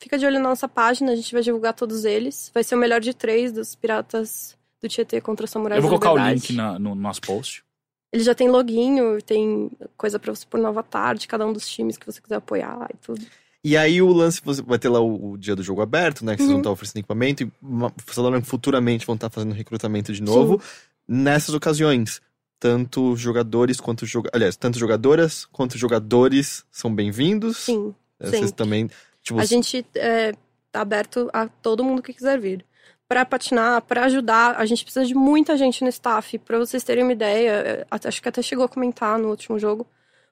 [0.00, 2.50] fica de olho na nossa página, a gente vai divulgar todos eles.
[2.54, 5.98] Vai ser o melhor de três dos piratas do Tietê contra os samurais Eu vou
[5.98, 7.64] colocar o link na- no nosso post.
[8.12, 11.98] Ele já tem loginho, tem coisa pra você pôr nova tarde, cada um dos times
[11.98, 13.24] que você quiser apoiar e tudo.
[13.64, 16.32] E aí o lance você vai ter lá o, o dia do jogo aberto, né?
[16.32, 16.60] Que vocês vão Uhum.
[16.60, 17.50] estar oferecendo equipamento e
[18.06, 20.62] falaram que futuramente vão estar fazendo recrutamento de novo.
[21.06, 22.22] Nessas ocasiões,
[22.60, 24.30] tanto jogadores quanto joga...
[24.32, 27.56] aliás, tanto jogadoras quanto jogadores são bem-vindos.
[27.58, 28.90] Sim, Eh, Vocês também,
[29.22, 30.32] tipo, A gente é,
[30.72, 32.64] tá aberto a todo mundo que quiser vir.
[33.08, 36.38] Pra patinar, pra ajudar, a gente precisa de muita gente no staff.
[36.38, 39.86] Pra vocês terem uma ideia, é, acho que até chegou a comentar no último jogo.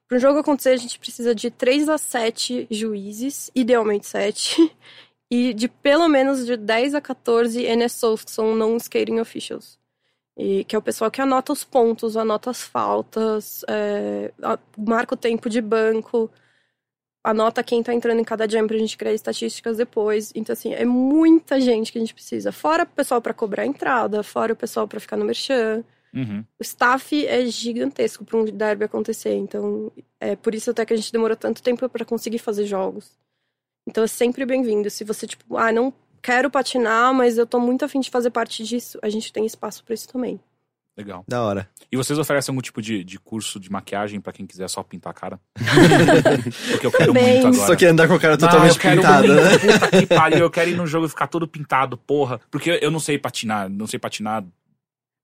[0.07, 4.71] Para um jogo acontecer, a gente precisa de 3 a 7 juízes, idealmente 7,
[5.31, 9.79] e de pelo menos de 10 a 14 NSOs, que são non-skating officials.
[10.37, 14.31] E, que é o pessoal que anota os pontos, anota as faltas, é,
[14.77, 16.29] marca o tempo de banco,
[17.25, 20.31] anota quem tá entrando em cada jam pra gente criar estatísticas depois.
[20.35, 22.51] Então, assim, é muita gente que a gente precisa.
[22.51, 25.83] Fora o pessoal pra cobrar a entrada, fora o pessoal pra ficar no merchan.
[26.13, 26.45] Uhum.
[26.59, 29.33] O staff é gigantesco pra um derby acontecer.
[29.33, 33.11] Então, é por isso até que a gente demorou tanto tempo pra conseguir fazer jogos.
[33.87, 34.89] Então, é sempre bem-vindo.
[34.89, 38.63] Se você, tipo, ah, não quero patinar, mas eu tô muito afim de fazer parte
[38.63, 40.39] disso, a gente tem espaço pra isso também.
[40.97, 41.25] Legal.
[41.27, 41.69] da hora.
[41.91, 45.11] E vocês oferecem algum tipo de, de curso de maquiagem pra quem quiser só pintar
[45.11, 45.39] a cara?
[46.71, 47.33] Porque eu quero Também.
[47.41, 47.67] muito agora.
[47.67, 49.73] Só que andar com a cara Não, totalmente quero pintada, muito, né?
[49.73, 52.39] Puta que pariu, eu quero ir no jogo e ficar todo pintado, porra.
[52.49, 54.43] Porque eu não sei patinar, não sei patinar.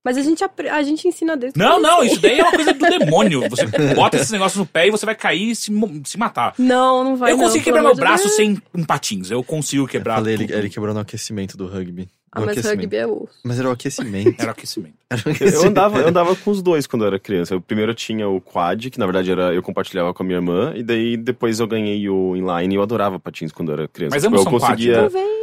[0.03, 2.86] Mas a gente, a gente ensina desde Não, não, isso daí é uma coisa do
[2.99, 3.47] demônio.
[3.49, 5.72] Você bota esse negócio no pé e você vai cair e se,
[6.05, 6.55] se matar.
[6.57, 8.36] Não, não vai eu não, consigo pelo quebrar meu de braço Deus.
[8.36, 9.30] sem um patins.
[9.30, 10.15] Eu consigo quebrar.
[10.15, 12.09] Eu falei, ele, ele quebrou no aquecimento do rugby.
[12.34, 12.80] Ah, mas aquecimento.
[12.80, 13.28] rugby é osso.
[13.44, 14.42] Mas era o aquecimento.
[14.42, 14.94] Era aquecimento.
[15.10, 15.68] Era o Eu aquecimento.
[15.68, 17.54] andava, eu andava com os dois quando eu era criança.
[17.54, 20.72] Eu primeiro tinha o quad, que na verdade era eu compartilhava com a minha irmã,
[20.76, 24.16] e daí depois eu ganhei o inline e eu adorava patins quando eu era criança.
[24.16, 25.40] Mas Tipo, ambos eu são quad, conseguia, Então vem.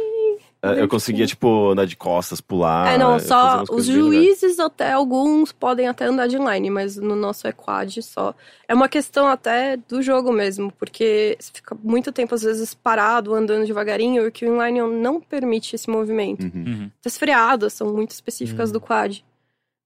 [0.61, 2.93] Eu conseguia tipo andar de costas, pular.
[2.93, 7.47] é, não, só os juízes até alguns podem até andar de inline, mas no nosso
[7.47, 8.35] é quad só.
[8.67, 13.33] É uma questão até do jogo mesmo, porque você fica muito tempo às vezes parado,
[13.33, 16.43] andando devagarinho, e que o inline não permite esse movimento.
[16.43, 16.63] Uhum.
[16.67, 16.91] Uhum.
[17.05, 18.73] As freadas são muito específicas Hum.
[18.73, 19.23] do quad.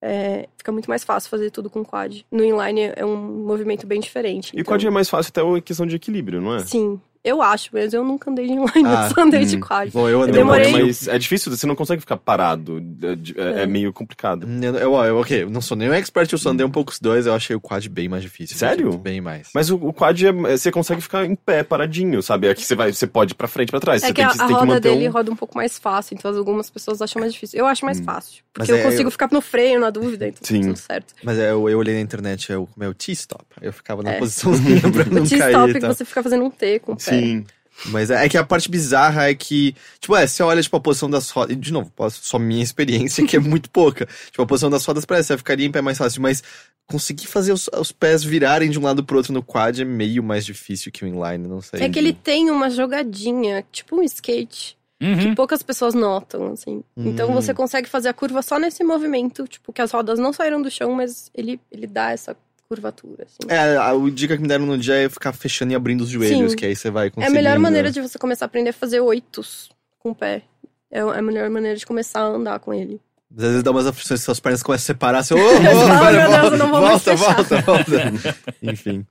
[0.05, 2.25] É, fica muito mais fácil fazer tudo com quad.
[2.29, 4.51] No inline é um movimento bem diferente.
[4.53, 6.59] E o então- quad é mais fácil até a questão de equilíbrio, não é?
[6.59, 6.99] Sim.
[7.23, 9.61] Eu acho, mas eu nunca andei de inline, Ah, eu só andei de hum.
[9.61, 9.89] quad.
[9.93, 10.85] Bom, eu andei Eu demorei- um.
[10.87, 12.83] Mas é difícil, você não consegue ficar parado.
[13.01, 13.65] É, é- é É.
[13.65, 14.45] meio complicado.
[14.61, 16.99] Eu, eu, eu- ok, eu não sou nenhum expert, eu só andei um pouco os
[16.99, 18.57] dois, eu achei o quad bem mais difícil.
[18.57, 18.97] Sério?
[18.97, 19.49] Bem mais.
[19.55, 22.49] Mas o, o quad, é, é- você consegue ficar em pé, paradinho, sabe?
[22.49, 24.03] Aqui você vai, você pode ir pra frente e pra trás.
[24.03, 25.11] É você que tem a, a tem roda dele um...
[25.11, 27.57] roda um pouco mais fácil, então algumas pessoas acham mais difícil.
[27.57, 30.27] Eu acho mais fácil, Mas porque eu é- consigo eu- ficar no freio, na dúvida,
[30.27, 30.59] então Sim.
[30.61, 31.13] tá tudo certo.
[31.23, 33.45] Mas é, eu, eu olhei na internet, é o meu T-stop.
[33.61, 34.19] Eu ficava na É.
[34.19, 35.39] posiçãozinha pra não O cair.
[35.39, 37.12] T-stop e que você fica fazendo um T com o pé.
[37.19, 37.45] Sim.
[37.87, 40.79] Mas é, é que a parte bizarra é que, tipo, é, você olha, tipo, a
[40.79, 41.59] posição das rodas.
[41.59, 44.07] De novo, só minha experiência, que é muito pouca.
[44.27, 46.43] Tipo, a posição das rodas parece, você ficaria em pé mais fácil, mas
[46.85, 50.21] conseguir fazer os, os pés virarem de um lado pro outro no quad é meio
[50.23, 51.81] mais difícil que o inline, não sei.
[51.81, 55.17] É que ele tem uma jogadinha, tipo um skate, Uhum.
[55.17, 56.81] que poucas pessoas notam, assim.
[56.95, 57.33] Então Hum.
[57.33, 60.71] você consegue fazer a curva só nesse movimento, tipo, que as rodas não saíram do
[60.71, 62.37] chão, mas ele, ele dá essa
[62.73, 63.37] curvatura, assim.
[63.47, 66.09] É, a, o dica que me deram no dia é ficar fechando e abrindo os
[66.09, 66.57] joelhos, Sim.
[66.57, 68.99] que aí você vai É a melhor maneira de você começar a aprender a fazer
[68.99, 69.69] oitos
[69.99, 70.43] com o pé.
[70.91, 72.99] É a melhor maneira de começar a andar com ele.
[73.35, 75.33] Às vezes dá umas aflições, suas pernas começam a separar, você...
[75.33, 78.37] Oh, oh, meu Deus, volta, não vou volta, volta, volta.
[78.61, 79.05] Enfim.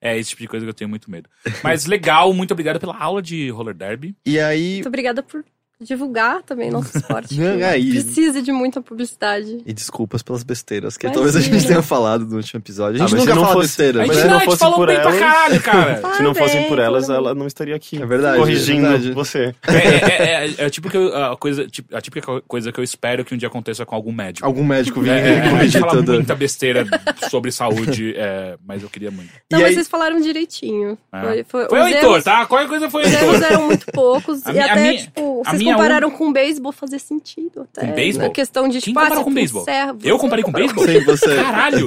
[0.00, 1.28] É esse tipo de coisa que eu tenho muito medo.
[1.62, 4.16] Mas legal, muito obrigado pela aula de roller derby.
[4.24, 5.44] E aí, Muito obrigada por
[5.80, 7.38] divulgar também nosso esporte.
[7.40, 9.58] Não, que é, Precisa de muita publicidade.
[9.64, 11.24] E desculpas pelas besteiras, que Imagina.
[11.24, 13.00] talvez a gente tenha falado no último episódio.
[13.00, 14.36] A Ah, gente mas nunca não fala fosse- besteira, A Mas gente se não, não
[14.36, 16.14] a gente fosse falou por bem pra elas- caralho, cara.
[16.16, 18.00] Se não fossem por elas, ela não estaria aqui.
[18.02, 19.12] É verdade, Corrigindo é verdade.
[19.12, 19.54] você.
[19.66, 22.84] É, é, é, é, tipo que eu- a coisa, tipo, a típica coisa que eu
[22.84, 24.46] espero que um dia aconteça com algum médico.
[24.46, 26.12] Algum médico É, vinha é, gente corrigir tudo.
[26.14, 26.86] muita besteira
[27.30, 29.30] sobre saúde, é, mas eu queria muito.
[29.50, 30.98] Não, E mas aí- vocês falaram direitinho.
[31.12, 31.20] É.
[31.20, 32.46] Foi, foi, Foi o Heitor, erros- tá?
[32.46, 33.50] Qualquer coisa foi o Os erros Heitor.
[33.50, 34.42] eram muito poucos.
[34.46, 37.86] E até, tipo, vocês compararam com beisebol, fazia sentido até.
[37.86, 38.28] Com beisebol?
[38.28, 39.62] Na questão de, Quem tipo, ah, com beisebol?
[39.62, 40.86] encerra- Eu você comparei com beisebol?
[40.86, 41.36] Sim, você.
[41.36, 41.86] Caralho!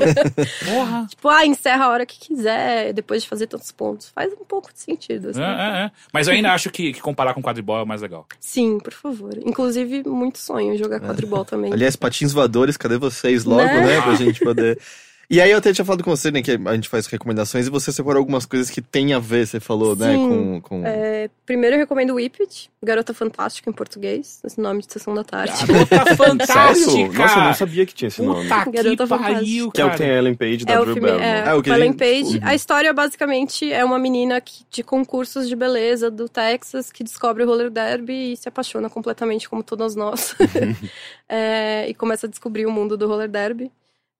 [0.65, 1.05] Porra!
[1.09, 4.09] Tipo, ah, encerra a hora que quiser, depois de fazer tantos pontos.
[4.13, 5.41] Faz um pouco de sentido, assim.
[5.41, 5.91] É, é, é.
[6.11, 8.25] Mas eu ainda acho que, que comparar com quadribol é mais legal.
[8.39, 9.37] Sim, por favor.
[9.45, 11.71] Inclusive, muito sonho jogar quadribol também.
[11.73, 13.81] Aliás, patins voadores, cadê vocês logo, Né?
[13.81, 14.01] né?
[14.01, 14.79] Pra gente poder.
[15.29, 17.69] E aí eu até tinha falado com você, né, que a gente faz recomendações e
[17.69, 20.27] você separou algumas coisas que tem a ver, você falou, né, Sim.
[20.27, 20.61] com...
[20.61, 20.83] com...
[20.85, 25.23] É, primeiro eu recomendo o Whippet, Garota Fantástica em português, esse nome de sessão da
[25.23, 25.53] tarde.
[25.65, 27.17] Garota fantástica!
[27.17, 28.43] Nossa, eu não sabia que tinha esse nome.
[28.43, 30.85] Puta que Garota pariu, Que é o que tem a Ellen Page da É o
[30.85, 31.23] Drew Barrymore.
[31.23, 32.37] é, É, o que a Ellen Page.
[32.37, 32.39] Uhum.
[32.43, 37.43] A história basicamente é uma menina que- de concursos de beleza do Texas que descobre
[37.43, 40.35] o roller derby e se apaixona completamente, como todas nós.
[41.29, 43.71] É, e começa a descobrir o mundo do roller derby.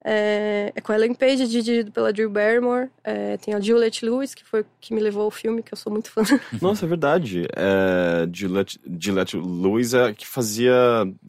[0.04, 2.90] É, é com a Ellen Page, dirigido pela Drew Barrymore.
[3.04, 5.78] É, tem a Juliette Lewis, que foi o que me levou ao filme, que eu
[5.78, 6.22] sou muito fã.
[6.62, 7.48] Nossa, é verdade.
[7.56, 10.74] É, Gillette, Gillette Lewis é que fazia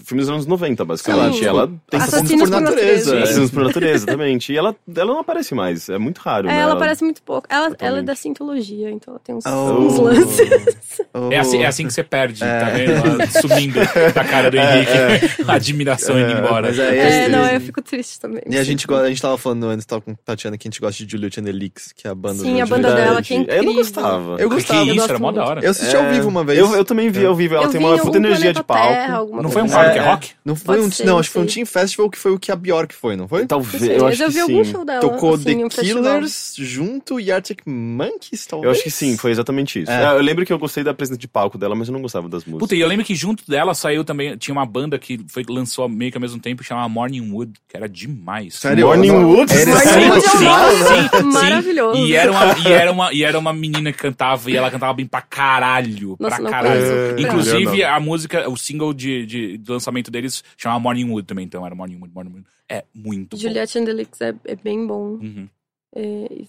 [0.04, 1.38] filmes dos anos 90, basicamente.
[1.38, 1.44] Sim.
[1.44, 3.18] E ela tem Assassinos por natureza.
[3.22, 4.52] Assassinos por natureza, exatamente.
[4.52, 5.88] E ela, ela não aparece mais.
[5.88, 6.58] É muito raro, É, né?
[6.60, 7.46] ela aparece muito pouco.
[7.50, 9.78] Ela, ela é da Scientologia, então ela tem uns, Oh.
[9.78, 10.74] uns lances.
[11.16, 11.30] Oh.
[11.32, 12.58] É assim, é assim que você perde, É.
[12.60, 12.90] tá vendo?
[12.92, 13.78] Ela sumindo
[14.14, 15.42] da cara do Henrique.
[15.46, 16.74] A admiração indo É, embora.
[16.74, 18.42] É, é não, eu fico triste também.
[18.64, 21.04] A gente, go- a gente tava falando antes, tava com Tatiana, que a gente gosta
[21.04, 23.08] de Juliet and the Leaks, que é a banda Sim, a banda Juliette.
[23.08, 23.64] dela, que é Eu incrível.
[23.64, 24.30] não gostava.
[24.32, 24.82] Eu Que gostava.
[24.84, 25.60] isso, gosto era mó da hora.
[25.64, 26.58] Eu assisti ao vivo uma vez.
[26.58, 27.54] Eu, eu também vi ao vivo.
[27.54, 29.42] Ela eu tem uma puta energia de palco.
[29.42, 29.92] Não foi um coisa Power É.
[29.92, 30.30] que é rock?
[30.44, 31.46] Não foi um, ser, não, acho que foi um.
[31.46, 33.46] Team Festival que foi o que a Bjork foi, não foi?
[33.46, 34.70] Talvez, eu acho eu que vi algum sim.
[34.72, 35.00] show dela.
[35.00, 35.80] Tocou assim, The.
[35.82, 38.64] Killers junto e Arctic Monkeys, talvez?
[38.66, 39.90] Eu acho que sim, foi exatamente isso.
[39.90, 40.04] É.
[40.04, 42.28] É, Eu lembro que eu gostei da presença de palco dela, mas eu não gostava
[42.28, 42.58] das músicas.
[42.60, 44.36] Puta, e eu lembro que junto dela saiu também.
[44.36, 47.76] Tinha uma banda que foi, lançou meio que ao mesmo tempo, chamava Morning Wood, que
[47.76, 48.53] era demais.
[48.54, 48.86] Sério?
[48.86, 49.52] Morning Wood?
[49.52, 51.32] Era Morning sim, é sim, um nome sim.
[51.32, 52.06] Maravilhoso.
[52.06, 54.94] E era, uma, e, era uma, e era uma menina que cantava, e ela cantava
[54.94, 56.16] bem pra caralho.
[56.20, 56.80] Nossa, pra caralho.
[56.80, 57.20] conheço.
[57.26, 57.88] Inclusive, Não.
[57.90, 61.74] a música, o single de, de, do lançamento deles chamava Morning Wood também, então era
[61.74, 62.46] Morning Wood, Morning Wood.
[62.68, 65.16] É muito Juliette and the Leaks é, é bem bom.
[65.16, 65.24] bom.
[65.24, 65.48] Uhum.
[65.96, 66.44] É,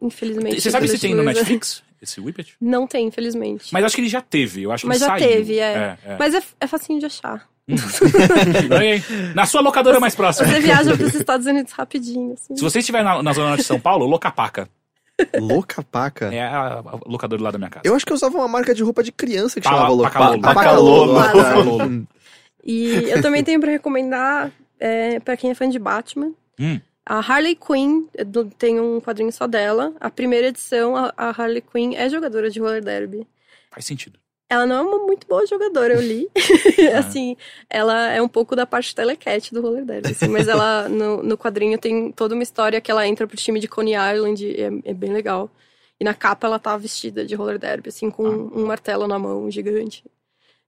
[0.00, 0.60] infelizmente.
[0.62, 2.54] Você sabe se tem no Juliette Netflix, esse Whippet?
[2.58, 3.66] Não tem, infelizmente.
[3.70, 5.28] Mas acho que ele já teve, eu acho que Mas ele já saiu.
[5.28, 5.62] teve, é.
[5.62, 6.16] é, é.
[6.18, 7.46] Mas é, é facinho de achar.
[8.78, 9.02] Aí,
[9.34, 10.48] Na sua locadora mais próxima.
[10.48, 12.56] Você viaja para os Estados Unidos rapidinho, assim.
[12.56, 14.68] Se você estiver na, na zona norte de São Paulo, Locapaca.
[15.36, 16.32] Louca paca.
[16.32, 17.82] É a, a locadora lá da minha casa.
[17.84, 20.10] Eu acho que eu usava uma marca de roupa de criança que Pala- chamava Louca
[20.40, 21.14] Pacalolo.
[21.14, 22.06] Pacalolo.
[22.64, 26.78] E eu também tenho pra recomendar, é, para quem é fã de Batman, Hum.
[27.04, 29.92] a Harley Quinn do- tem um quadrinho só dela.
[30.00, 33.26] A primeira edição, a, a Harley Quinn é jogadora de roller derby.
[33.72, 34.18] Faz sentido.
[34.50, 36.28] Ela não é uma muito boa jogadora, eu li.
[36.98, 37.36] assim,
[37.68, 41.36] ela é um pouco da parte telecat do roller derby, assim, mas ela, no, no
[41.36, 44.90] quadrinho, tem toda uma história que ela entra pro time de Coney Island, e é,
[44.90, 45.50] é bem legal.
[46.00, 49.50] E na capa ela tá vestida de roller derby, assim, com um martelo na mão
[49.50, 50.04] gigante.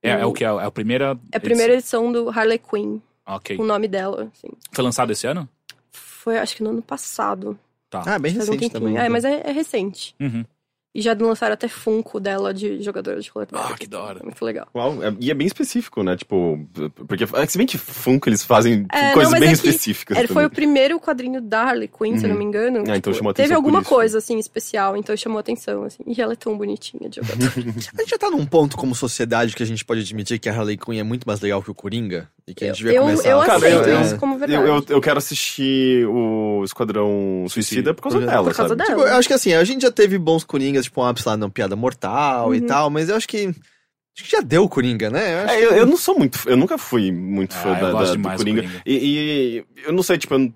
[0.02, 0.44] É, é o que?
[0.44, 1.18] É a primeira.
[1.30, 3.56] É a primeira edição do Harley Quinn, Ok.
[3.56, 4.48] com o nome dela, assim.
[4.72, 5.48] Foi lançado esse ano?
[5.90, 7.58] Foi, acho que no ano passado.
[7.88, 8.02] Tá.
[8.06, 8.80] Ah, bem Faz um recente tempinho.
[8.80, 8.96] também.
[8.96, 9.12] É, então.
[9.12, 10.14] mas é, é recente.
[10.20, 10.44] Uhum.
[10.92, 13.56] E já lançaram até Funko dela de jogadora de roleta.
[13.56, 14.18] Ah, que da hora.
[14.20, 14.66] É muito legal.
[14.74, 16.16] Uau, é- e é bem específico, né?
[16.16, 16.66] Tipo,
[17.06, 20.18] porque é que se bem que Funko eles fazem É, coisas não, bem é específicas.
[20.18, 22.78] Era, foi o primeiro quadrinho da Harley Quinn, se eu não me engano.
[22.80, 26.02] Ah, então Tipo, chamou Teve atenção alguma coisa, assim, especial, então chamou atenção, assim.
[26.06, 27.52] E ela é tão bonitinha de jogador.
[27.96, 30.52] A gente já tá num ponto como sociedade que a gente pode admitir que a
[30.52, 32.28] Harley Quinn é muito mais legal que o Coringa.
[32.50, 34.62] E que a gente vai eu começar eu a Cara, aceito eu- isso como verdade.
[34.62, 38.82] Eu, eu, eu quero assistir o Esquadrão Suicida por causa Por- dela, por causa sabe?
[38.82, 38.96] dela.
[38.98, 41.36] Tipo, eu acho que assim, a gente já teve bons Coringas, tipo, um ápice lá
[41.36, 42.66] no Piada Mortal e Uhum.
[42.66, 43.46] tal, mas eu acho que.
[43.46, 45.34] Acho que já deu o Coringa, né?
[45.34, 46.40] Eu acho É, eu, eu não sou muito.
[46.46, 48.62] Eu nunca fui muito Ah, fã eu da, gosto da- do Coringa.
[48.62, 48.82] Coringa.
[48.84, 50.34] E, e eu não sei, tipo.
[50.34, 50.52] Eu, não-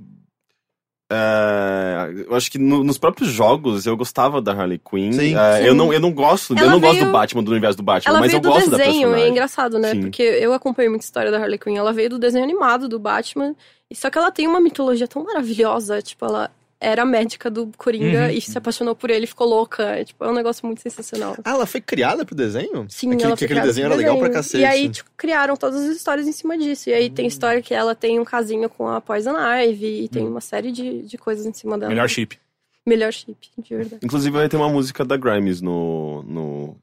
[1.12, 5.12] é, eu acho que no- nos próprios jogos eu gostava da Harley Quinn.
[5.12, 5.36] Sim.
[5.36, 5.64] É, Sim.
[5.66, 6.54] Eu, não, eu não gosto.
[6.54, 8.42] eu Ela não gosto veio- do Batman, do universo do Batman, Ela mas veio eu
[8.42, 9.24] do gosto da desenho, personagem.
[9.24, 9.90] é engraçado, né?
[9.92, 10.00] Sim.
[10.02, 11.76] Porque eu acompanho muita história da Harley Quinn.
[11.76, 13.54] Ela veio do desenho animado do Batman.
[13.90, 16.00] E só que ela tem uma mitologia tão maravilhosa.
[16.02, 18.30] Tipo, ela era médica do Coringa Uhum.
[18.30, 19.82] e se apaixonou por ele, ficou louca.
[19.96, 21.36] É, tipo, é um negócio muito sensacional.
[21.44, 22.86] Ah, ela foi criada pro desenho?
[22.88, 24.62] Sim, aquele, ela foi aquele desenho era legal pra cacete.
[24.62, 26.90] E aí, tipo, criaram todas as histórias em cima disso.
[26.90, 30.04] E aí tem história que ela tem um casinho com a Poison Ivy.
[30.04, 31.88] E tem uma série de, de coisas em cima dela.
[31.90, 32.38] Melhor chip.
[32.86, 34.04] Melhor chip, de verdade.
[34.04, 36.22] Inclusive vai ter uma música da Grimes no.
[36.24, 36.76] no.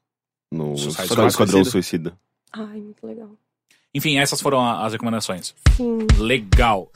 [0.51, 1.65] no Suicide Esquadrão, Squad.
[1.69, 2.13] Suicida.
[2.51, 3.29] Ai, muito legal.
[3.93, 5.53] Enfim, essas foram as recomendações.
[5.77, 5.99] Sim.
[6.17, 6.89] Legal.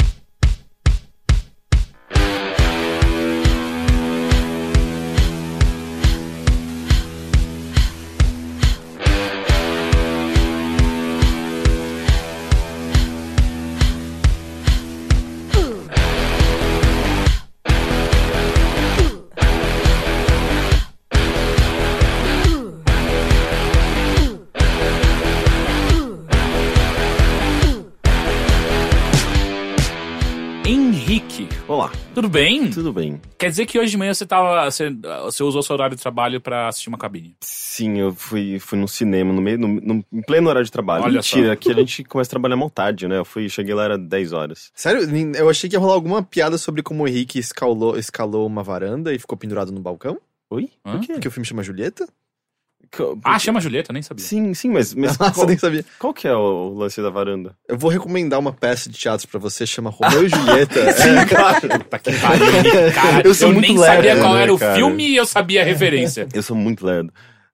[32.15, 32.69] Tudo bem?
[32.71, 33.21] tudo bem?
[33.37, 34.65] Quer dizer que hoje de manhã você tava.
[34.71, 34.89] Você,
[35.23, 37.35] você usou seu horário de trabalho pra assistir uma cabine.
[37.41, 41.03] Sim, eu fui, fui no cinema, no meio, no, no- em pleno horário de trabalho.
[41.03, 41.51] Olha Mentira, só.
[41.53, 43.17] aqui a gente começa a trabalhar mal tarde, né?
[43.19, 44.71] Eu fui, cheguei lá, era 10 horas.
[44.73, 45.01] Sério,
[45.35, 49.13] eu achei que ia rolar alguma piada sobre como o Henrique escalou, escalou uma varanda
[49.13, 50.17] e ficou pendurado no balcão.
[50.49, 50.69] Oi?
[50.85, 50.91] Hã?
[50.93, 51.13] Por quê?
[51.13, 52.07] Porque o filme chama Julieta?
[52.95, 54.23] Co- Ah, chama Julieta, eu nem sabia.
[54.25, 55.85] Sim, sim, mas, mas Nossa, qual, nem sabia.
[55.99, 57.55] qual que é o lance da varanda?
[57.69, 60.91] Eu vou recomendar uma peça de teatro pra você, chama Romeu e Julieta.
[60.93, 61.69] Sim, É, claro.
[61.69, 62.45] Puta que pariu,
[62.93, 63.21] cara.
[63.27, 64.75] Eu sou muito nem lerdo, sabia qual né, era o cara?
[64.75, 66.27] filme e eu sabia a referência.
[66.33, 67.11] Eu sou muito lerdo.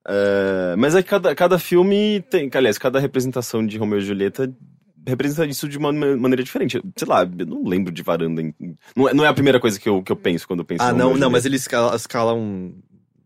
[0.07, 2.49] É, mas é que cada, cada filme tem.
[2.53, 4.51] Aliás, cada representação de Romeu e Julieta
[5.07, 6.81] representa isso de uma ma- maneira diferente.
[6.97, 8.41] Sei lá, eu não lembro de varanda.
[8.95, 10.83] Não é, não é a primeira coisa que eu, que eu penso quando eu penso
[10.83, 11.47] ah, em não, não, mas Julieta.
[11.47, 12.73] ele escala, escala um.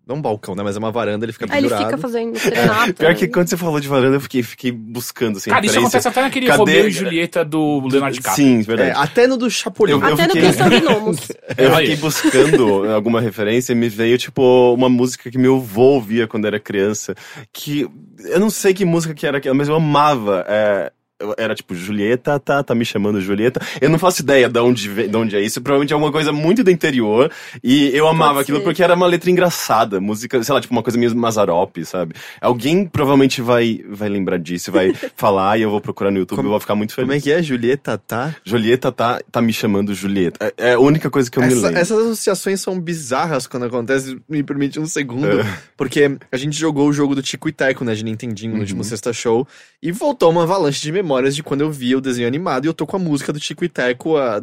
[0.07, 0.61] Não um balcão, né?
[0.61, 1.85] Mas é uma varanda, ele fica Aí ele pendurado.
[1.85, 2.93] fica fazendo serenata.
[2.93, 5.49] Pior que quando você falou de varanda, eu fiquei, fiquei buscando assim.
[5.49, 8.35] Cara, isso acontece até naquele Cadê- Romeu e Julieta do Leonardo DiCaprio.
[8.45, 8.91] Sim, É, verdade.
[8.95, 9.93] até no do Chapolin.
[9.93, 11.17] Eu- Até no fiquei- Pensando em Gnomos.
[11.57, 16.27] Eu fiquei buscando alguma referência e me veio, tipo, uma música que meu avô ouvia
[16.27, 17.15] quando era criança.
[17.51, 17.87] Que
[18.25, 20.45] eu não sei que música que era aquela, mas eu amava.
[20.47, 20.91] É, eu-
[21.37, 23.61] era tipo, Julieta, tá, tá me chamando Julieta.
[23.79, 25.61] Eu não faço ideia de onde, de onde é isso.
[25.61, 27.31] Provavelmente é alguma coisa muito do interior.
[27.63, 30.01] E eu amava aquilo porque era uma letra engraçada.
[30.01, 32.15] Música, sei lá, tipo uma coisa meio Mazarop, sabe?
[32.41, 36.49] Alguém provavelmente vai, vai lembrar disso, vai falar e eu vou procurar no YouTube Como-
[36.49, 37.07] e vou ficar muito feliz.
[37.07, 37.41] Como é que é?
[37.41, 38.35] Julieta, tá?
[38.43, 40.53] Julieta tá, tá me chamando Julieta.
[40.57, 41.79] É, é a única coisa que eu me Essa- lembro.
[41.79, 44.17] essas associações são bizarras quando acontece.
[44.27, 45.39] Me permite um segundo.
[45.39, 45.57] É.
[45.77, 47.93] Porque a gente jogou o jogo do Tico e Teco, né?
[47.95, 48.61] De Nintendinho no Uhum.
[48.61, 49.47] último Sexta Show.
[49.81, 52.65] E voltou uma avalanche de memórias de quando eu via o desenho animado.
[52.65, 54.41] E eu tô com a música do Tico e Teco há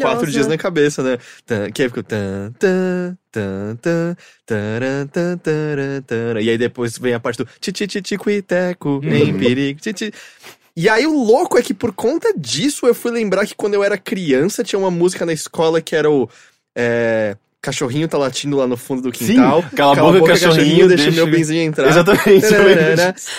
[0.00, 1.18] quatro dias na cabeça, né?
[1.72, 2.02] Que aí ficou.
[2.02, 4.16] Tan, tan, tan, tan,
[4.46, 6.40] taran, tan, taran, taran.
[6.40, 9.78] E aí depois vem a parte do ti, ti, ti, Tico e Teco em perigo.
[10.74, 13.84] E aí o louco é que por conta disso eu fui lembrar que quando eu
[13.84, 16.28] era criança tinha uma música na escola que era o.
[16.74, 19.64] é, Cachorrinho tá latindo lá no fundo do Sim, quintal.
[19.74, 21.88] cala a boca, cachorrinho, deixa, deixa- meu benzinho entrar.
[21.88, 22.46] Exatamente.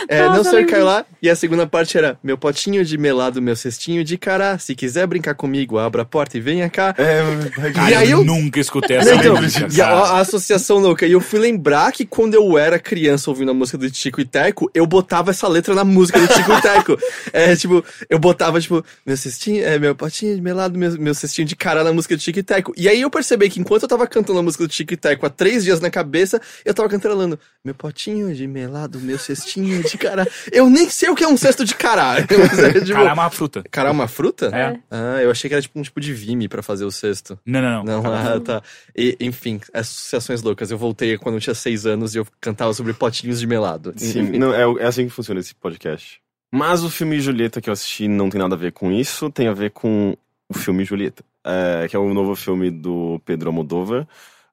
[0.09, 1.05] É, não Nossa, ser eu cai lembro lá.
[1.21, 4.57] E a segunda parte era: Meu potinho de melado, meu cestinho de cará.
[4.59, 6.93] Se quiser brincar comigo, abra a porta e venha cá.
[6.97, 9.35] É, Cara, E aí eu eu- nunca escutei essa então,
[9.71, 11.05] e a, a associação louca.
[11.07, 14.25] E eu fui lembrar que quando eu era criança ouvindo a música do Tico e
[14.25, 16.97] Teco, eu botava essa letra na música do Tico e Teco.
[17.31, 21.47] É, tipo, eu botava, tipo, meu cestinho, é, meu potinho de melado, meu, meu cestinho
[21.47, 22.73] de cará na música do Tico e Teco.
[22.75, 25.25] E aí eu percebi que enquanto eu tava cantando a música do Tico e Teco
[25.25, 29.97] há três dias na cabeça, eu tava cantarolando, meu potinho de melado, meu cestinho de
[29.97, 30.27] cará.
[30.51, 32.15] Eu nem sei o que é um cesto de cará.
[32.37, 33.63] Mas é, tipo, Cara, é uma fruta.
[33.69, 34.45] cará é uma fruta?
[34.47, 34.79] É.
[34.89, 37.39] Ah, eu achei que era tipo um tipo de vime pra fazer o cesto.
[37.45, 38.03] Não, não, não.
[38.03, 38.63] Não, ah, tá.
[38.95, 40.71] E, enfim, associações loucas.
[40.71, 43.93] Eu voltei quando eu tinha seis anos e eu cantava sobre potinhos de melado.
[43.97, 46.19] Sim, não, é, é assim que funciona esse podcast.
[46.51, 49.47] Mas o filme Julieta que eu assisti não tem nada a ver com isso, tem
[49.47, 50.17] a ver com
[50.49, 54.07] o filme Julieta, é, que é o novo filme do Pedro Almodóvar.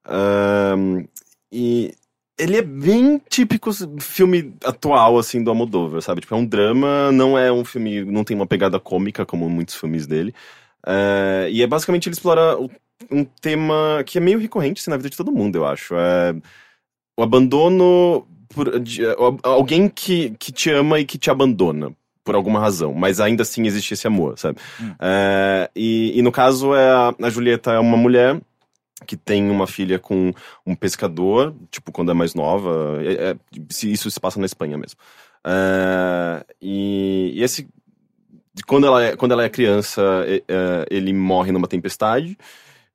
[0.05, 1.05] Ahn,
[1.51, 1.95] e
[2.39, 6.21] ele é bem típico filme atual, assim, do Almodóvar, sabe?
[6.21, 9.75] Tipo, é um drama, não é um filme, não tem uma pegada cômica como muitos
[9.75, 10.35] filmes dele.
[10.87, 12.57] É, e é basicamente ele explora
[13.11, 15.95] um tema que é meio recorrente assim, na vida de todo mundo, eu acho.
[15.97, 16.35] É
[17.19, 21.93] o abandono por de- al- alguém que, que te ama e que te abandona.
[22.27, 24.59] Por alguma razão, mas ainda assim existe esse amor, sabe?
[24.81, 24.95] Hum.
[25.01, 28.39] É, e, e no caso, é a, a Julieta é uma mulher
[29.07, 30.33] que tem uma filha com
[30.67, 32.99] um pescador, tipo, quando é mais nova.
[33.01, 33.37] é- é-
[33.71, 34.99] se- isso se passa na Espanha mesmo.
[35.45, 37.69] É, e, e esse.
[38.67, 42.37] Quando ela é, quando ela é criança, é- ele morre numa tempestade.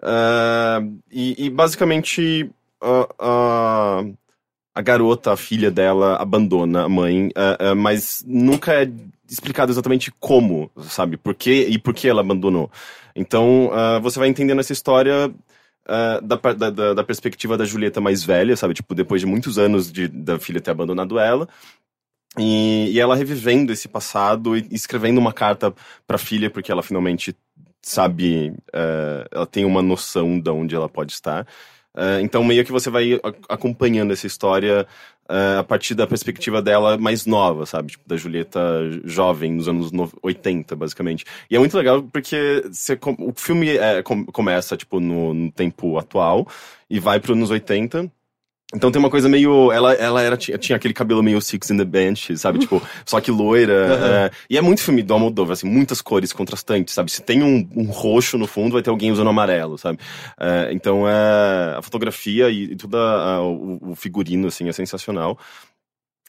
[0.01, 2.49] É, e, e basicamente
[3.19, 7.29] a, garota, a filha dela, abandona a mãe,
[7.77, 8.89] mas nunca é
[9.31, 11.17] explicado exatamente como, sabe?
[11.17, 12.69] Por quê e por que ela abandonou.
[13.15, 15.33] Então, ah, você vai entendendo essa história
[15.87, 18.73] ah, da, da, da- perspectiva da Julieta mais velha, sabe?
[18.73, 21.47] Tipo, depois de muitos anos de, da filha ter abandonado ela.
[22.39, 25.73] E, e ela revivendo esse passado e escrevendo uma carta
[26.07, 27.35] pra filha, porque ela finalmente
[27.81, 31.45] sabe, eh, ela tem uma noção de onde ela pode estar.
[31.97, 33.19] Eh, então, meio que você vai a-
[33.53, 34.87] acompanhando essa história
[35.31, 37.91] eh, a partir da perspectiva dela mais nova, sabe?
[37.91, 38.59] Tipo, da Julieta
[39.05, 41.25] jovem, nos anos no- 80, basicamente.
[41.49, 45.97] E é muito legal porque você o filme é, com- começa, tipo, no, no tempo
[45.97, 46.47] atual
[46.89, 48.11] e vai para anos 80.
[48.73, 49.71] Então tem uma coisa meio.
[49.71, 52.59] Ela, ela era, tinha, tinha aquele cabelo meio Six in the Bench, sabe?
[52.59, 53.93] Tipo, só que loira.
[53.93, 54.07] Aham.
[54.27, 57.11] é, e é muito filme do Almodóvar, assim, muitas cores contrastantes, sabe?
[57.11, 59.99] Se tem um, um roxo no fundo, vai ter alguém usando amarelo, sabe?
[60.39, 65.37] É, então é, a fotografia e, e tudo o, o figurino, assim, é sensacional.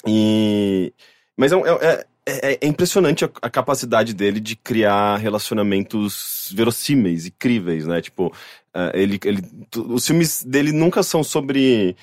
[0.07, 0.93] E.
[1.37, 7.27] Mas é, um- é, é- é impressionante a, a capacidade dele de criar relacionamentos verossímeis
[7.27, 8.01] e críveis, né?
[8.01, 8.33] Tipo,
[8.75, 9.43] é, ele, ele,
[9.89, 11.97] os filmes dele nunca são sobre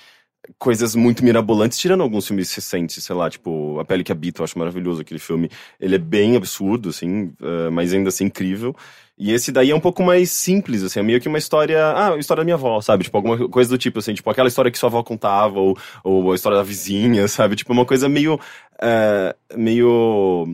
[0.57, 4.45] coisas muito mirabolantes, tirando alguns filmes recentes, sei lá, tipo A Pele que Habita, eu
[4.45, 5.49] acho maravilhoso aquele filme.
[5.79, 8.75] Ele é bem absurdo, assim, é, mas ainda assim incrível.
[9.17, 11.85] E esse daí é um pouco mais simples, assim, é meio que uma história.
[11.87, 13.03] Ah, a história da minha avó, sabe?
[13.03, 16.31] Tipo, alguma coisa do tipo, assim, tipo, aquela história que sua avó contava, ou, ou
[16.31, 17.57] a história da vizinha, sabe?
[17.57, 18.39] Tipo, uma coisa meio.
[18.81, 20.47] é, meio.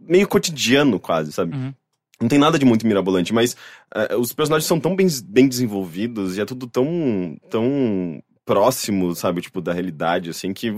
[0.00, 1.56] meio cotidiano, quase, sabe?
[1.56, 1.74] Uhum.
[2.20, 3.56] Não tem nada de muito mirabolante, mas
[3.94, 9.40] eh, os personagens são tão bem, bem desenvolvidos e é tudo tão, tão próximo, sabe,
[9.40, 10.68] tipo, da realidade, assim, que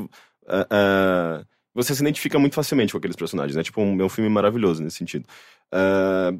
[0.48, 1.44] eh, eh,
[1.74, 3.62] você se identifica muito facilmente com aqueles personagens, né?
[3.62, 5.26] Tipo, um, é um filme maravilhoso nesse sentido.
[5.72, 6.38] E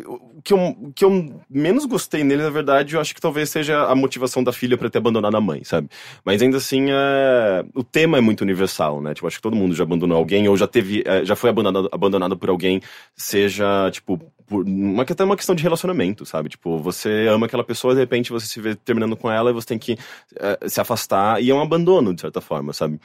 [0.00, 3.84] o que, eu, que eu menos gostei nele, na verdade, eu acho que talvez seja
[3.84, 5.88] a motivação da filha pra ter abandonado a mãe, sabe?
[6.24, 7.64] Mas ainda assim, é...
[7.74, 9.14] o tema é muito universal, né?
[9.14, 11.88] Tipo, acho que todo mundo já abandonou alguém ou já teve, é, já foi abandonado,
[11.92, 12.80] abandonado por alguém,
[13.14, 16.48] seja, tipo, por uma, até uma questão de relacionamento, sabe?
[16.48, 19.68] Tipo, você ama aquela pessoa, de repente você se vê terminando com ela e você
[19.68, 19.96] tem que
[20.36, 22.98] é, se afastar, e é um abandono, de certa forma, sabe?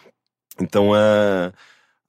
[0.60, 1.54] Então, é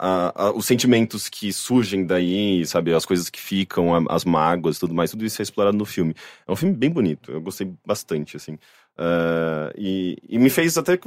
[0.02, 4.78] a- a- os sentimentos que surgem daí, sabe, as coisas que ficam, a- as mágoas,
[4.78, 6.14] tudo mais, tudo isso é explorado no filme.
[6.48, 8.58] É um filme bem bonito, eu gostei bastante, assim.
[9.02, 10.98] Ah, e, e me fez até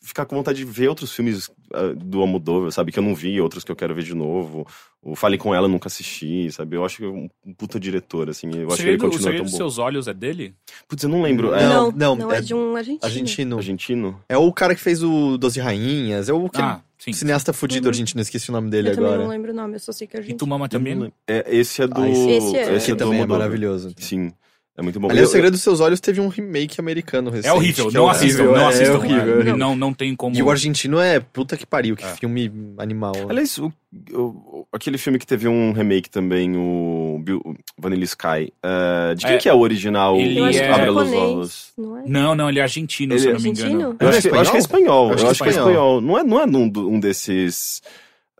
[0.00, 3.40] ficar com vontade de ver outros filmes ah, do Almodóvar, sabe, que eu não vi,
[3.40, 4.66] outros que eu quero ver de novo.
[5.02, 8.50] O Fale Com Ela, nunca assisti, sabe, eu acho que é um, puta diretor, assim,
[8.54, 9.56] eu O acho que ele o continua segredo tão dos bom.
[9.56, 10.54] seus olhos é dele?
[10.86, 12.98] Putz, eu não lembro, é Não, não, não, é, é de um argentino.
[13.06, 13.56] Argentino.
[13.56, 14.20] argentino?
[14.28, 17.12] É o cara que fez o Doze Rainhas, é o aquele Ah, sim.
[17.12, 17.90] cineasta fudido Uhum.
[17.90, 19.22] argentino, esqueci o nome dele Eu também agora.
[19.24, 20.38] não lembro o nome, eu só sei que é E argentino.
[20.38, 20.94] tu mama também?
[20.98, 21.12] Eu.
[21.26, 22.00] É, esse é do...
[22.00, 22.62] Ah, esse- esse é.
[22.62, 23.92] esse Esse do também é maravilhoso.
[23.96, 24.32] Sim,
[24.76, 25.10] é muito bom.
[25.10, 27.48] Aliás, O Segredo dos Seus Olhos teve um remake americano recente.
[27.48, 28.92] É horrível, que não é assistam, horrível, não é, assistam.
[28.94, 29.40] É horrível.
[29.42, 30.34] é, Não, não tem como.
[30.36, 32.14] E o argentino é puta que pariu, que É.
[32.14, 33.12] filme animal.
[33.28, 33.70] Aliás, o-
[34.12, 39.34] o- aquele filme que teve um remake também, o, o Vanilla Sky, eh, de quem
[39.34, 40.16] É, que é o original?
[40.16, 41.72] ele é Abra os olhos.
[41.76, 42.02] não é?
[42.06, 43.96] Não, não, ele é argentino, Ele se eu é não me engano.
[44.00, 45.04] Eu acho, é que, eu acho que é espanhol.
[45.06, 46.00] Eu Eu acho acho, que é que é espanhol.
[46.00, 47.82] Não é, não é um, um desses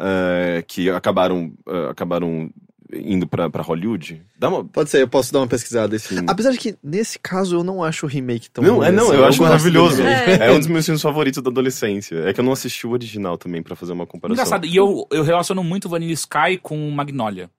[0.00, 2.48] eh, que acabaram, eh, acabaram
[2.94, 4.22] indo pra, pra Hollywood.
[4.38, 4.64] Dá uma.
[4.64, 5.98] Pode ser, eu posso dar uma pesquisada.
[5.98, 6.24] Sim.
[6.26, 9.08] Apesar de que, nesse caso, eu não acho o remake tão Não, ruim é não,
[9.08, 9.16] assim.
[9.16, 10.02] eu acho maravilhoso.
[10.02, 10.48] É.
[10.48, 12.16] É um dos meus filmes favoritos da adolescência.
[12.26, 14.42] É que eu não assisti o original também pra fazer uma comparação.
[14.42, 17.50] Engraçado, e eu, eu relaciono muito Vanilla Sky com Magnolia.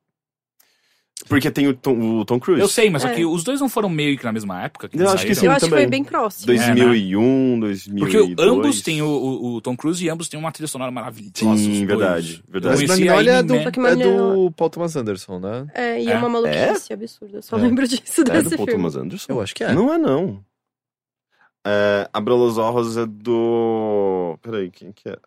[1.28, 2.62] Porque tem o Tom, o Tom Cruise.
[2.62, 3.14] Eu sei, mas só É.
[3.16, 5.46] que os dois não foram meio que na mesma época que Eu acho que sim.
[5.46, 5.84] Eu acho que também.
[5.86, 6.46] foi bem próximo.
[6.48, 8.00] 2001, 2002.
[8.36, 11.32] Porque ambos têm o, o, o Tom Cruise e ambos têm uma trilha sonora maravilhosa.
[11.36, 12.82] Sim, os verdade, Eu verdade.
[12.88, 15.68] Mas a Magnolia é do, que é do Paul Thomas Anderson, né?
[15.74, 16.18] É, e é, É?
[16.18, 17.38] uma maluquice absurda.
[17.38, 17.62] Eu só É.
[17.62, 18.72] lembro disso É desse do Paul filme.
[18.74, 19.32] Thomas Anderson?
[19.32, 19.74] Eu acho que é.
[19.74, 20.44] Não é, não.
[21.66, 24.38] É, Abra los Ojos é do...
[24.42, 25.18] Peraí, quem que é?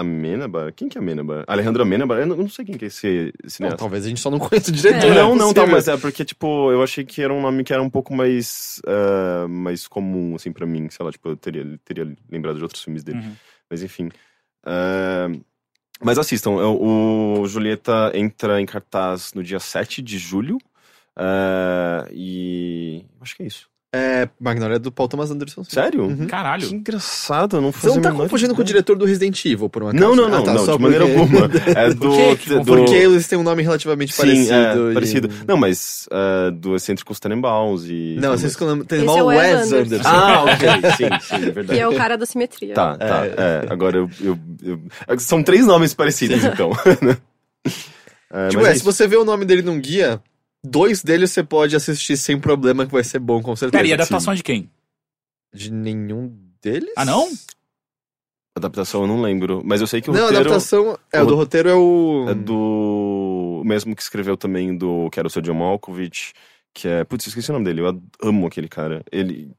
[0.00, 0.72] Amenabar?
[0.72, 1.44] Quem que é Amenabar?
[1.46, 2.18] Alejandro Amenabar?
[2.18, 3.78] Eu não, eu não sei quem que é esse Não, cineasta.
[3.78, 5.06] talvez a gente só não conheça o diretor.
[5.10, 5.14] É.
[5.14, 7.72] Não, é não, tá, mas é porque, tipo, eu achei que era um nome que
[7.72, 10.88] era um pouco mais, ah, mais comum, assim, pra mim.
[10.90, 13.18] Sei lá, tipo, eu teria, teria lembrado de outros filmes dele.
[13.18, 13.34] Uhum.
[13.70, 14.08] Mas enfim.
[14.64, 15.28] Ah,
[16.00, 20.58] mas assistam, o o Julieta entra em cartaz no dia 7 de julho.
[21.16, 23.04] ah, e.
[23.20, 23.68] Acho que é isso.
[23.90, 25.64] É, Magnolia é do Paul Thomas Anderson.
[25.64, 25.70] sim.
[25.70, 26.02] Sério?
[26.04, 26.26] Uhum.
[26.26, 26.68] Caralho.
[26.68, 29.70] Que engraçado, eu não Você fazia não tá confundindo com o diretor do Resident Evil,
[29.70, 30.04] por uma acaso?
[30.04, 31.48] Não, não, não, Ah, tá, não, só de maneira porque- alguma.
[31.74, 31.98] É do.
[32.00, 34.52] Por que que do- Porque eles têm um nome relativamente Sim, parecido.
[34.52, 35.30] é, e- parecido.
[35.46, 38.16] Não, mas ah, do Excêntricos Tenenbaums e.
[38.20, 38.54] Não, vocês
[39.06, 39.76] mal é o Wes Anderson.
[39.94, 40.08] Anderson.
[40.10, 41.80] Ah, ok, sim, sim, é Que verdade.
[41.80, 42.74] é o cara da simetria.
[42.74, 43.24] Tá, tá.
[43.24, 43.34] É.
[43.38, 46.72] É, agora eu, eu- eu- São três nomes parecidos, então.
[48.30, 50.20] É, Tipo, é, é se você vê o nome dele num guia,
[50.64, 53.78] dois deles você pode assistir sem problema, que vai ser bom, com certeza.
[53.78, 54.70] Pera, e adaptação de quem?
[55.52, 56.92] De nenhum deles?
[56.96, 57.30] Ah, não?
[58.56, 60.98] Adaptação eu não lembro, mas eu sei que o Não, a roteiro adaptação.
[61.12, 62.26] É, o do roteiro é o.
[62.28, 63.60] é do.
[63.60, 65.08] O mesmo que escreveu também do.
[65.10, 66.32] Que era o seu John Malkovich.
[66.74, 67.04] Que é.
[67.04, 67.80] Putz, eu esqueci o nome dele.
[67.80, 69.02] Eu amo aquele cara.
[69.12, 69.52] Ele.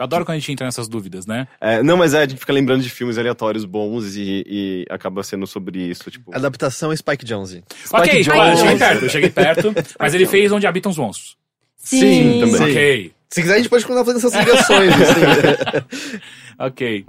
[0.00, 1.46] Eu adoro quando a gente entra nessas dúvidas, né?
[1.60, 5.22] é, não, mas é, a gente fica lembrando de filmes aleatórios bons e, e acaba
[5.22, 6.34] sendo sobre isso, tipo.
[6.34, 7.62] Adaptação é Spike Jonze.
[7.92, 8.40] ok, Jonze.
[8.40, 9.74] eu cheguei perto, eu cheguei perto.
[10.00, 11.36] mas ele fez Onde Habitam os Monstros.
[11.76, 12.56] Sim, também.
[12.56, 12.62] Sim.
[12.62, 14.90] Ok, Se quiser, a gente pode continuar fazendo essas ligações.
[14.94, 16.18] assim.
[16.58, 17.04] ok.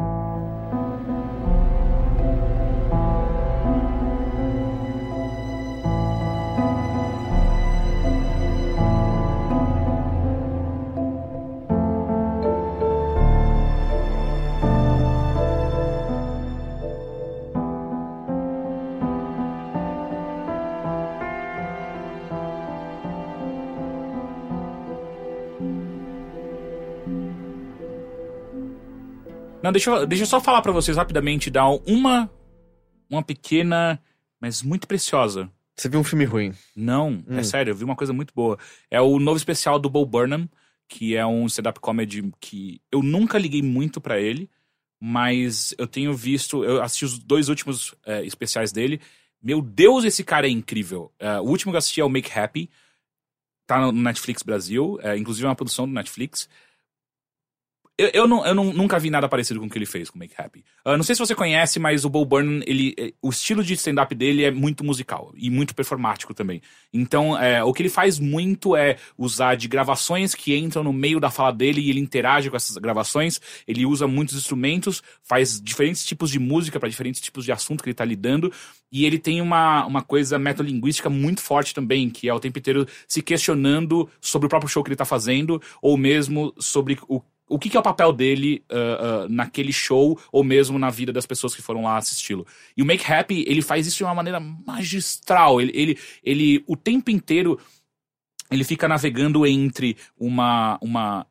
[29.72, 32.30] Não, deixa eu, deixa eu só falar pra vocês rapidamente, dar uma,
[33.10, 34.02] uma pequena,
[34.39, 35.49] mas muito preciosa.
[35.77, 36.52] Você viu um filme ruim.
[36.76, 37.43] Não, é Hum.
[37.43, 38.60] sério, eu vi uma coisa muito boa.
[38.89, 40.49] É o novo especial do Bo Burnham,
[40.89, 44.49] que é um stand-up comedy que eu nunca liguei muito pra ele,
[44.99, 48.99] mas eu tenho visto, eu assisti os dois últimos é, especiais dele.
[49.41, 51.14] Meu Deus, esse cara é incrível.
[51.18, 52.69] É, o último que eu assisti é o Make Happy,
[53.65, 56.49] tá no Netflix Brasil, é, inclusive é uma produção do Netflix.
[58.02, 60.18] Eu, eu, não, eu não- nunca vi nada parecido com o que ele fez com
[60.18, 60.64] Make Happy.
[60.84, 63.76] Ah, não sei se você conhece, mas o Bo Burnham, ele, eh, o estilo de
[63.76, 66.64] stand-up dele é muito musical e muito performático também.
[66.91, 71.19] Então, é, o que ele faz muito é usar de gravações que entram no meio
[71.19, 73.40] da fala dele e ele interage com essas gravações.
[73.68, 77.90] Ele usa muitos instrumentos, faz diferentes tipos de música para diferentes tipos de assunto que
[77.90, 78.52] ele tá lidando.
[78.91, 82.86] E ele tem uma, uma coisa metalinguística muito forte também, que é o tempo inteiro
[83.07, 87.22] se questionando sobre o próprio show que ele tá fazendo, ou mesmo sobre o
[87.52, 91.11] o que, que é o papel dele ah, ah, naquele show ou mesmo na vida
[91.11, 92.48] das pessoas que foram lá assisti-lo.
[92.76, 95.60] E o Make Happy, ele faz isso de uma maneira magistral.
[95.60, 97.60] Ele, ele, ele o tempo inteiro,
[98.49, 101.28] ele fica navegando entre uma, uma,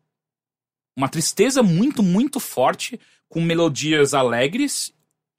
[0.95, 4.93] uma tristeza muito, muito forte, com melodias alegres,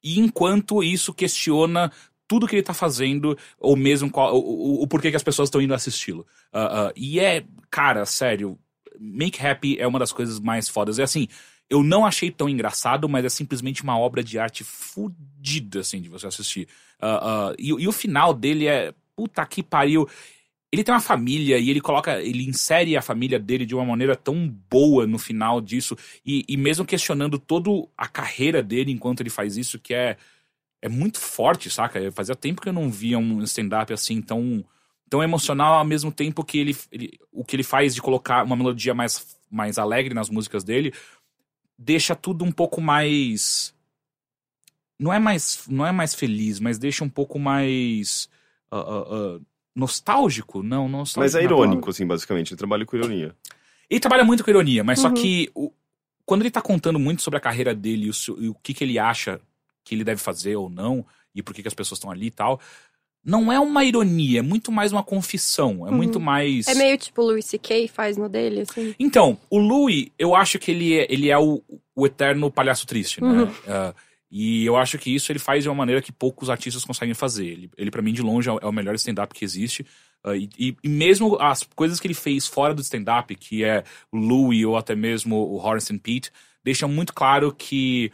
[0.04, 1.92] e enquanto isso questiona
[2.28, 5.48] tudo que ele tá fazendo, ou mesmo qual, o, o, o porquê que as pessoas
[5.48, 6.26] estão indo assisti-lo.
[6.52, 8.58] Ah, e é, cara, sério,
[9.02, 11.00] Make Happy é uma das coisas mais fodas.
[11.00, 11.28] É assim,
[11.72, 16.10] eu não achei tão engraçado, mas é simplesmente uma obra de arte fodida, assim, de
[16.10, 16.68] você assistir.
[17.00, 18.94] Ah, ah, e, e o final dele é.
[19.16, 20.08] Puta que pariu.
[20.72, 22.22] Ele tem uma família e ele coloca.
[22.22, 25.96] Ele insere a família dele de uma maneira tão boa no final disso.
[26.26, 30.18] E, e mesmo questionando toda a carreira dele enquanto ele faz isso, que é.
[30.84, 32.12] É muito forte, saca?
[32.12, 34.66] Fazia tempo que eu não via um stand-up assim tão
[35.12, 38.56] tão emocional ao mesmo tempo que ele, ele- o que ele faz de colocar uma
[38.56, 40.94] melodia mais, mais alegre nas músicas dele
[41.78, 43.74] deixa tudo um pouco mais
[45.00, 48.30] não é mais não é mais feliz mas deixa um pouco mais
[48.72, 49.06] ah, ah,
[49.38, 49.40] ah,
[49.76, 52.52] nostálgico não nostálgico Mas é irônico, assim, basicamente.
[52.52, 53.36] Ele trabalha com ironia.
[53.90, 55.14] Ele trabalha muito com ironia, mas só Uhum.
[55.14, 55.74] que o-
[56.26, 58.98] quando ele tá contando muito sobre a carreira dele e o, o que, que ele
[59.00, 59.42] acha
[59.84, 61.06] que ele deve fazer ou não,
[61.36, 62.60] e por que, que as pessoas estão ali e tal,
[63.24, 65.86] não é uma ironia, é muito mais uma confissão.
[65.88, 65.98] É Uhum.
[65.98, 66.68] muito mais.
[66.68, 67.88] É meio tipo o Louis C.K.
[67.88, 68.96] faz no dele, assim.
[69.00, 71.62] Então, o Louis, eu acho que ele é, ele é o,
[71.96, 73.28] o eterno palhaço triste, né?
[73.44, 73.52] Uhum.
[73.68, 73.94] Ah,
[74.32, 77.46] e eu acho que isso ele faz de uma maneira que poucos artistas conseguem fazer.
[77.48, 79.86] Ele, ele para mim, de longe, é o- é o melhor stand-up que existe.
[80.36, 84.18] E, e- e mesmo as coisas que ele fez fora do stand-up, que é o
[84.18, 86.32] Louis ou até mesmo o Horace and Pete,
[86.64, 88.12] deixam muito claro que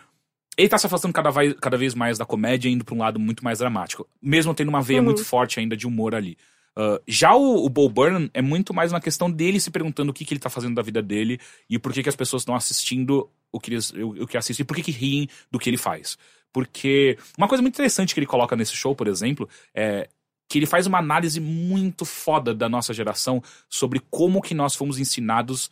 [0.57, 3.19] ele tá se afastando cada vez, cada vez mais da comédia, indo pra um lado
[3.19, 4.07] muito mais dramático.
[4.21, 5.05] Mesmo tendo uma veia Uhum.
[5.05, 6.37] muito forte ainda de humor ali.
[6.75, 10.13] Ah, já o, o Bo Burnham é muito mais uma questão dele se perguntando o
[10.13, 11.39] que, que ele tá fazendo da vida dele
[11.69, 14.63] e por que, que as pessoas estão assistindo o que, eles, o, o que assistem
[14.63, 16.17] e por que, que riem do que ele faz.
[16.53, 20.07] Porque uma coisa muito interessante que ele coloca nesse show, por exemplo, é
[20.49, 24.97] que ele faz uma análise muito foda da nossa geração sobre como que nós fomos
[24.97, 25.69] ensinados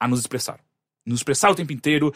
[0.00, 0.60] a nos expressar.
[1.04, 2.12] Nos expressar o tempo inteiro,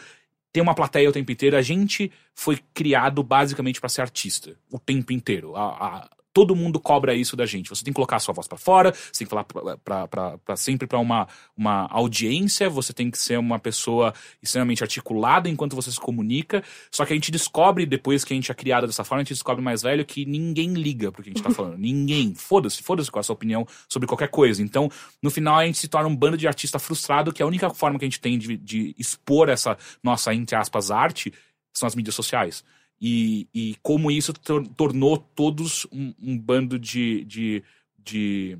[0.57, 1.55] ter uma plateia o tempo inteiro.
[1.55, 5.55] A gente foi criado basicamente para ser artista o tempo inteiro.
[5.55, 7.67] A, a, todo mundo cobra isso da gente.
[7.71, 10.07] Você tem que colocar a sua voz para fora, você tem que falar pra, pra,
[10.07, 11.27] pra, pra sempre para uma,
[11.57, 16.63] uma audiência, você tem que ser uma pessoa extremamente articulada enquanto você se comunica.
[16.91, 19.33] Só que a gente descobre, depois que a gente é criado dessa forma, a gente
[19.33, 21.75] descobre mais velho que ninguém liga pro que a gente tá falando.
[21.81, 22.35] ninguém.
[22.35, 24.61] Foda-se, foda-se com a sua opinião sobre qualquer coisa.
[24.61, 24.91] Então,
[25.23, 27.97] no final, a gente se torna um bando de artista frustrado, que a única forma
[27.97, 31.33] que a gente tem de, de expor essa nossa, entre aspas, arte
[31.73, 32.63] são as mídias sociais.
[32.99, 37.63] E, e como isso tor tornou todos um, um bando de, de,
[37.97, 38.57] de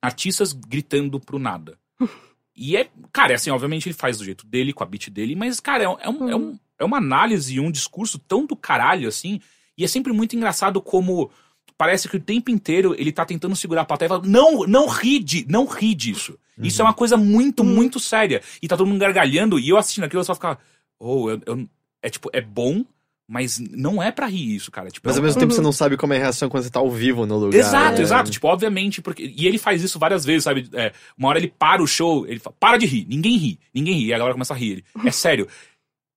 [0.00, 1.78] artistas gritando pro nada.
[2.54, 5.34] E é, cara, é assim, obviamente ele faz do jeito dele, com a beat dele,
[5.34, 8.54] mas, cara, é, é, um, é, um, é uma análise e um discurso tão do
[8.54, 9.40] caralho, assim,
[9.76, 11.30] e é sempre muito engraçado como
[11.78, 14.86] parece que o tempo inteiro ele tá tentando segurar a plateia e falar, não, não
[14.86, 16.38] ri, de, não ri disso.
[16.56, 16.66] Uhum.
[16.66, 18.42] Isso é uma coisa muito, muito séria.
[18.60, 20.58] E tá todo mundo gargalhando, e eu assistindo aquilo, eu só ficava,
[20.98, 21.68] oh, eu, eu,
[22.02, 22.84] é tipo, é bom,
[23.28, 24.90] mas não é para rir isso, cara.
[24.90, 26.70] Tipo, Mas é ao mesmo tempo você não sabe como é a reação quando você
[26.70, 27.58] tá ao vivo no lugar.
[27.58, 28.02] Exato, né?
[28.02, 28.30] exato.
[28.30, 29.32] Tipo, obviamente, porque.
[29.36, 30.68] E ele faz isso várias vezes, sabe?
[30.72, 33.94] É, uma hora ele para o show, ele fala, para de rir, ninguém ri, ninguém
[33.94, 34.06] ri.
[34.06, 34.84] E a galera começa a rir.
[34.96, 35.48] Ele, é sério,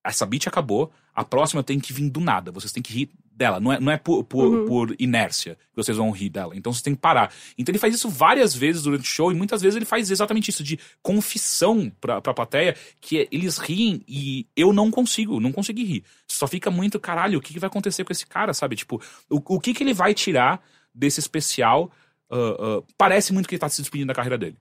[0.05, 2.51] essa beat acabou, a próxima tem que vir do nada.
[2.51, 3.59] Vocês têm que rir dela.
[3.59, 4.65] Não é, não é por, por, Uhum.
[4.65, 6.55] por inércia que vocês vão rir dela.
[6.55, 7.33] Então vocês têm que parar.
[7.57, 10.49] Então ele faz isso várias vezes durante o show, e muitas vezes ele faz exatamente
[10.49, 15.51] isso, de confissão pra, pra plateia, que é, eles riem e eu não consigo, não
[15.51, 16.03] consegui rir.
[16.27, 18.75] Só fica muito, caralho, o que, que vai acontecer com esse cara, sabe?
[18.75, 20.61] Tipo, o, o que, que ele vai tirar
[20.93, 21.91] desse especial?
[22.29, 24.57] ah, ah, parece muito que ele tá se despedindo da carreira dele.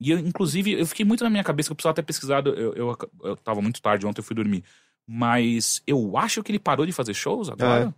[0.00, 2.50] E eu, inclusive, eu fiquei muito na minha cabeça que eu precisava ter pesquisado.
[2.50, 4.64] Eu, eu, eu tava muito tarde ontem, eu fui dormir.
[5.06, 7.86] Mas eu acho que ele parou de fazer shows agora.
[7.86, 7.94] Não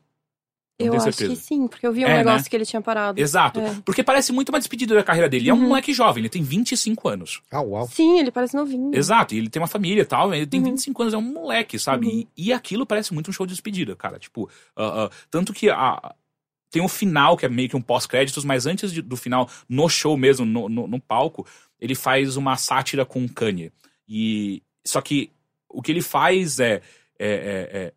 [0.78, 1.30] Eu acho certeza.
[1.30, 2.50] que sim, porque eu vi um É, negócio né?
[2.50, 3.18] que ele tinha parado.
[3.18, 3.60] Exato.
[3.60, 3.74] É.
[3.84, 5.44] Porque parece muito uma despedida da carreira dele.
[5.44, 5.68] Ele é um Uhum.
[5.68, 7.40] moleque jovem, ele tem 25 anos.
[7.50, 7.88] Ah, uau.
[7.88, 8.94] Sim, ele parece novinho.
[8.94, 10.66] Exato, e ele tem uma família e tal, ele tem Uhum.
[10.72, 12.06] 25 anos, é um moleque, sabe?
[12.06, 12.26] Uhum.
[12.36, 14.18] E, e aquilo parece muito um show de despedida, cara.
[14.18, 16.14] Tipo, ah, ah, tanto que a,
[16.70, 19.88] tem o final, que é meio que um pós-créditos, mas antes de- do final, no
[19.88, 21.46] show mesmo, no, no, no palco,
[21.80, 23.72] ele faz uma sátira com o Kanye.
[24.06, 25.30] E, só que
[25.68, 26.80] o que ele faz é, é,
[27.18, 27.92] é- é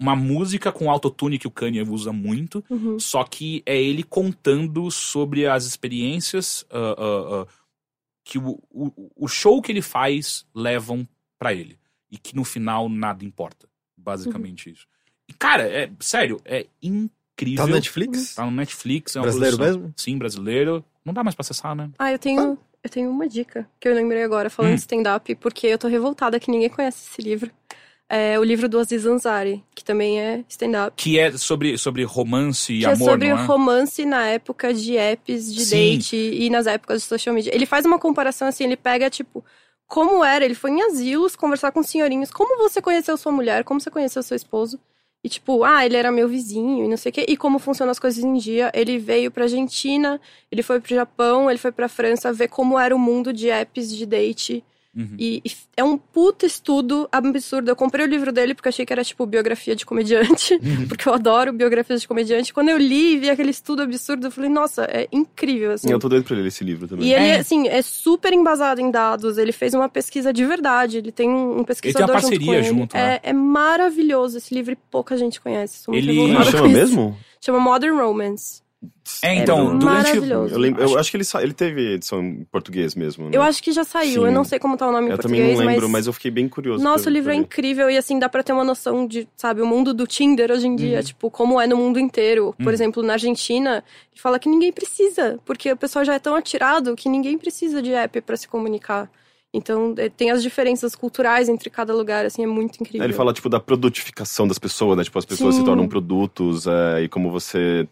[0.00, 2.98] uma música com autotune que o Kanye usa muito, Uhum.
[2.98, 7.46] só que é ele contando sobre as experiências ah, ah, ah,
[8.24, 11.06] que o, o, o show que ele faz levam
[11.38, 11.78] pra ele.
[12.10, 13.68] E que no final nada importa.
[13.96, 14.72] Basicamente Uhum.
[14.72, 14.86] isso.
[15.28, 17.64] E, cara, é sério, é incrível.
[17.64, 18.34] Tá no Netflix?
[18.34, 19.14] Tá no Netflix.
[19.16, 19.94] É Brasileiro produção- mesmo?
[19.96, 20.84] Sim, brasileiro.
[21.04, 21.90] Não dá mais pra acessar, né?
[21.98, 24.76] Ah, eu tenho, eu tenho uma dica que eu lembrei agora falando Hum.
[24.76, 27.50] de stand-up, porque eu tô revoltada que ninguém conhece esse livro.
[28.12, 30.92] É o livro do Aziz Ansari, que também é stand-up.
[30.96, 33.44] Que é sobre, sobre romance e Que é amor, sobre não é?
[33.44, 35.92] romance na época de apps de Sim.
[35.96, 37.54] date e nas épocas de social media.
[37.54, 39.44] Ele faz uma comparação assim, ele pega, tipo,
[39.86, 43.80] como era, ele foi em asilos conversar com senhorinhos, como você conheceu sua mulher, como
[43.80, 44.80] você conheceu seu esposo.
[45.22, 47.26] E tipo, ah, ele era meu vizinho e não sei o quê.
[47.28, 48.70] E como funcionam as coisas em dia.
[48.74, 50.20] Ele veio pra Argentina,
[50.50, 53.94] ele foi pro Japão, ele foi pra França ver como era o mundo de apps
[53.94, 54.64] de date.
[54.96, 55.14] Uhum.
[55.18, 57.70] E, e é um puta estudo absurdo.
[57.70, 60.58] Eu comprei o livro dele porque achei que era, tipo, biografia de comediante.
[60.88, 62.52] porque eu adoro biografias de comediante.
[62.52, 65.90] Quando eu li e vi aquele estudo absurdo, eu falei, nossa, é incrível, assim.
[65.92, 67.06] Eu tô doido pra ler esse livro também.
[67.06, 67.38] E ele, É.
[67.38, 69.38] assim, é super embasado em dados.
[69.38, 70.98] Ele fez uma pesquisa de verdade.
[70.98, 72.62] Ele tem um, um pesquisador junto parceria com ele.
[72.64, 73.20] junto, né?
[73.22, 75.84] é, é maravilhoso esse livro e pouca gente conhece.
[75.84, 76.14] Sou Ele-
[76.50, 76.68] chama isso.
[76.68, 77.16] mesmo?
[77.40, 78.60] Chama Modern Romance.
[79.22, 79.84] É, então, É durante.
[79.84, 80.54] maravilhoso.
[80.54, 83.24] Eu, lembro, eu acho que ele, sa- ele teve edição em português mesmo.
[83.26, 83.30] Né?
[83.34, 84.22] Eu acho que já saiu.
[84.22, 84.26] Sim.
[84.28, 85.92] Eu não sei como tá o nome em Eu português, também não lembro, mas...
[86.00, 86.06] mas...
[86.06, 86.82] eu fiquei bem curioso.
[86.82, 89.60] Nossa, pra- o livro é incrível e assim, dá pra ter uma noção de, sabe,
[89.60, 92.54] o mundo do Tinder hoje em dia, tipo, como é no mundo inteiro.
[92.56, 92.72] Por Uhum.
[92.72, 96.96] exemplo, na Argentina, ele fala que ninguém precisa, porque o pessoal já é tão atirado
[96.96, 99.10] que ninguém precisa de app pra se comunicar.
[99.52, 103.02] Então, é, tem as diferenças culturais entre cada lugar, assim, é muito incrível.
[103.04, 105.02] Ele fala, tipo, da produtificação das pessoas, né?
[105.02, 105.62] Tipo, as pessoas Sim.
[105.62, 107.88] se tornam produtos é, e como você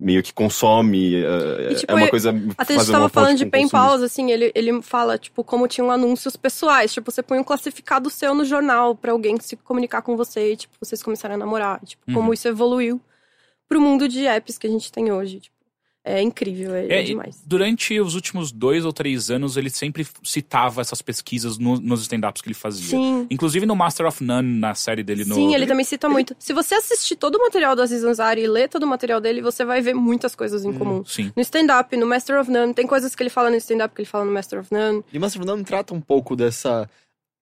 [0.00, 1.16] meio que consome.
[1.16, 2.30] é, E, tipo, é uma coisa.
[2.56, 5.90] Até a gente tava falando de pen pause, assim, ele, ele fala, tipo, como tinham
[5.90, 6.92] anúncios pessoais.
[6.94, 10.56] Tipo, você põe um classificado seu no jornal pra alguém se comunicar com você e,
[10.56, 11.80] tipo, vocês começarem a namorar.
[11.84, 12.14] Tipo, Uhum.
[12.14, 12.98] como isso evoluiu
[13.68, 15.40] pro mundo de apps que a gente tem hoje.
[15.40, 15.53] Tipo,
[16.04, 17.42] é incrível, é, É, é demais.
[17.46, 22.42] durante os últimos dois ou três anos, ele sempre citava essas pesquisas no- nos stand-ups
[22.42, 22.90] que ele fazia.
[22.90, 23.26] Sim.
[23.30, 25.34] Inclusive no Master of None, na série dele no.
[25.34, 26.36] Sim, ele também cita muito.
[26.38, 29.40] Se você assistir todo o material do Aziz Ansari e ler todo o material dele,
[29.40, 31.04] você vai ver muitas coisas em comum.
[31.06, 31.32] Sim.
[31.34, 34.08] No stand-up, no Master of None, tem coisas que ele fala no stand-up que ele
[34.08, 35.02] fala no Master of None.
[35.12, 36.88] E Master of None trata um pouco dessa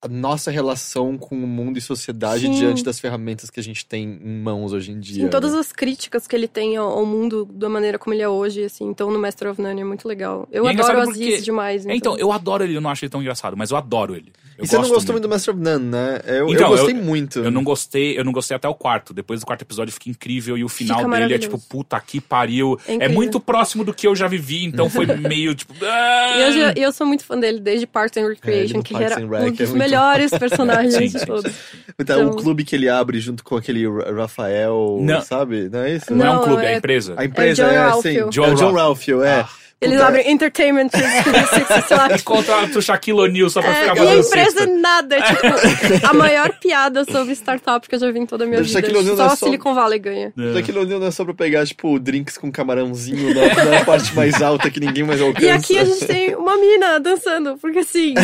[0.03, 2.51] a nossa relação com o mundo e sociedade Sim.
[2.51, 5.23] diante das ferramentas que a gente tem em mãos hoje em dia.
[5.23, 5.59] Sim, todas né?
[5.59, 9.09] as críticas que ele tem ao, mundo da maneira como ele é hoje, assim, então
[9.09, 10.45] no Master of None é muito legal.
[10.51, 11.85] Eu E é adoro engraçado o porque- Aziz demais.
[11.85, 14.33] É, Então, eu adoro ele, eu não acho ele tão engraçado, mas eu adoro ele.
[14.57, 16.21] Eu E você não gosto gostou muito do Master of None, né?
[16.27, 17.39] Eu, Então, eu gostei eu- muito.
[17.39, 19.13] Eu não gostei, eu não gostei até o quarto.
[19.13, 22.21] Depois do quarto episódio fica incrível e o final Fica dele é tipo, puta que
[22.21, 22.79] pariu.
[22.87, 25.73] É É, muito próximo do que eu já vivi, então foi meio tipo.
[25.83, 26.33] ah!
[26.37, 28.83] E eu, já- eu sou muito fã dele desde Parks and É, Recreation, ele no
[28.83, 31.51] que Parks era um é dos muito- melhores personagens Sim, de todos.
[31.99, 35.21] Então, Então- o clube que ele abre junto com aquele Ra- Rafael, Não.
[35.21, 35.67] sabe?
[35.69, 36.13] Não é isso?
[36.13, 37.13] Não, é um Não, clube, é, é- a empresa.
[37.17, 38.23] A empresa John é, Ralphio.
[38.25, 38.29] sim.
[38.29, 39.19] John é o John Ralphio.
[39.19, 39.39] Ralphio, é.
[39.41, 39.49] Ah.
[39.83, 40.89] Eles Puta, abrem Entertainment,
[41.87, 44.51] sei lá, Eles contratam o Shaquille O'Neal só pra É, ficar e a fazendo empresa
[44.51, 44.63] cesta.
[44.63, 48.43] é nada, é tipo a maior piada sobre startup que eu já vi em toda
[48.45, 48.99] a minha Shaquille vida.
[48.99, 50.33] O'Neal Só não é a só- Silicon Valley ganha.
[50.37, 50.53] É.
[50.53, 54.41] Daquele O'Neal não é só pra pegar, tipo, drinks com camarãozinho na, na parte mais
[54.41, 55.45] alta que ninguém mais alcança.
[55.45, 58.13] E aqui a gente tem uma mina dançando, porque assim.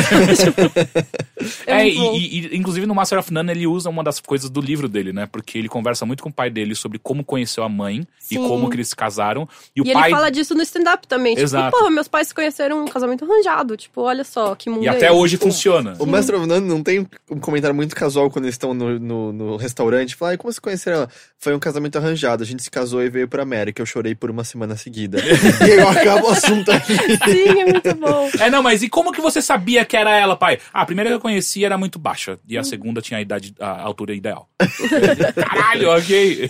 [1.66, 2.14] É, muito bom.
[2.16, 5.14] e, e- inclusive no Master of None ele usa uma das coisas do livro dele,
[5.14, 5.26] né?
[5.32, 8.48] Porque ele conversa muito com o pai dele sobre como conheceu a mãe e Sim.
[8.48, 9.48] como que eles se casaram.
[9.76, 10.04] E o E pai.
[10.10, 11.36] ele fala disso no stand-up também.
[11.36, 11.78] Tipo, Exato.
[11.78, 13.76] porra, meus pais se conheceram um casamento arranjado.
[13.78, 15.16] Tipo, olha só, que mundo E é até esse?
[15.16, 15.96] hoje funciona.
[16.00, 19.34] O Master of None não tem um comentário muito casual quando eles estão no, no,
[19.34, 20.16] no restaurante.
[20.16, 21.10] Fala, como você conheceram ela?
[21.38, 22.44] Foi um casamento arranjado.
[22.44, 23.82] A gente se casou e veio pra América.
[23.82, 25.18] Eu chorei por uma semana seguida.
[25.62, 26.94] e aí eu acabo o assunto aqui.
[27.26, 28.30] Sim, é muito bom.
[28.40, 30.60] É, não, mas e como que você sabia que era ela, pai?
[30.74, 32.38] Ah, a primeira que eu conheci era muito baixa.
[32.48, 34.50] E a segunda tinha a idade, a altura ideal.
[35.36, 36.50] Caralho, ok.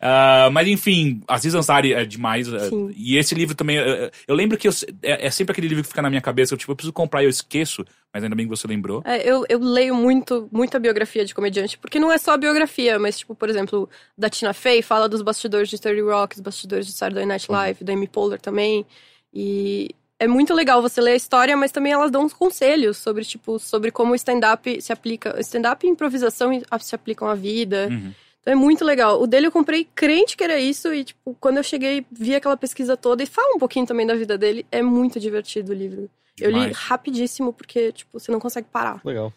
[0.00, 2.46] Ah, mas enfim, Aziz Ansari é demais.
[2.52, 2.92] é, Sim.
[2.96, 3.78] e esse livro também.
[3.78, 6.54] é, eu lembro que eu- é, é sempre aquele livro que fica na minha cabeça.
[6.54, 7.84] Eu, tipo, eu preciso comprar e eu esqueço.
[8.12, 9.02] Mas ainda bem que você lembrou.
[9.04, 13.18] É, eu, eu leio muito, muita biografia de comediante, porque não é só biografia, mas,
[13.18, 16.92] tipo, por exemplo, da Tina Fey fala dos bastidores de 30 Rock, dos bastidores de
[16.92, 18.86] Saturday Night Live, da Amy Poehler também.
[19.32, 23.24] E é muito legal você ler a história, mas também elas dão uns conselhos sobre,
[23.24, 25.38] tipo, sobre como o stand-up se aplica.
[25.40, 26.50] Stand-up e improvisação
[26.80, 27.88] se aplicam à vida.
[27.90, 28.12] Uhum.
[28.48, 29.20] É muito legal.
[29.20, 32.56] O dele eu comprei crente que era isso, e, tipo, quando eu cheguei, vi aquela
[32.56, 34.64] pesquisa toda e fala um pouquinho também da vida dele.
[34.72, 36.08] É muito divertido o livro.
[36.40, 39.00] Eu li rapidíssimo, porque, tipo, você não consegue parar.
[39.04, 39.32] Legal.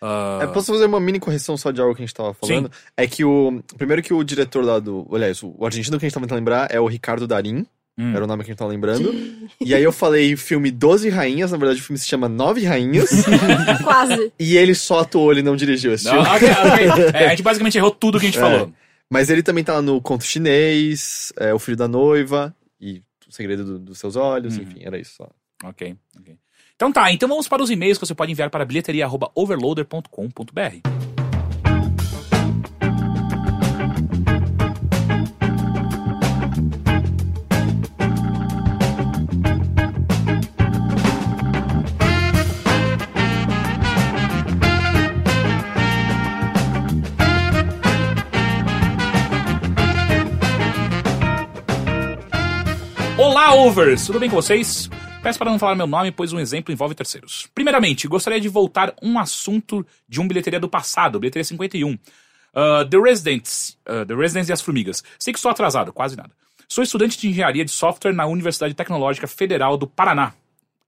[0.00, 2.70] Ah, É, posso fazer uma mini correção só de algo que a gente tava falando?
[2.96, 3.62] É que o.
[3.76, 5.06] Primeiro que o diretor lá do.
[5.12, 7.66] Aliás, o argentino que a gente tava tentando lembrar é o Ricardo Darim.
[8.00, 8.12] Hum.
[8.14, 9.12] Era o nome que a gente tava lembrando.
[9.60, 13.10] e aí eu falei filme 12 Rainhas, na verdade o filme se chama Nove Rainhas.
[13.84, 14.32] Quase.
[14.38, 16.28] e ele só atuou, ele não dirigiu esse Não, filme.
[16.28, 17.04] ok, ok.
[17.20, 18.40] É, a gente basicamente errou tudo que a gente É.
[18.40, 18.72] falou.
[19.12, 23.32] Mas ele também tá lá no Conto Chinês, é, O Filho da Noiva e O
[23.32, 24.62] Segredo do- dos Seus Olhos, Uhum.
[24.62, 25.28] enfim, era isso só.
[25.64, 26.36] Ok, ok.
[26.76, 31.19] Então tá, então vamos para os e-mails que você pode enviar para bilheteria.overloader.com.br.
[53.42, 54.04] Olá, overs!
[54.04, 54.90] Tudo bem com vocês?
[55.22, 57.48] Peço para não falar meu nome, pois um exemplo envolve terceiros.
[57.54, 61.94] Primeiramente, gostaria de voltar um assunto de um bilheteria do passado, bilheteria 51.
[61.94, 61.98] Uh,
[62.90, 65.02] The Residents, uh, The Residents e as Formigas.
[65.18, 66.30] Sei que estou atrasado, quase nada.
[66.68, 70.34] Sou estudante de engenharia de software na Universidade Tecnológica Federal do Paraná.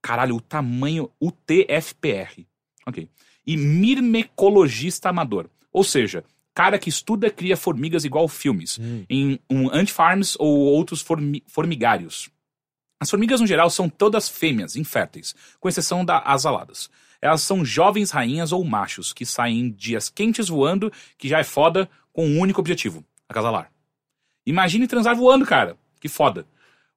[0.02, 2.44] Caralho, o tamanho UTFPR.
[2.86, 3.08] Ok.
[3.46, 5.48] E mirmecologista amador.
[5.72, 6.22] Ou seja,
[6.54, 12.30] cara que estuda cria formigas igual filmes, em um ant-farms ou outros formi- formigários.
[13.02, 16.88] As formigas, no geral, são todas fêmeas, inférteis, com exceção das aladas.
[17.20, 21.42] Elas são jovens rainhas ou machos, que saem em dias quentes voando, que já é
[21.42, 23.72] foda, com um único objetivo: acasalar.
[24.46, 25.76] Imagine transar voando, cara.
[26.00, 26.46] Que foda.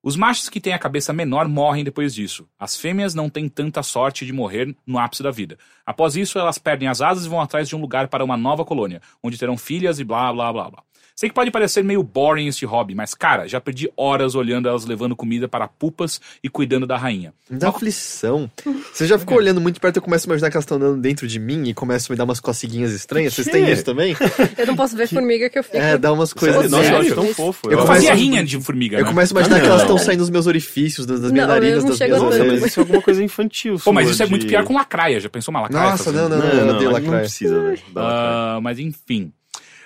[0.03, 2.48] Os machos que têm a cabeça menor morrem depois disso.
[2.60, 5.57] As fêmeas não têm tanta sorte de morrer no ápice da vida.
[5.84, 8.64] Após isso, elas perdem as asas e vão atrás de um lugar para uma nova
[8.64, 10.84] colônia, onde terão filhas e blá blá blá blá.
[11.18, 14.84] Sei que pode parecer meio boring este hobby, mas cara, já perdi horas olhando elas
[14.86, 17.34] levando comida para pupas e cuidando da rainha.
[17.50, 18.52] Me dá aflição.
[18.94, 21.26] Você já ficou olhando muito perto, eu começo a imaginar que elas estão andando dentro
[21.26, 23.34] de mim e começam a me dar umas coceguinhas estranhas.
[23.34, 24.14] Vocês têm isso também?
[24.60, 25.78] Eu não posso ver formiga que eu fico.
[25.78, 26.56] É, dá umas coisas.
[26.56, 26.70] Sério?
[26.72, 27.68] Nossa, eu acho tão fofo.
[27.68, 29.10] Eu Eu, começo fazia a- rinha de formiga, Eu né?
[29.10, 29.86] começo a imaginar Ah, que elas não.
[29.96, 32.60] estão saindo dos meus orifícios, das das minhas Não, eu narinas, não das minhas orelhas.
[32.62, 33.78] mas isso é alguma coisa infantil.
[33.82, 35.18] Pô, mas isso é muito pior com lacraia.
[35.22, 35.92] Já pensou uma lacraia?
[35.92, 37.20] Nossa, fazendo- não, não, Não, eu não, odeio não, lacraia.
[37.22, 37.78] precisa, né?
[37.96, 39.32] Ah, mas enfim.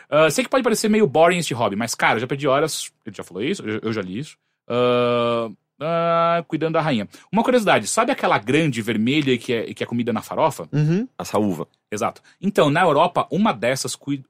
[0.09, 2.91] Ah, sei que pode parecer meio boring este hobby, mas cara, eu já perdi horas.
[3.05, 4.35] Ele já falou isso, eu, eu já li isso.
[4.67, 5.49] Ah,
[5.81, 7.07] ah, cuidando da rainha.
[7.31, 10.67] Uma curiosidade, sabe aquela grande vermelha que é, que é comida na farofa?
[10.71, 11.07] Uhum.
[11.17, 11.67] Essa uva.
[11.91, 12.21] Exato.
[12.41, 14.23] Então, na Europa, uma dessas cui-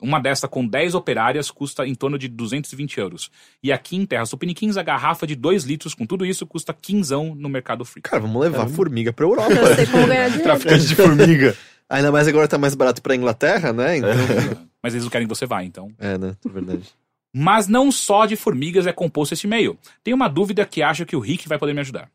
[0.00, 3.30] uma dessa com 10 operárias custa em torno de 220 euros.
[3.62, 7.14] E aqui em Terras Tupiniquins, a garrafa de 2 litros com tudo isso custa 15
[7.34, 8.02] no mercado free.
[8.02, 9.52] Cara, vamos levar formiga pra Europa.
[9.52, 10.42] Eu sei como ganhar dinheiro.
[10.44, 11.56] Traficante de formiga.
[11.88, 13.96] Ainda mais agora tá mais barato pra Inglaterra, né?
[13.98, 14.10] Então...
[14.86, 15.90] Mas eles não querem que você vá, então.
[15.98, 16.36] É, né?
[16.44, 16.88] É verdade.
[17.34, 19.76] Mas não só de formigas é composto esse e-mail.
[20.04, 22.08] Tem uma dúvida que acho que o Rick vai poder me ajudar.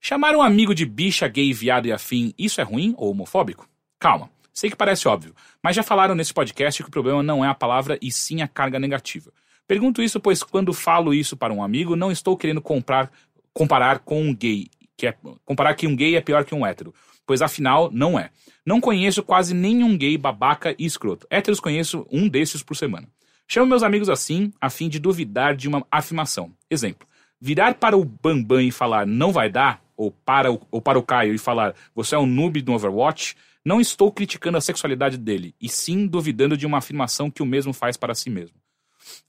[0.00, 3.68] Chamar um amigo de bicha, gay, viado e afim, isso é ruim ou homofóbico?
[3.98, 7.48] Calma, sei que parece óbvio, mas já falaram nesse podcast que o problema não é
[7.48, 9.30] a palavra e sim a carga negativa.
[9.68, 13.12] Pergunto isso pois quando falo isso para um amigo, não estou querendo comprar,
[13.52, 15.14] comparar com um gay, que é
[15.44, 16.94] comparar que um gay é pior que um hétero,
[17.26, 18.30] pois afinal não é.
[18.64, 21.26] Não conheço quase nenhum gay babaca e escroto.
[21.30, 23.08] Héteros conheço um desses por semana.
[23.48, 26.52] Chamo meus amigos assim, a fim de duvidar de uma afirmação.
[26.70, 27.06] Exemplo:
[27.40, 31.02] virar para o Bambam e falar não vai dar, ou para, o, ou para o
[31.02, 35.54] Caio e falar você é um noob do Overwatch, não estou criticando a sexualidade dele,
[35.60, 38.56] e sim duvidando de uma afirmação que o mesmo faz para si mesmo.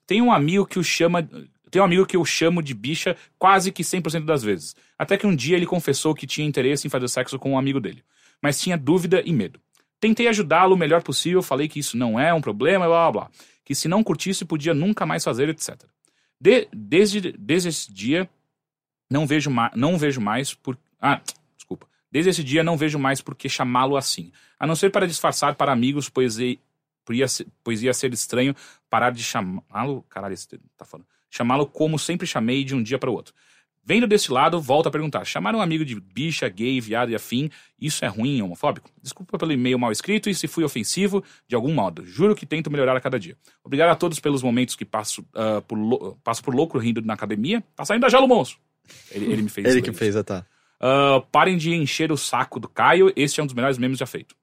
[0.05, 1.27] Tem um amigo que o chama.
[1.69, 4.75] Tem um amigo que eu chamo de bicha quase que 100% das vezes.
[4.97, 7.79] Até que um dia ele confessou que tinha interesse em fazer sexo com um amigo
[7.79, 8.03] dele.
[8.41, 9.59] Mas tinha dúvida e medo.
[9.99, 13.31] Tentei ajudá-lo o melhor possível, falei que isso não é um problema, blá blá blá.
[13.63, 15.75] Que se não curtisse, podia nunca mais fazer, etc.
[16.39, 18.29] De, desde, desde esse dia,
[19.09, 20.77] não vejo, ma não vejo mais por.
[21.01, 21.21] Ah,
[21.55, 21.87] desculpa.
[22.11, 24.31] Desde esse dia não vejo mais por que chamá-lo assim.
[24.59, 26.59] A não ser para disfarçar para amigos, pois, e,
[27.63, 28.55] pois, ia, ser estranho
[28.89, 30.03] parar de chamá-lo.
[30.09, 30.47] Caralho, esse
[30.77, 31.07] tá falando.
[31.29, 33.33] Chamá-lo como sempre chamei de um dia para o outro.
[33.87, 37.49] Vendo desse lado, volto a perguntar: chamar um amigo de bicha, gay, viado e afim,
[37.79, 38.91] isso é ruim homofóbico?
[39.01, 42.05] Desculpa pelo e-mail mal escrito e se fui ofensivo de algum modo.
[42.05, 43.37] Juro que tento melhorar a cada dia.
[43.63, 47.63] Obrigado a todos pelos momentos que passo, uh, por, passo por louco rindo na academia.
[47.77, 48.59] Tá saindo da Jalo Monstro.
[49.09, 49.97] Ele, ele me fez Ele que isso.
[49.99, 50.45] fez, ah, tá.
[50.81, 53.13] Ah, parem de encher o saco do Caio.
[53.15, 54.35] Esse é um dos melhores memes já feito.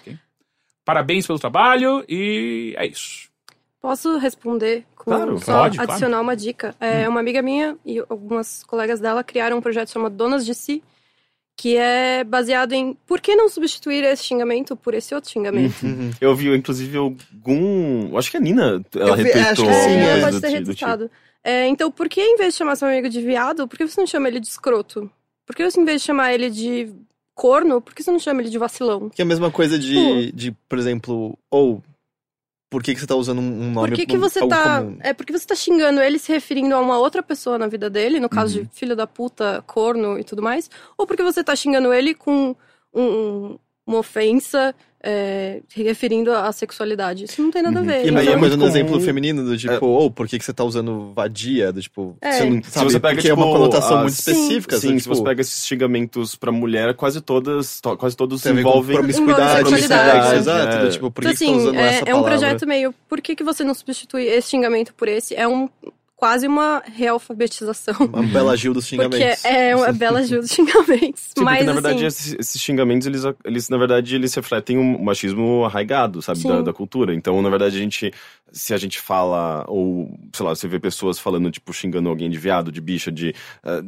[0.00, 0.18] Ok?
[0.84, 3.27] Parabéns pelo trabalho e é isso.
[3.80, 5.90] Posso responder com Claro, só pode, claro.
[5.92, 6.74] adicionar uma dica?
[6.80, 10.82] É, Uma amiga minha e algumas colegas dela criaram um projeto chamado Donas de Si,
[11.56, 15.74] que é baseado em por que não substituir esse xingamento por esse outro xingamento.
[16.20, 18.16] Eu vi, inclusive, algum.
[18.16, 19.50] Acho que a Nina, ela vi- retweetou.
[19.50, 20.58] acho que É, sim, coisa pode ter tipo.
[20.58, 21.10] retweetado.
[21.44, 24.00] É, então, por que em vez de chamar seu amigo de viado, por que você
[24.00, 25.10] não chama ele de escroto?
[25.46, 26.92] Por que você, em vez de chamar ele de
[27.34, 29.08] corno, por que você não chama ele de vacilão?
[29.08, 31.82] Que é a mesma coisa de, de por exemplo, ou
[32.70, 34.80] por que, que você tá usando um nome Por que, que você tá.
[34.82, 34.98] comum?
[35.00, 38.20] É porque você tá xingando ele se referindo a uma outra pessoa na vida dele,
[38.20, 38.64] no caso Uhum.
[38.64, 42.54] de filho da puta, corno e tudo mais, ou porque você tá xingando ele com
[42.94, 47.24] um- uma ofensa é, se referindo à sexualidade.
[47.24, 48.04] Isso não tem nada a ver.
[48.04, 50.44] E a Mas mesma é coisa no exemplo feminino, do tipo, ou por que, que
[50.44, 51.72] você tá usando vadia?
[51.72, 52.32] Do tipo, É.
[52.32, 54.30] você não Se sabe, você pega, porque é uma tipo, conotação as- muito Sim.
[54.32, 54.76] específica.
[54.76, 55.00] Sim, sabe?
[55.00, 58.96] se você Tipo, pega esses xingamentos pra mulher, quase todas, to- quase todos tem envolvem
[58.96, 60.76] promiscuidade, Envolve sexualidade, exato.
[60.76, 60.84] é.
[60.84, 62.30] do tipo, por que, Então, que você tá assim, usando é, essa é um palavra?
[62.38, 62.94] projeto meio.
[63.08, 65.34] Por que, que você não substitui esse xingamento por esse?
[65.34, 65.68] É um
[66.18, 67.94] quase uma realfabetização.
[68.00, 69.44] Uma bela Gil dos Porque xingamentos.
[69.44, 71.30] é uma bela ajuda de xingamentos.
[71.36, 74.76] Sim, Mas, porque na verdade assim, esses, esses xingamentos, eles, eles, na verdade, eles refletem
[74.76, 77.14] um machismo arraigado, sabe, da, da cultura.
[77.14, 78.12] Então, na verdade, a gente,
[78.50, 82.36] se a gente fala, ou, sei lá, você vê pessoas falando, tipo, xingando alguém de
[82.36, 83.32] viado, de bicha, de...
[83.62, 83.80] ah,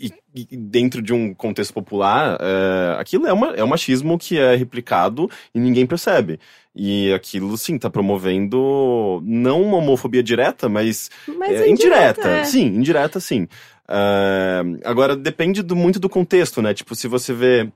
[0.00, 4.38] e, e dentro de um contexto popular, é, aquilo é, uma, é um machismo que
[4.38, 6.38] é replicado e ninguém percebe.
[6.80, 12.44] E aquilo, sim, tá promovendo não uma homofobia direta, mas mas é, indireta, é.
[12.44, 13.48] sim, indireta, sim.
[13.88, 16.72] Ah, agora, depende do- muito do contexto, né?
[16.72, 17.68] Tipo, se você vê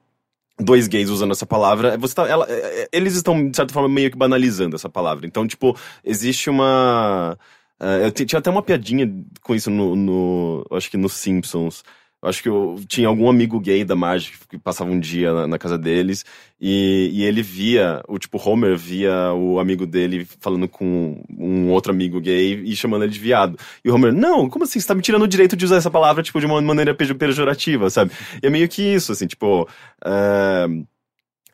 [0.61, 3.89] dois gays usando essa palavra, você tá, ela- é, é, eles estão, de certa forma,
[3.89, 5.27] meio que banalizando essa palavra.
[5.27, 7.37] Então, tipo, existe uma...
[7.81, 9.11] ah, eu ti- tinha até uma piadinha
[9.43, 11.83] com isso no, no acho que nos Simpsons.
[12.23, 15.59] Acho que eu tinha algum amigo gay da Marge que passava um dia na, na
[15.59, 16.25] casa deles
[16.61, 21.91] e, e ele via, o tipo, Homer via o amigo dele falando com um outro
[21.93, 23.59] amigo gay e chamando ele de viado.
[23.85, 24.79] E o Homer, não, como assim?
[24.79, 27.17] Você tá me tirando o direito de usar essa palavra, tipo, de uma maneira pejo-
[27.17, 28.13] pejorativa, sabe?
[28.41, 29.69] E é meio que isso, assim, tipo.
[30.05, 30.67] é,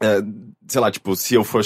[0.01, 0.23] é,
[0.69, 1.63] sei lá, tipo, se eu for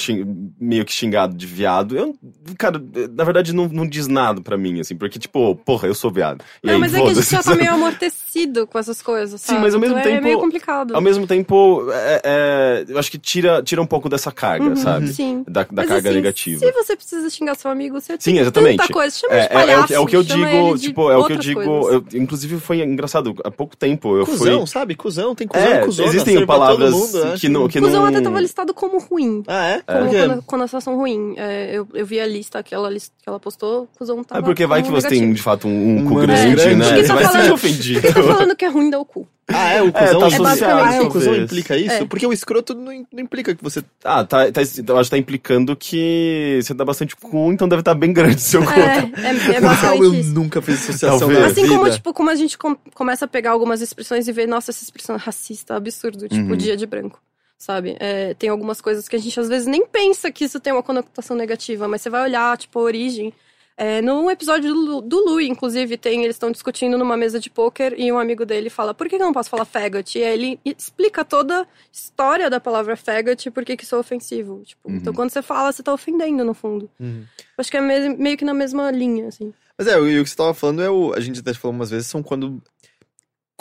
[0.58, 2.16] meio que xingado de viado, eu,
[2.56, 6.10] cara, na verdade não, não diz nada pra mim, assim, porque, tipo, porra, eu sou
[6.10, 6.42] viado.
[6.62, 8.21] E Não, aí, mas é que a gente já tá meio amortecido
[8.70, 9.60] com essas coisas, Sim, sabe?
[9.60, 10.94] mas ao mesmo Então É tempo- meio complicado.
[10.94, 14.76] Ao mesmo tempo, é, é, eu acho que tira, tira um pouco dessa carga, Uhum,
[14.76, 15.08] sabe?
[15.12, 15.44] Sim.
[15.46, 16.58] Da, da Mas, carga assim, negativa.
[16.60, 18.78] Se você precisa xingar seu amigo, você Sim, tem exatamente.
[18.78, 19.16] tanta coisa.
[19.16, 21.16] Chama É, de é, é, o, palhaço, que- é o que eu digo, tipo, é
[21.16, 21.62] o que eu digo.
[21.62, 24.66] eu- inclusive foi engraçado, há pouco tempo eu Cusão, fui.
[24.66, 24.94] sabe?
[24.94, 26.08] Cuzão, tem cuzão É, e cuzona.
[26.08, 27.68] existem palavras mundo, que não.
[27.68, 28.06] Que Cusão não...
[28.08, 29.42] até tava listado como ruim.
[29.46, 29.82] Ah, é?
[29.82, 31.34] Como conotação ruim.
[31.36, 34.42] É, eu, eu vi a lista que ela, lis- que ela postou, cuzão tava É
[34.44, 37.02] porque vai que você tem, de fato, um, um cu grande, né?
[37.02, 38.02] Você vai se falando- ofendido.
[38.26, 39.26] Tá falando que é ruim dar o cu?
[39.48, 39.82] Ah, é?
[39.82, 41.92] O É, cuzão, tá é associado, Ah, o cuzão implica isso?
[41.94, 42.04] É.
[42.04, 43.82] Porque o escroto não, não implica que você...
[44.04, 47.80] Ah, tá, tá, eu acho que tá implicando que você dá bastante cu, então deve
[47.80, 48.70] estar bem grande o seu cu.
[48.70, 49.10] É,
[49.52, 50.32] é, é basicamente eu isso.
[50.34, 51.40] nunca fiz associação Talvez.
[51.40, 51.96] na Assim como, vida.
[51.96, 55.16] tipo, como a gente com- começa a pegar algumas expressões e ver, nossa, essa expressão
[55.16, 56.56] é racista, absurdo, tipo, Uhum.
[56.56, 57.20] dia de branco.
[57.58, 57.96] Sabe?
[58.00, 60.82] É, tem algumas coisas que a gente às vezes nem pensa que isso tem uma
[60.82, 63.32] conotação negativa, mas você vai olhar, tipo, a origem.
[63.76, 67.98] É, no episódio do, do Louie, inclusive, tem, eles estão discutindo numa mesa de pôquer
[67.98, 70.18] e um amigo dele fala, por que eu não posso falar faggot?
[70.18, 73.94] E aí ele explica toda a história da palavra faggot e por que que isso
[73.94, 74.62] é ofensivo.
[74.64, 74.96] Tipo, Uhum.
[74.96, 76.90] Então quando você fala, você tá ofendendo, no fundo.
[77.00, 77.24] Uhum.
[77.56, 79.52] Acho que é me- meio que na mesma linha, assim.
[79.78, 81.14] Mas é, e o que você tava falando é o.
[81.14, 82.62] A gente até falou umas vezes, são quando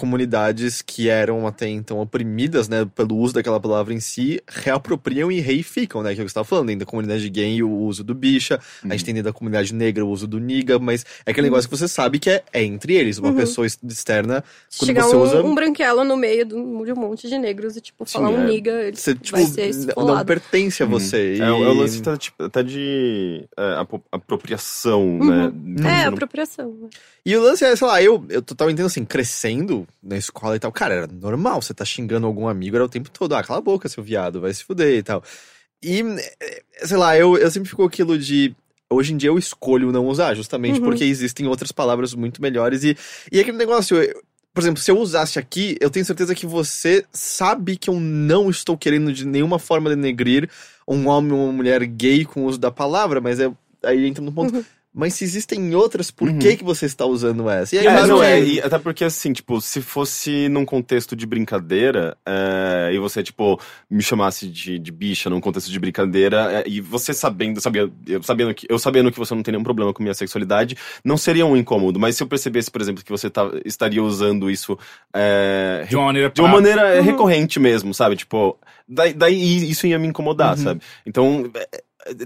[0.01, 5.39] comunidades que eram até então oprimidas, né, pelo uso daquela palavra em si, reapropriam e
[5.39, 8.03] reificam, né, que é o que você tava falando, dentro da comunidade gay o uso
[8.03, 11.31] do bicha, a gente tem dentro da comunidade negra o uso do niga, mas é
[11.31, 13.35] aquele negócio que você sabe que é, é entre eles, uma Uhum.
[13.35, 14.43] pessoa ex- externa,
[14.77, 17.77] quando chegar você um, usa- um branquelo no meio de um um monte de negros
[17.77, 18.47] e, tipo, Sim, falar um é.
[18.47, 20.17] niga, ele você, tipo, vai ser esfolado.
[20.17, 20.91] não pertence a Uhum.
[20.91, 21.37] você.
[21.39, 25.25] É, o- é o e- lance tá, tipo, até de é, apro- apropriação, Uhum.
[25.29, 25.45] né?
[25.45, 26.75] É, Você não- apropriação.
[26.81, 26.89] né?
[27.25, 30.59] E o lance é, sei lá, eu, eu total entendo assim, crescendo na escola e
[30.59, 33.59] tal, cara, era normal, você tá xingando algum amigo, era o tempo todo, ah, cala
[33.59, 35.23] a boca, seu viado, vai se fuder e tal.
[35.83, 38.55] E, eh, sei lá, eu, eu sempre fico aquilo de.
[38.89, 40.85] Hoje em dia eu escolho não usar, justamente Uhum.
[40.85, 42.83] porque existem outras palavras muito melhores.
[42.83, 42.97] E,
[43.31, 44.21] e aquele negócio, eu-
[44.53, 48.49] por exemplo, se eu usasse aqui, eu tenho certeza que você sabe que eu não
[48.49, 50.49] estou querendo de nenhuma forma denegrir
[50.85, 53.49] um homem ou uma mulher gay com o uso da palavra, mas é,
[53.81, 54.53] aí entra no ponto.
[54.53, 54.65] Uhum.
[54.93, 56.37] Mas se existem outras, por Uhum.
[56.37, 57.73] que, que você está usando essa?
[57.73, 60.65] E aí, É, claro não, que- é, e até porque assim, tipo, se fosse num
[60.65, 63.57] contexto de brincadeira, é, e você, tipo,
[63.89, 68.21] me chamasse de, de bicha num contexto de brincadeira, é, e você sabendo, sabia, eu
[68.21, 71.45] sabendo que eu sabendo que você não tem nenhum problema com minha sexualidade, não seria
[71.45, 71.97] um incômodo.
[71.97, 74.77] Mas se eu percebesse, por exemplo, que você tá, estaria usando isso
[75.15, 77.01] é, De uma maneira de uma maneira Uhum.
[77.03, 78.17] recorrente mesmo, sabe?
[78.17, 80.63] Tipo, daí, daí isso ia me incomodar, Uhum.
[80.63, 80.81] sabe?
[81.05, 81.49] Então,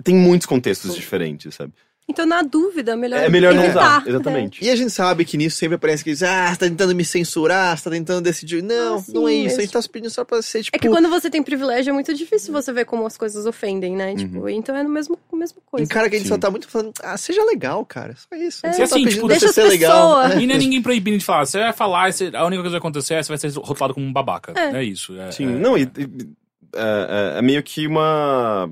[0.04, 1.72] tem muitos contextos diferentes, sabe?
[2.08, 4.00] Então, na dúvida, melhor É melhor não evitar.
[4.02, 4.64] usar, exatamente.
[4.64, 7.04] E a gente sabe que nisso sempre aparece que diz, ah, você tá tentando me
[7.04, 8.62] censurar, você tá tentando decidir.
[8.62, 9.46] Não, Ah, sim, não é isso.
[9.46, 10.78] mas, A gente tá pedindo só pra ser, tipo.
[10.78, 13.96] É que quando você tem privilégio é muito difícil você ver como as coisas ofendem,
[13.96, 14.14] né?
[14.16, 15.84] Tipo, então é no mesmo, mesma coisa.
[15.84, 16.40] Encara que a gente só Sim.
[16.42, 18.16] tá muito falando, ah, seja legal, cara.
[18.16, 18.66] Só isso.
[18.66, 18.74] A É.
[18.74, 20.22] só E assim, tá pedindo tipo, deixa você ser legal.
[20.22, 20.36] pessoas.
[20.44, 21.46] E não é ninguém proibindo de falar.
[21.48, 23.96] Você vai falar, você- a única coisa que vai acontecer é você vai ser rotulado
[23.96, 24.54] como um babaca.
[24.56, 24.78] É.
[24.78, 25.20] É, isso.
[25.20, 26.30] É, Sim, é- não, e, e-
[26.76, 28.70] é, é- é meio que uma.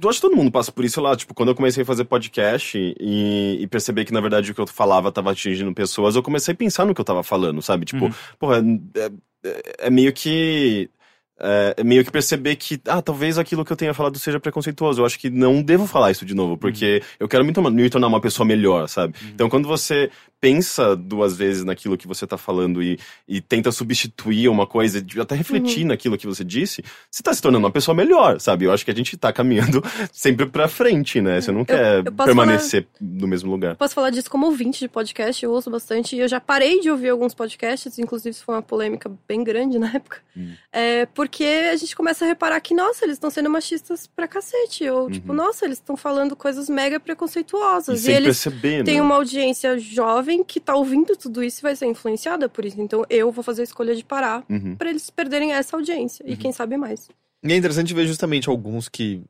[0.00, 1.16] Eu acho que todo mundo passa por isso lá.
[1.16, 4.60] Tipo, quando eu comecei a fazer podcast e, e perceber que, na verdade, o que
[4.60, 7.86] eu falava tava atingindo pessoas, eu comecei a pensar no que eu tava falando, sabe?
[7.86, 8.12] Tipo, Uhum.
[8.38, 8.58] porra,
[8.94, 10.90] é, é- é meio que.
[11.38, 15.02] É, é meio que perceber que, ah, talvez aquilo que eu tenha falado seja preconceituoso.
[15.02, 17.90] Eu acho que não devo falar isso de novo, porque eu quero me, tornar- me
[17.90, 19.14] tornar uma pessoa melhor, sabe?
[19.34, 20.10] Então, quando você
[20.40, 25.34] pensa duas vezes naquilo que você tá falando e, e tenta substituir uma coisa, até
[25.34, 28.64] refletir naquilo que você disse, você tá se tornando uma pessoa melhor, sabe?
[28.64, 29.82] Eu acho que a gente tá caminhando
[30.12, 31.40] sempre pra frente, né?
[31.40, 33.76] Você não quer eu permanecer no mesmo lugar.
[33.76, 36.14] Posso falar disso como ouvinte de podcast, eu ouço bastante.
[36.16, 39.78] E eu já parei de ouvir alguns podcasts, inclusive isso foi uma polêmica bem grande
[39.78, 40.18] na época.
[40.36, 40.52] Hum.
[40.72, 44.88] É, porque a gente começa a reparar que, nossa, eles estão sendo machistas pra cacete.
[44.88, 45.36] Ou, tipo, Uhum.
[45.36, 48.00] nossa, eles estão falando coisas mega E preconceituosas.
[48.00, 49.02] E, sem eles perceber, têm né?
[49.02, 52.80] uma audiência jovem que tá ouvindo tudo isso e vai ser influenciada por isso.
[52.80, 54.76] Então eu vou fazer a escolha de parar Uhum.
[54.76, 56.24] pra eles perderem essa audiência.
[56.26, 57.08] E quem sabe mais.
[57.44, 59.22] E é interessante ver justamente alguns que.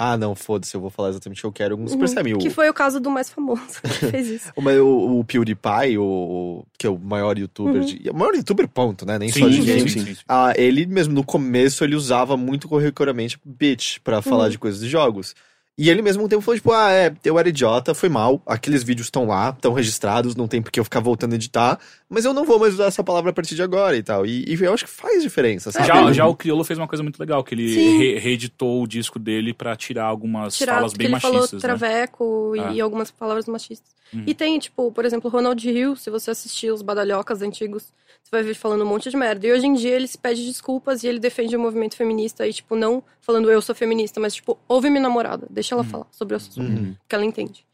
[0.00, 1.74] Ah, não, foda-se, eu vou falar exatamente o que eu quero.
[1.74, 1.98] Alguns Uhum.
[1.98, 2.32] percebem.
[2.32, 4.52] O, Que foi o caso do mais famoso que fez isso.
[4.54, 7.80] o, o, o PewDiePie, o, o- que é o maior youtuber.
[7.80, 7.84] Uhum.
[7.84, 9.18] De, o maior youtuber, ponto, né?
[9.18, 9.90] Nem Sim, só de sim, game.
[9.90, 10.20] sim, sim, sim.
[10.28, 14.50] Ah, ele mesmo no começo ele usava muito corriqueiramente bitch pra falar Uhum.
[14.50, 15.34] de coisas de jogos.
[15.78, 18.82] E ele mesmo um tempo falou, tipo, ah, é, eu era idiota, foi mal, aqueles
[18.82, 21.78] vídeos estão lá, estão registrados, não tem porque eu ficar voltando a editar,
[22.10, 24.26] mas eu não vou mais usar essa palavra a partir de agora e tal.
[24.26, 25.86] E, e eu acho que faz diferença, sabe?
[25.86, 29.20] Já, já o Criolo fez uma coisa muito legal, que ele re- reeditou o disco
[29.20, 31.68] dele pra tirar algumas tirar, falas bem ele falou machistas, né?
[31.68, 33.88] traveco e, e algumas palavras machistas.
[34.12, 34.24] Uhum.
[34.26, 37.92] E tem, tipo, por exemplo, Ronald Hill, se você assistir os badalhocas antigos,
[38.28, 39.46] você vai ver falando um monte de merda.
[39.46, 42.52] E hoje em dia ele se pede desculpas e ele defende o movimento feminista e,
[42.52, 46.34] tipo, não falando eu sou feminista, mas, tipo, ouve minha namorada, deixa ela falar sobre
[46.34, 46.94] o assunto, Uhum.
[47.08, 47.64] que ela entende.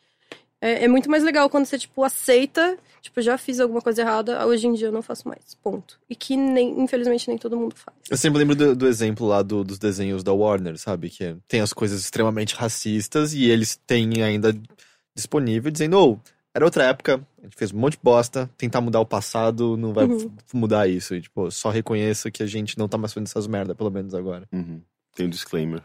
[0.61, 4.47] É, é muito mais legal quando você, tipo, aceita, tipo, já fiz alguma coisa errada,
[4.47, 5.99] hoje em dia eu não faço mais, ponto.
[6.09, 7.97] E que, nem, infelizmente, nem todo mundo faz.
[8.11, 11.11] Eu sempre lembro do, do exemplo lá do- dos desenhos da Warner, sabe?
[11.11, 14.55] Que tem as coisas extremamente racistas e eles têm ainda
[15.15, 16.21] disponível dizendo, ou
[16.55, 19.93] era outra época, a gente fez um monte de bosta, tentar mudar o passado não
[19.93, 20.31] vai Uhum.
[20.53, 21.15] mudar isso.
[21.15, 24.15] E, tipo, só reconheça que a gente não tá mais fazendo essas merda, pelo menos
[24.15, 24.47] agora.
[24.53, 24.81] Uhum.
[25.15, 25.83] Tem um disclaimer.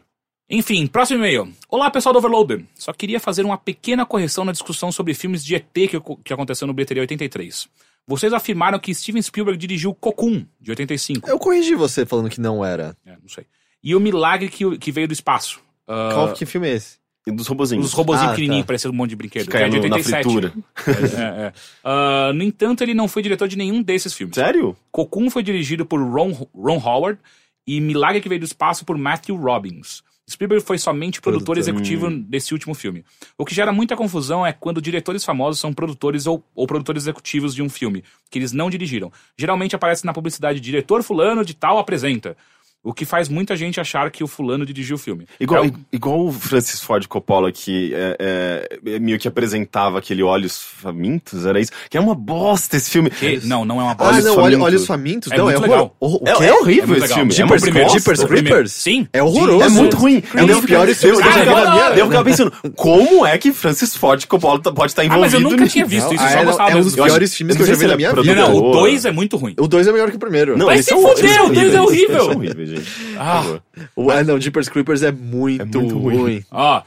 [0.48, 1.52] Enfim, próximo e-mail.
[1.68, 2.64] Olá, pessoal do Overloader.
[2.74, 6.66] Só queria fazer uma pequena correção na discussão sobre filmes de ET que, que aconteceu
[6.66, 7.68] no Bilheteria 83.
[8.06, 11.28] Vocês afirmaram que Steven Spielberg dirigiu Cocoon, de 85.
[11.28, 12.96] Eu corrigi você falando que não era.
[13.06, 13.46] É, não sei.
[13.82, 15.60] E O Milagre que, que Veio do Espaço.
[15.86, 16.99] Ah, Qual que filme é esse?
[17.26, 17.86] E dos robozinhos.
[17.86, 18.66] Os robozinhos Ah, pequenininhos, tá.
[18.68, 19.44] parecendo um monte de brinquedo.
[19.44, 20.22] que Que é caiu de no- na 87.
[20.24, 20.54] fritura.
[20.86, 21.52] É, é.
[21.84, 24.34] Ah, no entanto, ele não foi diretor de nenhum desses filmes.
[24.34, 24.76] Sério?
[24.90, 27.18] Cocoon foi dirigido por Ron, Ron Howard
[27.66, 30.02] e Milagre que Veio do Espaço por Matthew Robbins.
[30.30, 31.58] Spielberg foi somente produtor Produtor.
[31.58, 33.04] executivo desse último filme.
[33.36, 37.52] O que gera muita confusão é quando diretores famosos são produtores ou, ou produtores executivos
[37.52, 39.10] de um filme, que eles não dirigiram.
[39.36, 42.36] Geralmente aparece na publicidade diretor fulano de tal apresenta.
[42.82, 45.26] O que faz muita gente achar que o fulano dirigiu o filme.
[45.38, 49.98] Igual, É o- igual o Francis Ford Coppola, que é, é, é, meio que apresentava
[49.98, 51.70] aquele Olhos Famintos, era isso?
[51.90, 53.10] Que é uma bosta esse filme.
[53.10, 54.14] que- não, não é uma Ah, bosta.
[54.14, 54.62] Olhos não, Famintos.
[54.64, 55.30] Olhos Famintos?
[55.32, 55.94] É não, muito é legal.
[56.00, 56.44] O É, quê?
[56.44, 57.16] é horrível É muito esse legal.
[57.18, 57.32] filme.
[57.32, 57.84] É Jeepers Creepers?
[57.84, 57.98] bosta.
[57.98, 58.48] Jeepers o primeiro.
[58.48, 58.72] Creepers?
[58.72, 59.08] Sim.
[59.12, 59.64] É horroroso.
[59.64, 60.20] É muito ruim.
[60.22, 60.48] Creepers.
[60.56, 62.00] Eu piores filmes eu, que eu já vi ficava- na minha vida.
[62.00, 65.34] eu ficava pensando, como é que Francis Ford Coppola tá- pode estar Ah, envolvido mas
[65.34, 65.72] eu nunca nisso?
[65.74, 67.66] tinha visto isso, eu Ah, só é, gostava é um dos piores filmes que eu
[67.66, 68.34] já vi na minha é vida.
[68.34, 68.72] Não, o produtor.
[68.72, 69.54] 2 é muito ruim.
[69.60, 70.56] O 2 é melhor que o primeiro.
[70.56, 72.22] Vai se fuder, o dois é horríveis.
[72.22, 72.69] horrível.
[72.76, 72.90] Gente.
[73.18, 73.60] Ah.
[73.96, 76.16] O, ah, não, Jeepers Creepers é muito, É muito ruim.
[76.16, 76.44] ruim.
[76.50, 76.84] Ah,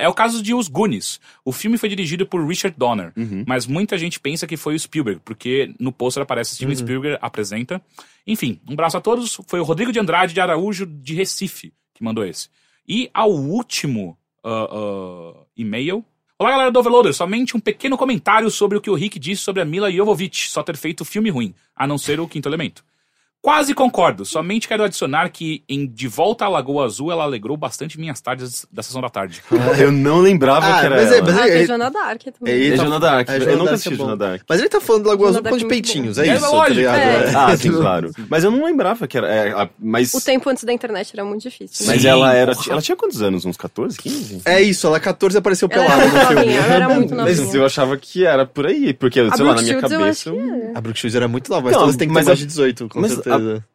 [0.00, 1.20] é o caso de Os Goonies.
[1.44, 3.44] O filme foi dirigido por Richard Donner, Uhum.
[3.46, 6.80] mas muita gente pensa que foi o Spielberg, porque no pôster aparece Steven Uhum.
[6.80, 7.80] Spielberg apresenta.
[8.26, 9.38] Enfim, um abraço a todos.
[9.46, 12.48] Foi o Rodrigo de Andrade de Araújo de Recife que mandou esse.
[12.86, 16.04] E ao último ah, ah, e-mail.
[16.38, 17.14] Olá, galera do Overloader.
[17.14, 20.62] Somente um pequeno comentário sobre o que o Rick disse sobre a Mila Jovovich só
[20.62, 22.84] ter feito filme ruim, a não ser o Quinto Elemento.
[23.46, 27.96] Quase concordo, somente quero adicionar que em De Volta à Lagoa Azul ela alegrou bastante
[27.96, 29.40] minhas tardes da sessão da tarde.
[29.78, 31.26] Eu não lembrava Ah, que era mas é- ela.
[31.26, 32.52] mas Ah, é- Joana Dark também.
[32.54, 33.28] Ele É tá- Joana Dark.
[33.28, 33.96] é, eu nunca Dark assisti é.
[33.96, 34.42] Joana Dark.
[34.48, 36.40] Mas ele tá falando do Lagoa Azul Joana causa de é peitinhos, é É, isso,
[36.40, 36.96] tá lógico, ligado?
[36.98, 37.34] é.
[37.36, 38.10] Ah, sim, claro.
[38.28, 39.32] Mas eu não lembrava que era.
[39.32, 41.86] é, mas O tempo antes da internet era muito difícil.
[41.86, 42.52] mas Sim, ela era.
[42.68, 43.44] Ela tinha quantos anos?
[43.44, 44.42] Uns 14, 15?
[44.44, 46.52] É isso, ela 14 apareceu Ela pelada no filme.
[46.52, 49.80] ela era muito Mas eu achava que era por aí, porque, sei lá, na minha
[49.80, 50.30] cabeça.
[50.30, 50.72] é.
[50.76, 52.88] A Brooke Shields era muito nova, mas Não, todas têm que ter mais de 18,
[52.88, 53.12] com mas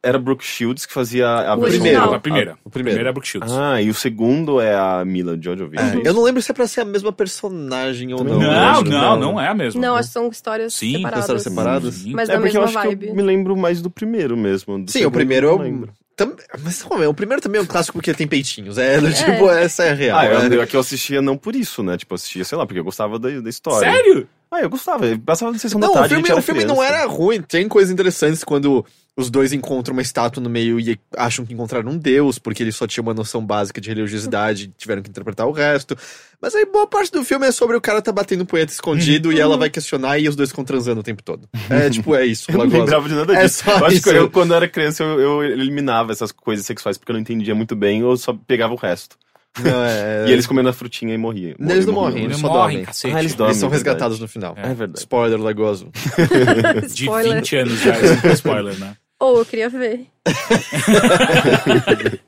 [0.03, 2.13] Era Brooke Shields que fazia a O original.
[2.13, 2.57] A primeira.
[2.63, 2.91] o primeiro.
[2.91, 3.51] A primeira é Brooke Shields.
[3.51, 5.81] Ah, e o segundo é a Mila Jovovich.
[5.81, 8.39] É, eu não lembro se é pra ser a mesma personagem ou não.
[8.39, 9.81] não, que não, não é a mesma.
[9.81, 11.19] Não, acho que são histórias Sim, separadas.
[11.21, 11.93] histórias separadas.
[11.95, 12.13] Sim.
[12.13, 13.05] Mas É da porque eu mesma acho vibe.
[13.05, 14.83] que eu me lembro mais do primeiro mesmo.
[14.83, 15.63] do Sim, o primeiro eu é não o.
[15.63, 15.89] lembro.
[16.15, 17.07] Tam- Mas como é?
[17.07, 18.77] O primeiro também é um clássico porque tem peitinhos.
[18.77, 20.19] É, tipo, essa é real.
[20.19, 20.55] Ah, eu, é.
[20.57, 21.97] eu, é que eu assistia não por isso, né?
[21.97, 23.91] Tipo, assistia, sei lá, porque eu gostava da, da história.
[23.91, 24.27] Sério?
[24.52, 25.06] Ah, eu gostava.
[25.26, 27.06] Passava na sessão Não, da o tarde, a filme, gente era o filme não era
[27.06, 27.41] ruim.
[27.41, 31.91] Tem coisas interessantes quando os dois encontram uma estátua no meio e acham que encontraram
[31.91, 35.48] um deus, porque eles só tinham uma noção básica de religiosidade e tiveram que interpretar
[35.48, 35.98] o resto.
[36.41, 39.40] Mas aí boa parte do filme é sobre o cara tá batendo punheta escondido e
[39.40, 41.48] ela vai questionar e os dois ficam transando o tempo todo.
[41.69, 42.52] É, tipo, é isso.
[42.52, 43.64] Eu não lembrava de nada É disso.
[43.64, 44.03] só eu acho isso.
[44.03, 47.22] que eu, quando eu era criança, eu, eu eliminava essas coisas sexuais porque eu não
[47.22, 49.15] entendia muito bem, ou só pegava o resto.
[49.60, 50.30] Não, é...
[50.30, 51.56] E eles comendo a frutinha e morriam.
[51.60, 52.86] Eles não morriam, morrem, Eles só morrem, dormem.
[52.86, 53.15] cacete.
[53.15, 53.52] Ah, eles dormem.
[53.52, 54.53] Eles são é resgatados no final.
[54.57, 54.99] É verdade.
[54.99, 55.91] Spoiler, Azul.
[56.94, 57.36] De Spoiler.
[57.36, 58.95] 20 anos já, é spoiler, né?
[59.19, 60.07] Ou eu queria ver.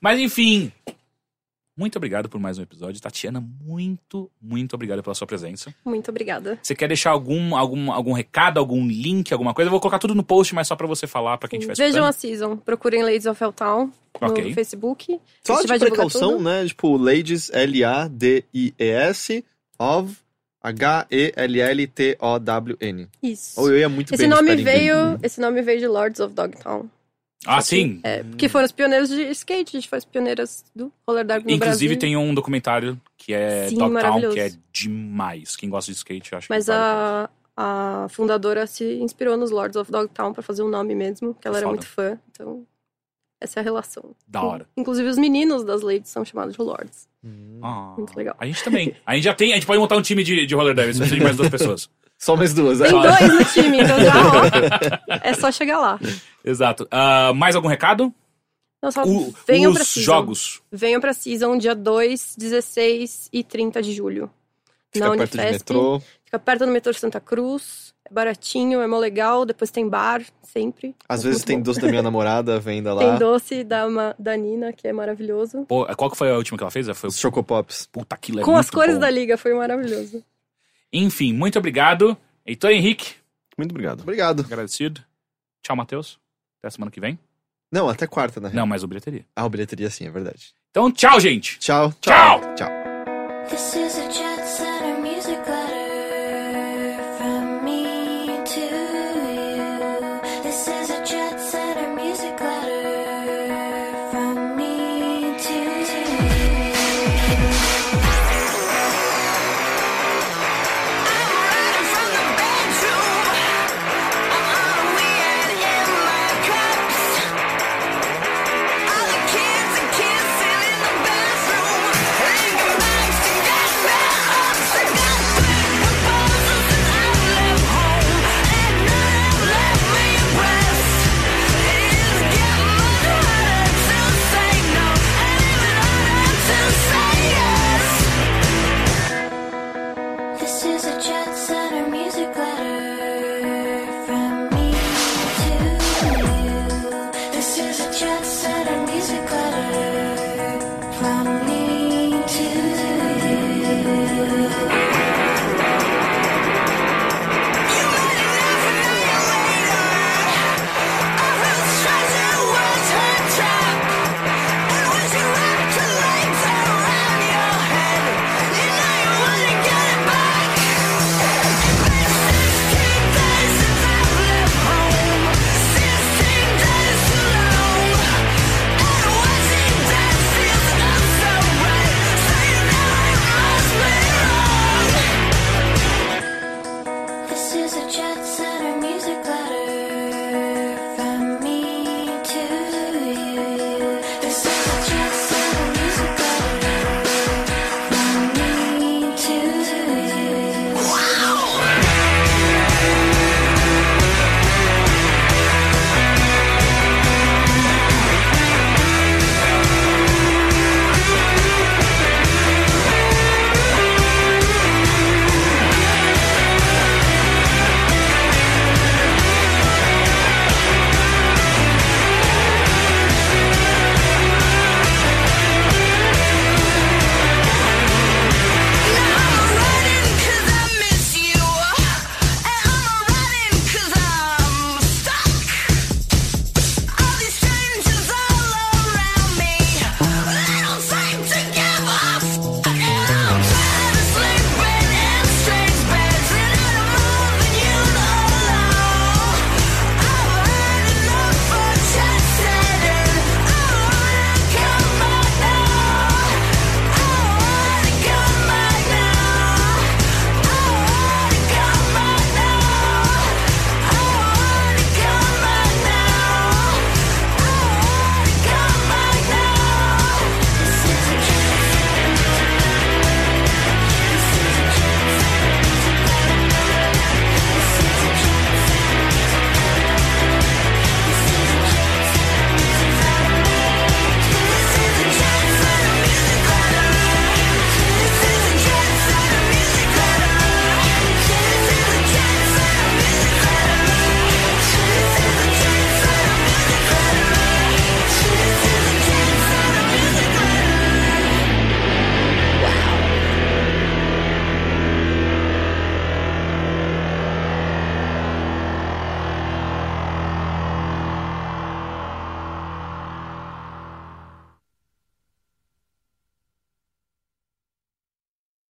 [0.00, 0.72] Mas enfim.
[1.80, 3.00] Muito obrigado por mais um episódio.
[3.00, 5.74] Tatiana, muito, muito obrigado pela sua presença.
[5.82, 6.58] Muito obrigada.
[6.62, 9.68] Você quer deixar algum, algum, algum recado, algum link, alguma coisa?
[9.68, 12.04] Eu vou colocar tudo no post, mas só pra você falar pra quem estiver Vejam
[12.04, 12.58] a season.
[12.58, 13.90] Procurem Ladies of Helltown
[14.20, 14.52] no Ok.
[14.52, 15.18] Facebook.
[15.42, 16.44] Só de precaução, tudo.
[16.44, 16.66] né?
[16.66, 19.42] Tipo, Ladies, L-A-D-I-E-S,
[19.78, 20.18] of,
[20.62, 23.08] H-E-L-L-T-O-W-N.
[23.22, 23.58] Isso.
[23.58, 26.90] Ou eu ia muito Esse bem nome veio, esse nome veio de Lords of Dogtown.
[27.46, 28.00] Ah, sim.
[28.02, 31.46] É, que foram os pioneiros de skate, a gente foi os pioneiros do roller derby
[31.46, 31.98] no Inclusive Brasil.
[31.98, 35.56] tem um documentário que é Sim, Dogtown, que é demais.
[35.56, 36.82] Quem gosta de skate, eu acho Mas que vale
[37.56, 41.48] a, a fundadora se inspirou nos Lords of Dogtown pra fazer um nome mesmo, que
[41.48, 41.76] ela era Foda.
[41.76, 42.18] muito fã.
[42.30, 42.66] Então,
[43.40, 44.14] essa é a relação.
[44.28, 44.66] Da hora.
[44.76, 47.08] Inclusive os meninos das ladies são chamados de Lords.
[47.62, 48.34] Ah, Muito legal.
[48.38, 48.94] A gente também.
[49.06, 50.98] A gente já tem, a gente pode montar um time de, de roller derby, se
[51.00, 51.88] precisa de mais duas pessoas.
[52.20, 52.84] Só mais duas, é.
[52.84, 55.98] Tem dois no time, então já, ó, é só chegar lá.
[56.44, 56.86] Exato.
[56.90, 58.12] Ah, mais algum recado?
[58.82, 60.04] Não, só O- venham pra os season.
[60.06, 60.62] jogos.
[60.70, 64.30] Venham pra season dia 2, 16 e 30 de julho.
[64.92, 65.52] Fica na perto Unifesp.
[65.72, 66.02] metrô.
[66.24, 67.94] Fica perto do metrô Santa Cruz.
[68.04, 69.44] É baratinho, é mó legal.
[69.46, 70.94] Depois tem bar, sempre.
[71.08, 71.62] Às É vezes tem bom.
[71.64, 73.00] doce da minha namorada, venda lá.
[73.02, 75.64] Tem doce da, Ma- da Nina, que é maravilhoso.
[75.68, 76.88] Pô, qual que foi a última que ela fez?
[76.94, 77.86] Foi o Chocopops.
[77.90, 79.00] Puta, aquilo é Com as cores bom.
[79.00, 80.22] da liga, foi maravilhoso.
[80.92, 82.16] Enfim, muito obrigado.
[82.46, 83.14] Heitor Henrique,
[83.56, 84.00] Muito obrigado.
[84.00, 84.40] Obrigado.
[84.42, 85.02] agradecido.
[85.62, 86.18] Tchau, Matheus.
[86.58, 87.18] Até semana que vem.
[87.72, 88.56] Não, até quarta, na real.
[88.62, 89.24] Não, mais o bilheteria.
[89.36, 90.52] Ah, o bilheteria sim, é verdade.
[90.70, 91.58] Então, tchau, gente.
[91.58, 91.92] Tchau.
[92.00, 92.40] Tchau.
[92.56, 92.68] Tchau.
[93.48, 93.74] This